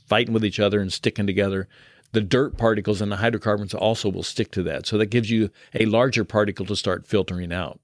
fighting 0.06 0.34
with 0.34 0.44
each 0.44 0.60
other 0.60 0.80
and 0.80 0.92
sticking 0.92 1.26
together 1.26 1.68
the 2.14 2.20
dirt 2.20 2.56
particles 2.56 3.00
and 3.00 3.12
the 3.12 3.16
hydrocarbons 3.16 3.74
also 3.74 4.08
will 4.08 4.22
stick 4.22 4.50
to 4.52 4.62
that. 4.62 4.86
So 4.86 4.96
that 4.98 5.06
gives 5.06 5.30
you 5.30 5.50
a 5.74 5.84
larger 5.84 6.24
particle 6.24 6.64
to 6.66 6.76
start 6.76 7.06
filtering 7.06 7.52
out. 7.52 7.80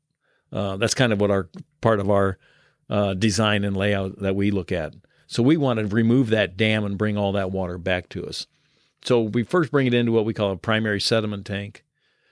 Uh, 0.52 0.76
that's 0.76 0.94
kind 0.94 1.12
of 1.12 1.20
what 1.20 1.30
our 1.30 1.48
part 1.80 2.00
of 2.00 2.08
our 2.08 2.38
uh, 2.88 3.14
design 3.14 3.64
and 3.64 3.76
layout 3.76 4.20
that 4.20 4.34
we 4.36 4.50
look 4.50 4.72
at. 4.72 4.94
So 5.26 5.42
we 5.42 5.56
want 5.56 5.78
to 5.78 5.86
remove 5.86 6.30
that 6.30 6.56
dam 6.56 6.84
and 6.84 6.98
bring 6.98 7.16
all 7.16 7.32
that 7.32 7.52
water 7.52 7.78
back 7.78 8.08
to 8.10 8.24
us. 8.26 8.46
So 9.02 9.20
we 9.20 9.42
first 9.42 9.70
bring 9.70 9.86
it 9.86 9.94
into 9.94 10.12
what 10.12 10.24
we 10.24 10.34
call 10.34 10.50
a 10.52 10.56
primary 10.56 11.00
sediment 11.00 11.46
tank. 11.46 11.84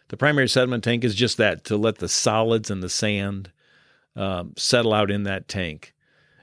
The 0.09 0.17
primary 0.17 0.49
sediment 0.49 0.85
tank 0.85 1.05
is 1.05 1.15
just 1.15 1.37
that 1.37 1.65
to 1.65 1.77
let 1.77 1.99
the 1.99 2.09
solids 2.09 2.71
and 2.71 2.83
the 2.83 2.89
sand 2.89 3.53
um, 4.17 4.55
settle 4.57 4.93
out 4.93 5.11
in 5.11 5.25
that 5.25 5.49
tank. 5.49 5.95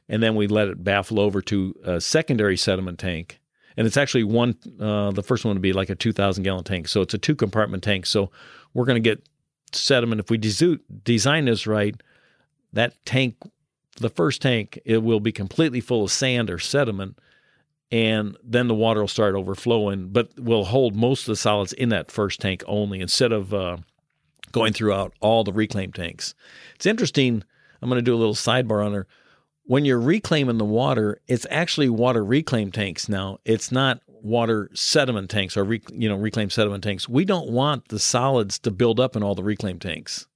And 0.08 0.22
then 0.22 0.36
we 0.36 0.48
let 0.48 0.68
it 0.68 0.84
baffle 0.84 1.20
over 1.20 1.42
to 1.44 1.76
a 1.84 2.00
secondary 2.00 2.58
sediment 2.58 3.00
tank 3.00 3.40
and 3.78 3.88
it's 3.88 3.98
actually 3.98 4.24
one. 4.24 4.56
Uh, 4.80 5.12
the 5.12 5.24
first 5.24 5.46
one 5.46 5.56
would 5.56 5.62
be 5.62 5.74
like 5.74 5.90
a 5.90 5.96
two 5.96 6.14
thousand 6.14 6.44
gallon 6.44 6.64
tank, 6.64 6.88
so 6.88 7.02
it's 7.02 7.14
a 7.14 7.18
two 7.18 7.36
compartment 7.36 7.84
tank. 7.84 8.06
So 8.06 8.32
we're 8.74 8.86
going 8.86 9.02
to 9.02 9.10
get 9.10 9.28
sediment 9.72 10.20
if 10.20 10.30
we 10.30 10.38
des- 10.38 10.80
design 11.04 11.46
this 11.46 11.68
right. 11.68 11.96
That 12.74 12.94
tank, 13.06 13.36
the 13.98 14.10
first 14.10 14.42
tank, 14.42 14.80
it 14.86 15.04
will 15.04 15.20
be 15.20 15.32
completely 15.32 15.82
full 15.82 16.04
of 16.04 16.12
sand 16.12 16.50
or 16.50 16.60
sediment, 16.60 17.18
and 17.92 18.38
then 18.44 18.68
the 18.68 18.76
water 18.76 19.02
will 19.02 19.08
start 19.08 19.36
overflowing. 19.36 20.10
But 20.10 20.32
we'll 20.38 20.66
hold 20.66 20.96
most 20.96 21.22
of 21.22 21.28
the 21.28 21.36
solids 21.36 21.74
in 21.74 21.90
that 21.90 22.12
first 22.12 22.42
tank 22.42 22.64
only, 22.68 23.00
instead 23.00 23.32
of 23.32 23.54
uh, 23.54 23.78
going 24.52 24.74
throughout 24.74 25.14
all 25.22 25.44
the 25.44 25.54
reclaim 25.54 25.92
tanks. 25.92 26.36
It's 26.76 26.86
interesting. 26.86 27.44
I'm 27.82 27.90
going 27.90 28.00
to 28.00 28.12
do 28.12 28.16
a 28.16 28.18
little 28.18 28.36
sidebar 28.36 28.86
on 28.86 28.94
there 28.94 29.08
when 29.66 29.86
you're 29.86 30.00
reclaiming 30.00 30.58
the 30.58 30.66
water, 30.66 31.22
it's 31.28 31.46
actually 31.50 31.90
water 31.90 32.24
reclaim 32.24 32.72
tanks 32.72 33.10
now. 33.10 33.40
It's 33.46 33.72
not 33.72 34.02
water 34.08 34.70
sediment 34.74 35.30
tanks 35.30 35.56
or 35.56 35.64
re, 35.64 35.82
you 35.92 36.10
know 36.10 36.16
reclaim 36.16 36.50
sediment 36.50 36.84
tanks. 36.84 37.10
We 37.10 37.26
don't 37.26 37.50
want 37.50 37.90
the 37.90 38.00
solids 38.00 38.60
to 38.60 38.72
build 38.72 39.00
up 39.00 39.16
in 39.16 39.24
all 39.24 39.36
the 39.36 39.44
reclaim 39.44 39.80
tanks 39.80 40.28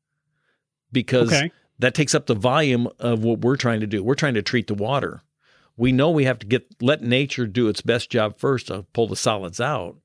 because 0.92 1.30
okay. 1.30 1.52
that 1.80 1.94
takes 1.94 2.16
up 2.16 2.26
the 2.26 2.36
volume 2.36 2.88
of 3.00 3.24
what 3.24 3.42
we're 3.42 3.56
trying 3.56 3.80
to 3.82 3.88
do. 3.88 4.04
We're 4.04 4.16
trying 4.16 4.36
to 4.36 4.42
treat 4.42 4.68
the 4.68 4.74
water. 4.74 5.22
We 5.78 5.92
know 5.92 6.10
we 6.10 6.26
have 6.26 6.40
to 6.40 6.48
get 6.48 6.68
let 6.82 7.02
nature 7.02 7.48
do 7.48 7.68
its 7.70 7.82
best 7.82 8.10
job 8.10 8.38
first 8.38 8.68
to 8.68 8.86
pull 8.94 9.08
the 9.08 9.16
solids 9.16 9.62
out. 9.62 9.98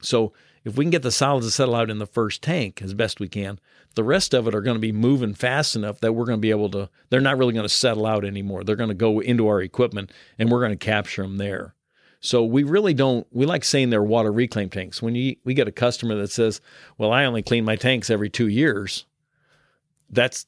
So 0.00 0.32
if 0.64 0.76
we 0.76 0.84
can 0.84 0.90
get 0.90 1.02
the 1.02 1.10
solids 1.10 1.46
to 1.46 1.50
settle 1.50 1.74
out 1.74 1.90
in 1.90 1.98
the 1.98 2.06
first 2.06 2.42
tank 2.42 2.80
as 2.82 2.94
best 2.94 3.20
we 3.20 3.28
can, 3.28 3.60
the 3.94 4.04
rest 4.04 4.32
of 4.34 4.48
it 4.48 4.54
are 4.54 4.62
going 4.62 4.76
to 4.76 4.80
be 4.80 4.92
moving 4.92 5.34
fast 5.34 5.76
enough 5.76 6.00
that 6.00 6.14
we're 6.14 6.24
going 6.24 6.38
to 6.38 6.42
be 6.42 6.50
able 6.50 6.70
to, 6.70 6.88
they're 7.10 7.20
not 7.20 7.36
really 7.36 7.52
going 7.52 7.64
to 7.64 7.68
settle 7.68 8.06
out 8.06 8.24
anymore. 8.24 8.64
They're 8.64 8.74
going 8.74 8.88
to 8.88 8.94
go 8.94 9.20
into 9.20 9.46
our 9.46 9.60
equipment 9.60 10.10
and 10.38 10.50
we're 10.50 10.60
going 10.60 10.76
to 10.76 10.84
capture 10.84 11.22
them 11.22 11.36
there. 11.36 11.74
So 12.20 12.42
we 12.42 12.62
really 12.62 12.94
don't, 12.94 13.26
we 13.30 13.44
like 13.44 13.64
saying 13.64 13.90
they're 13.90 14.02
water 14.02 14.32
reclaim 14.32 14.70
tanks. 14.70 15.02
When 15.02 15.14
you, 15.14 15.36
we 15.44 15.52
get 15.52 15.68
a 15.68 15.72
customer 15.72 16.14
that 16.16 16.32
says, 16.32 16.62
well, 16.96 17.12
I 17.12 17.26
only 17.26 17.42
clean 17.42 17.66
my 17.66 17.76
tanks 17.76 18.08
every 18.08 18.30
two 18.30 18.48
years, 18.48 19.04
that's, 20.08 20.46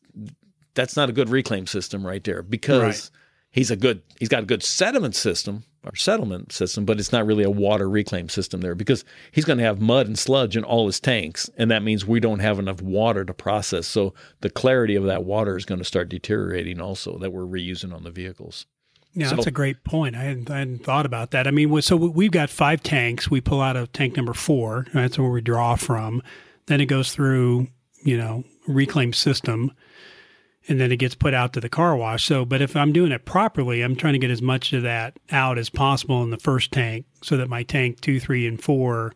that's 0.72 0.96
not 0.96 1.10
a 1.10 1.12
good 1.12 1.28
reclaim 1.28 1.66
system 1.66 2.06
right 2.06 2.24
there 2.24 2.42
because 2.42 2.82
right. 2.82 3.10
he's 3.50 3.70
a 3.70 3.76
good, 3.76 4.00
he's 4.18 4.30
got 4.30 4.44
a 4.44 4.46
good 4.46 4.62
sediment 4.62 5.14
system 5.14 5.64
our 5.86 5.94
settlement 5.94 6.52
system, 6.52 6.84
but 6.84 6.98
it's 6.98 7.12
not 7.12 7.26
really 7.26 7.44
a 7.44 7.50
water 7.50 7.88
reclaim 7.88 8.28
system 8.28 8.60
there 8.60 8.74
because 8.74 9.04
he's 9.30 9.44
going 9.44 9.58
to 9.58 9.64
have 9.64 9.80
mud 9.80 10.06
and 10.06 10.18
sludge 10.18 10.56
in 10.56 10.64
all 10.64 10.86
his 10.86 11.00
tanks, 11.00 11.48
and 11.56 11.70
that 11.70 11.82
means 11.82 12.06
we 12.06 12.20
don't 12.20 12.40
have 12.40 12.58
enough 12.58 12.82
water 12.82 13.24
to 13.24 13.32
process. 13.32 13.86
So 13.86 14.14
the 14.40 14.50
clarity 14.50 14.96
of 14.96 15.04
that 15.04 15.24
water 15.24 15.56
is 15.56 15.64
going 15.64 15.78
to 15.78 15.84
start 15.84 16.08
deteriorating 16.08 16.80
also 16.80 17.18
that 17.18 17.32
we're 17.32 17.42
reusing 17.42 17.94
on 17.94 18.04
the 18.04 18.10
vehicles. 18.10 18.66
Yeah, 19.14 19.28
so, 19.28 19.36
that's 19.36 19.46
a 19.46 19.52
great 19.52 19.82
point. 19.82 20.14
I 20.14 20.24
hadn't, 20.24 20.50
I 20.50 20.58
hadn't, 20.58 20.84
thought 20.84 21.06
about 21.06 21.30
that. 21.30 21.46
I 21.46 21.50
mean, 21.50 21.80
so 21.80 21.96
we've 21.96 22.30
got 22.30 22.50
five 22.50 22.82
tanks. 22.82 23.30
We 23.30 23.40
pull 23.40 23.62
out 23.62 23.74
of 23.74 23.90
tank 23.92 24.14
number 24.14 24.34
four. 24.34 24.86
That's 24.92 25.18
where 25.18 25.30
we 25.30 25.40
draw 25.40 25.74
from. 25.76 26.22
Then 26.66 26.82
it 26.82 26.86
goes 26.86 27.12
through, 27.12 27.68
you 28.02 28.18
know, 28.18 28.44
reclaim 28.66 29.14
system 29.14 29.72
and 30.68 30.80
then 30.80 30.90
it 30.90 30.96
gets 30.96 31.14
put 31.14 31.34
out 31.34 31.52
to 31.52 31.60
the 31.60 31.68
car 31.68 31.96
wash. 31.96 32.24
So, 32.24 32.44
but 32.44 32.60
if 32.60 32.76
I'm 32.76 32.92
doing 32.92 33.12
it 33.12 33.24
properly, 33.24 33.82
I'm 33.82 33.96
trying 33.96 34.14
to 34.14 34.18
get 34.18 34.30
as 34.30 34.42
much 34.42 34.72
of 34.72 34.82
that 34.82 35.18
out 35.30 35.58
as 35.58 35.70
possible 35.70 36.22
in 36.22 36.30
the 36.30 36.38
first 36.38 36.72
tank 36.72 37.06
so 37.22 37.36
that 37.36 37.48
my 37.48 37.62
tank 37.62 38.00
two, 38.00 38.18
three, 38.20 38.46
and 38.46 38.62
four 38.62 39.12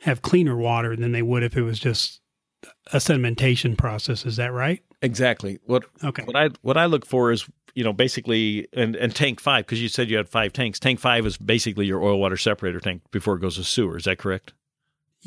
have 0.00 0.22
cleaner 0.22 0.56
water 0.56 0.94
than 0.94 1.12
they 1.12 1.22
would 1.22 1.42
if 1.42 1.56
it 1.56 1.62
was 1.62 1.78
just 1.78 2.20
a 2.92 2.98
sedimentation 2.98 3.76
process. 3.76 4.24
Is 4.24 4.36
that 4.36 4.52
right? 4.52 4.82
Exactly. 5.02 5.58
What 5.66 5.84
okay. 6.02 6.24
What 6.24 6.36
I 6.36 6.50
what 6.62 6.76
I 6.76 6.86
look 6.86 7.06
for 7.06 7.30
is 7.30 7.48
you 7.74 7.84
know 7.84 7.92
basically 7.92 8.66
and 8.72 8.96
and 8.96 9.14
tank 9.14 9.40
five 9.40 9.64
because 9.64 9.80
you 9.80 9.88
said 9.88 10.10
you 10.10 10.16
had 10.16 10.28
five 10.28 10.52
tanks. 10.52 10.78
Tank 10.78 10.98
five 10.98 11.24
is 11.26 11.36
basically 11.36 11.86
your 11.86 12.02
oil 12.02 12.18
water 12.18 12.36
separator 12.36 12.80
tank 12.80 13.02
before 13.10 13.36
it 13.36 13.40
goes 13.40 13.56
to 13.56 13.64
sewer. 13.64 13.96
Is 13.96 14.04
that 14.04 14.18
correct? 14.18 14.52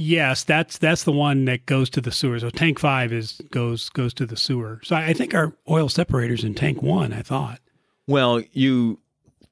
Yes, 0.02 0.44
that's 0.44 0.80
that's 0.80 1.04
the 1.04 1.12
one 1.12 1.46
that 1.46 1.68
goes 1.68 1.90
to 1.92 2.02
the 2.02 2.12
sewer. 2.12 2.40
So 2.40 2.50
tank 2.50 2.80
five 2.80 3.14
is 3.14 3.40
goes 3.52 3.90
goes 3.90 4.14
to 4.16 4.26
the 4.26 4.36
sewer. 4.36 4.82
So 4.84 4.96
I 4.96 5.14
think 5.14 5.36
our 5.36 5.54
oil 5.70 5.90
separators 5.90 6.44
in 6.44 6.56
tank 6.56 6.82
one. 6.82 7.14
I 7.14 7.22
thought. 7.22 7.60
Well, 8.08 8.42
you 8.52 9.00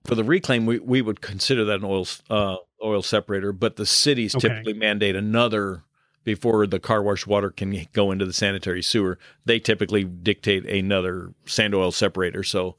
for 0.06 0.16
the 0.16 0.24
reclaim, 0.24 0.66
we, 0.66 0.80
we 0.80 1.04
would 1.04 1.22
consider 1.22 1.64
that 1.66 1.76
an 1.76 1.86
oil 1.86 2.08
uh, 2.32 2.56
oil 2.84 3.04
separator, 3.04 3.52
but 3.52 3.76
the 3.76 3.86
cities 3.86 4.36
okay. 4.36 4.48
typically 4.48 4.74
mandate 4.74 5.16
another 5.16 5.84
before 6.24 6.66
the 6.66 6.80
car 6.80 7.04
wash 7.04 7.28
water 7.28 7.52
can 7.52 7.86
go 7.94 8.12
into 8.12 8.26
the 8.26 8.34
sanitary 8.34 8.82
sewer. 8.82 9.20
They 9.46 9.60
typically 9.60 10.04
dictate 10.04 10.66
another 10.66 11.34
sand 11.46 11.76
oil 11.76 11.92
separator. 11.92 12.44
So, 12.44 12.76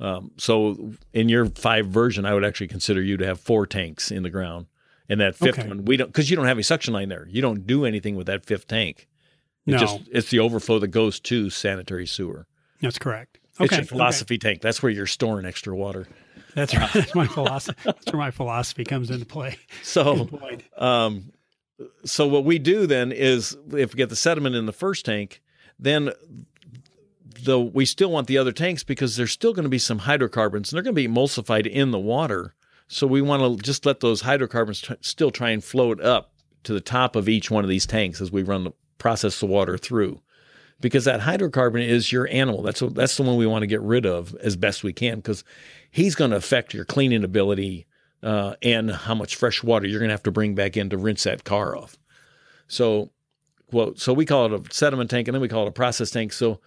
um, 0.00 0.30
so 0.38 0.92
in 1.12 1.28
your 1.28 1.46
five 1.46 1.86
version, 1.86 2.24
I 2.24 2.32
would 2.32 2.44
actually 2.44 2.68
consider 2.68 3.02
you 3.02 3.18
to 3.18 3.26
have 3.26 3.40
four 3.40 3.66
tanks 3.66 4.10
in 4.10 4.22
the 4.22 4.30
ground. 4.30 4.66
And 5.10 5.20
that 5.20 5.34
fifth 5.34 5.58
okay. 5.58 5.68
one, 5.68 5.84
we 5.84 5.96
don't 5.96 6.06
because 6.06 6.30
you 6.30 6.36
don't 6.36 6.46
have 6.46 6.58
a 6.58 6.62
suction 6.62 6.94
line 6.94 7.08
there. 7.08 7.26
You 7.28 7.42
don't 7.42 7.66
do 7.66 7.84
anything 7.84 8.16
with 8.16 8.28
that 8.28 8.46
fifth 8.46 8.68
tank. 8.68 9.08
It 9.66 9.72
no. 9.72 9.78
just 9.78 10.00
it's 10.10 10.30
the 10.30 10.38
overflow 10.38 10.78
that 10.78 10.88
goes 10.88 11.20
to 11.20 11.50
sanitary 11.50 12.06
sewer. 12.06 12.46
That's 12.80 12.98
correct. 12.98 13.38
Okay. 13.60 13.64
It's 13.64 13.76
your 13.76 13.84
philosophy 13.84 14.36
okay. 14.36 14.50
tank. 14.50 14.62
That's 14.62 14.82
where 14.82 14.90
you're 14.90 15.06
storing 15.06 15.44
extra 15.44 15.76
water. 15.76 16.06
That's 16.54 16.74
right. 16.74 16.90
That's 16.92 17.14
my 17.14 17.26
philosophy. 17.26 17.78
That's 17.84 18.12
where 18.12 18.20
my 18.20 18.30
philosophy 18.30 18.84
comes 18.84 19.10
into 19.10 19.26
play. 19.26 19.58
So, 19.82 20.28
um, 20.78 21.32
so 22.04 22.26
what 22.26 22.44
we 22.44 22.58
do 22.58 22.86
then 22.86 23.12
is 23.12 23.56
if 23.72 23.92
we 23.92 23.98
get 23.98 24.08
the 24.08 24.16
sediment 24.16 24.54
in 24.54 24.66
the 24.66 24.72
first 24.72 25.04
tank, 25.04 25.42
then 25.78 26.12
the 27.42 27.58
we 27.58 27.84
still 27.84 28.10
want 28.10 28.26
the 28.26 28.38
other 28.38 28.52
tanks 28.52 28.84
because 28.84 29.16
there's 29.16 29.32
still 29.32 29.52
going 29.52 29.64
to 29.64 29.70
be 29.70 29.78
some 29.78 30.00
hydrocarbons 30.00 30.70
and 30.70 30.76
they're 30.76 30.82
going 30.82 30.94
to 30.94 31.08
be 31.08 31.08
emulsified 31.08 31.66
in 31.66 31.90
the 31.90 31.98
water 31.98 32.54
so 32.92 33.06
we 33.06 33.22
want 33.22 33.40
to 33.40 33.64
just 33.64 33.86
let 33.86 34.00
those 34.00 34.20
hydrocarbons 34.20 34.80
t- 34.80 34.96
still 35.00 35.30
try 35.30 35.50
and 35.50 35.62
float 35.62 36.00
up 36.00 36.32
to 36.64 36.72
the 36.72 36.80
top 36.80 37.14
of 37.14 37.28
each 37.28 37.48
one 37.48 37.62
of 37.62 37.70
these 37.70 37.86
tanks 37.86 38.20
as 38.20 38.32
we 38.32 38.42
run 38.42 38.64
the 38.64 38.72
process 38.98 39.38
the 39.38 39.46
water 39.46 39.78
through. 39.78 40.20
Because 40.80 41.04
that 41.04 41.20
hydrocarbon 41.20 41.86
is 41.86 42.10
your 42.10 42.26
animal. 42.32 42.62
That's 42.62 42.82
a, 42.82 42.88
that's 42.88 43.16
the 43.16 43.22
one 43.22 43.36
we 43.36 43.46
want 43.46 43.62
to 43.62 43.68
get 43.68 43.80
rid 43.80 44.06
of 44.06 44.34
as 44.42 44.56
best 44.56 44.82
we 44.82 44.92
can 44.92 45.16
because 45.16 45.44
he's 45.92 46.16
going 46.16 46.32
to 46.32 46.36
affect 46.36 46.74
your 46.74 46.84
cleaning 46.84 47.22
ability 47.22 47.86
uh, 48.24 48.56
and 48.60 48.90
how 48.90 49.14
much 49.14 49.36
fresh 49.36 49.62
water 49.62 49.86
you're 49.86 50.00
going 50.00 50.08
to 50.08 50.14
have 50.14 50.24
to 50.24 50.32
bring 50.32 50.56
back 50.56 50.76
in 50.76 50.90
to 50.90 50.98
rinse 50.98 51.22
that 51.22 51.44
car 51.44 51.76
off. 51.76 51.96
So, 52.66 53.10
well, 53.70 53.94
so 53.94 54.12
we 54.12 54.26
call 54.26 54.52
it 54.52 54.52
a 54.52 54.74
sediment 54.74 55.10
tank 55.10 55.28
and 55.28 55.34
then 55.36 55.42
we 55.42 55.48
call 55.48 55.66
it 55.66 55.68
a 55.68 55.72
process 55.72 56.10
tank. 56.10 56.32
So 56.32 56.60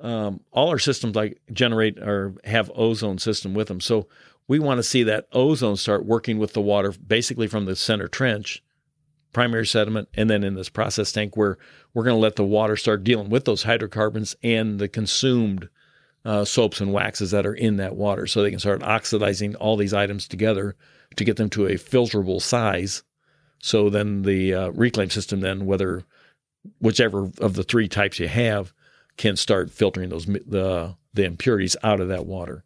um, 0.00 0.40
all 0.50 0.68
our 0.70 0.78
systems 0.78 1.14
like 1.14 1.40
generate 1.52 1.98
or 1.98 2.34
have 2.44 2.72
ozone 2.74 3.18
system 3.18 3.54
with 3.54 3.68
them. 3.68 3.80
So 3.80 4.08
we 4.50 4.58
want 4.58 4.78
to 4.78 4.82
see 4.82 5.04
that 5.04 5.28
ozone 5.30 5.76
start 5.76 6.04
working 6.04 6.36
with 6.36 6.54
the 6.54 6.60
water 6.60 6.90
basically 7.06 7.46
from 7.46 7.66
the 7.66 7.76
center 7.76 8.08
trench, 8.08 8.60
primary 9.32 9.64
sediment, 9.64 10.08
and 10.14 10.28
then 10.28 10.42
in 10.42 10.56
this 10.56 10.68
process 10.68 11.12
tank 11.12 11.36
where 11.36 11.56
we're 11.94 12.02
going 12.02 12.16
to 12.16 12.20
let 12.20 12.34
the 12.34 12.42
water 12.42 12.74
start 12.74 13.04
dealing 13.04 13.30
with 13.30 13.44
those 13.44 13.62
hydrocarbons 13.62 14.34
and 14.42 14.80
the 14.80 14.88
consumed 14.88 15.68
uh, 16.24 16.44
soaps 16.44 16.80
and 16.80 16.92
waxes 16.92 17.30
that 17.30 17.46
are 17.46 17.54
in 17.54 17.76
that 17.76 17.94
water 17.94 18.26
so 18.26 18.42
they 18.42 18.50
can 18.50 18.58
start 18.58 18.82
oxidizing 18.82 19.54
all 19.54 19.76
these 19.76 19.94
items 19.94 20.26
together 20.26 20.74
to 21.14 21.22
get 21.22 21.36
them 21.36 21.48
to 21.48 21.66
a 21.66 21.74
filterable 21.74 22.42
size. 22.42 23.04
So 23.60 23.88
then 23.88 24.22
the 24.22 24.52
uh, 24.52 24.70
reclaim 24.70 25.10
system, 25.10 25.42
then 25.42 25.64
whether 25.64 26.02
whichever 26.80 27.30
of 27.40 27.54
the 27.54 27.62
three 27.62 27.86
types 27.86 28.18
you 28.18 28.26
have, 28.26 28.72
can 29.16 29.36
start 29.36 29.70
filtering 29.70 30.08
those 30.08 30.26
the 30.26 30.96
the 31.14 31.24
impurities 31.24 31.76
out 31.84 32.00
of 32.00 32.08
that 32.08 32.26
water 32.26 32.64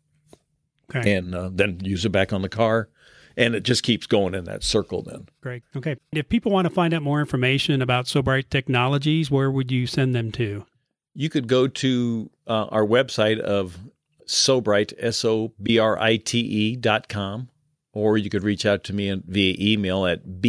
okay. 0.94 1.14
and 1.14 1.34
uh, 1.34 1.50
then 1.52 1.80
use 1.82 2.04
it 2.04 2.10
back 2.10 2.32
on 2.32 2.42
the 2.42 2.48
car. 2.48 2.88
And 3.36 3.56
it 3.56 3.64
just 3.64 3.82
keeps 3.82 4.06
going 4.06 4.34
in 4.34 4.44
that 4.44 4.62
circle 4.62 5.02
then. 5.02 5.28
Great. 5.40 5.64
Okay. 5.74 5.96
If 6.12 6.28
people 6.28 6.52
want 6.52 6.68
to 6.68 6.74
find 6.74 6.94
out 6.94 7.02
more 7.02 7.18
information 7.18 7.82
about 7.82 8.04
SoBrite 8.04 8.48
Technologies, 8.48 9.28
where 9.28 9.50
would 9.50 9.72
you 9.72 9.88
send 9.88 10.14
them 10.14 10.30
to? 10.32 10.64
You 11.14 11.28
could 11.28 11.48
go 11.48 11.66
to 11.66 12.30
uh, 12.46 12.66
our 12.66 12.86
website 12.86 13.40
of 13.40 13.76
SoBrite, 14.26 14.92
S 14.98 15.24
O 15.24 15.52
B 15.60 15.78
R 15.78 15.98
I 15.98 16.16
T 16.16 16.38
E 16.38 16.76
dot 16.76 17.08
com, 17.08 17.48
or 17.92 18.16
you 18.16 18.30
could 18.30 18.44
reach 18.44 18.64
out 18.64 18.84
to 18.84 18.92
me 18.92 19.20
via 19.26 19.56
email 19.58 20.06
at 20.06 20.40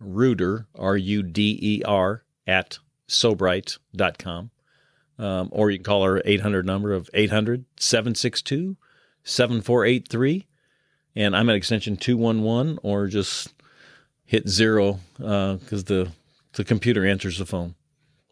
bruder, 0.00 0.66
R 0.74 0.96
U 0.96 1.22
D 1.22 1.58
E 1.60 1.82
R, 1.84 2.24
at 2.46 2.78
sobrite.com. 3.08 4.50
Um, 5.18 5.48
or 5.52 5.70
you 5.70 5.78
can 5.78 5.84
call 5.84 6.02
our 6.02 6.22
800 6.24 6.66
number 6.66 6.92
of 6.92 7.08
800 7.14 7.64
762 7.78 8.76
7483. 9.24 10.46
And 11.14 11.36
I'm 11.36 11.50
at 11.50 11.56
extension 11.56 11.96
211 11.96 12.78
or 12.82 13.06
just 13.06 13.52
hit 14.24 14.48
zero 14.48 15.00
because 15.16 15.84
uh, 15.84 15.86
the, 15.86 16.12
the 16.54 16.64
computer 16.64 17.06
answers 17.06 17.38
the 17.38 17.46
phone. 17.46 17.74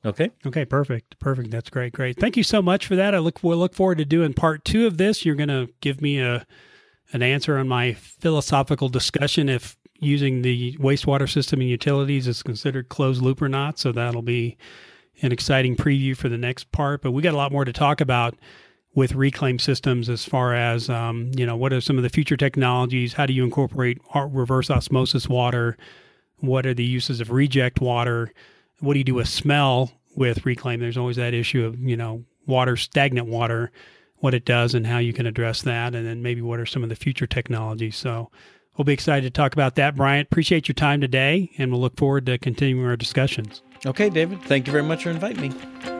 Okay. 0.04 0.30
Okay. 0.46 0.64
Perfect. 0.64 1.18
Perfect. 1.18 1.50
That's 1.50 1.68
great. 1.68 1.92
Great. 1.92 2.18
Thank 2.18 2.36
you 2.36 2.42
so 2.42 2.62
much 2.62 2.86
for 2.86 2.96
that. 2.96 3.14
I 3.14 3.18
look 3.18 3.42
we'll 3.42 3.58
look 3.58 3.74
forward 3.74 3.98
to 3.98 4.06
doing 4.06 4.32
part 4.32 4.64
two 4.64 4.86
of 4.86 4.96
this. 4.96 5.26
You're 5.26 5.34
going 5.34 5.50
to 5.50 5.68
give 5.82 6.00
me 6.00 6.20
a 6.20 6.46
an 7.12 7.22
answer 7.22 7.58
on 7.58 7.68
my 7.68 7.92
philosophical 7.92 8.88
discussion 8.88 9.48
if 9.48 9.76
using 9.98 10.40
the 10.40 10.76
wastewater 10.78 11.30
system 11.30 11.60
and 11.60 11.68
utilities 11.68 12.26
is 12.26 12.42
considered 12.42 12.88
closed 12.88 13.20
loop 13.20 13.42
or 13.42 13.48
not. 13.48 13.78
So 13.78 13.92
that'll 13.92 14.22
be 14.22 14.56
an 15.20 15.32
exciting 15.32 15.76
preview 15.76 16.16
for 16.16 16.30
the 16.30 16.38
next 16.38 16.72
part. 16.72 17.02
But 17.02 17.10
we 17.10 17.22
got 17.22 17.34
a 17.34 17.36
lot 17.36 17.52
more 17.52 17.66
to 17.66 17.72
talk 17.72 18.00
about 18.00 18.36
with 18.94 19.14
reclaim 19.14 19.58
systems 19.58 20.08
as 20.08 20.24
far 20.24 20.54
as 20.54 20.90
um, 20.90 21.30
you 21.36 21.46
know 21.46 21.56
what 21.56 21.72
are 21.72 21.80
some 21.80 21.96
of 21.96 22.02
the 22.02 22.08
future 22.08 22.36
technologies? 22.36 23.12
How 23.12 23.26
do 23.26 23.32
you 23.32 23.44
incorporate 23.44 23.98
reverse 24.14 24.70
osmosis 24.70 25.28
water? 25.28 25.76
What 26.38 26.66
are 26.66 26.74
the 26.74 26.84
uses 26.84 27.20
of 27.20 27.30
reject 27.30 27.80
water? 27.80 28.32
What 28.80 28.94
do 28.94 28.98
you 28.98 29.04
do 29.04 29.14
with 29.14 29.28
smell 29.28 29.92
with 30.16 30.44
reclaim? 30.44 30.80
There's 30.80 30.96
always 30.96 31.16
that 31.16 31.34
issue 31.34 31.64
of 31.64 31.78
you 31.78 31.96
know 31.96 32.24
water 32.46 32.76
stagnant 32.76 33.28
water 33.28 33.70
what 34.16 34.34
it 34.34 34.44
does 34.44 34.74
and 34.74 34.86
how 34.86 34.98
you 34.98 35.12
can 35.12 35.26
address 35.26 35.62
that 35.62 35.94
and 35.94 36.06
then 36.06 36.22
maybe 36.22 36.42
what 36.42 36.60
are 36.60 36.66
some 36.66 36.82
of 36.82 36.88
the 36.88 36.96
future 36.96 37.26
technologies. 37.26 37.96
So 37.96 38.30
we'll 38.76 38.84
be 38.84 38.92
excited 38.92 39.22
to 39.22 39.30
talk 39.30 39.54
about 39.54 39.76
that. 39.76 39.96
Bryant 39.96 40.28
appreciate 40.30 40.68
your 40.68 40.74
time 40.74 41.00
today 41.00 41.50
and 41.56 41.70
we'll 41.70 41.80
look 41.80 41.96
forward 41.96 42.26
to 42.26 42.36
continuing 42.38 42.86
our 42.86 42.96
discussions. 42.96 43.62
Okay 43.86 44.10
david. 44.10 44.42
Thank 44.42 44.66
you 44.66 44.72
very 44.72 44.84
much 44.84 45.04
for 45.04 45.10
inviting 45.10 45.40
me 45.40 45.99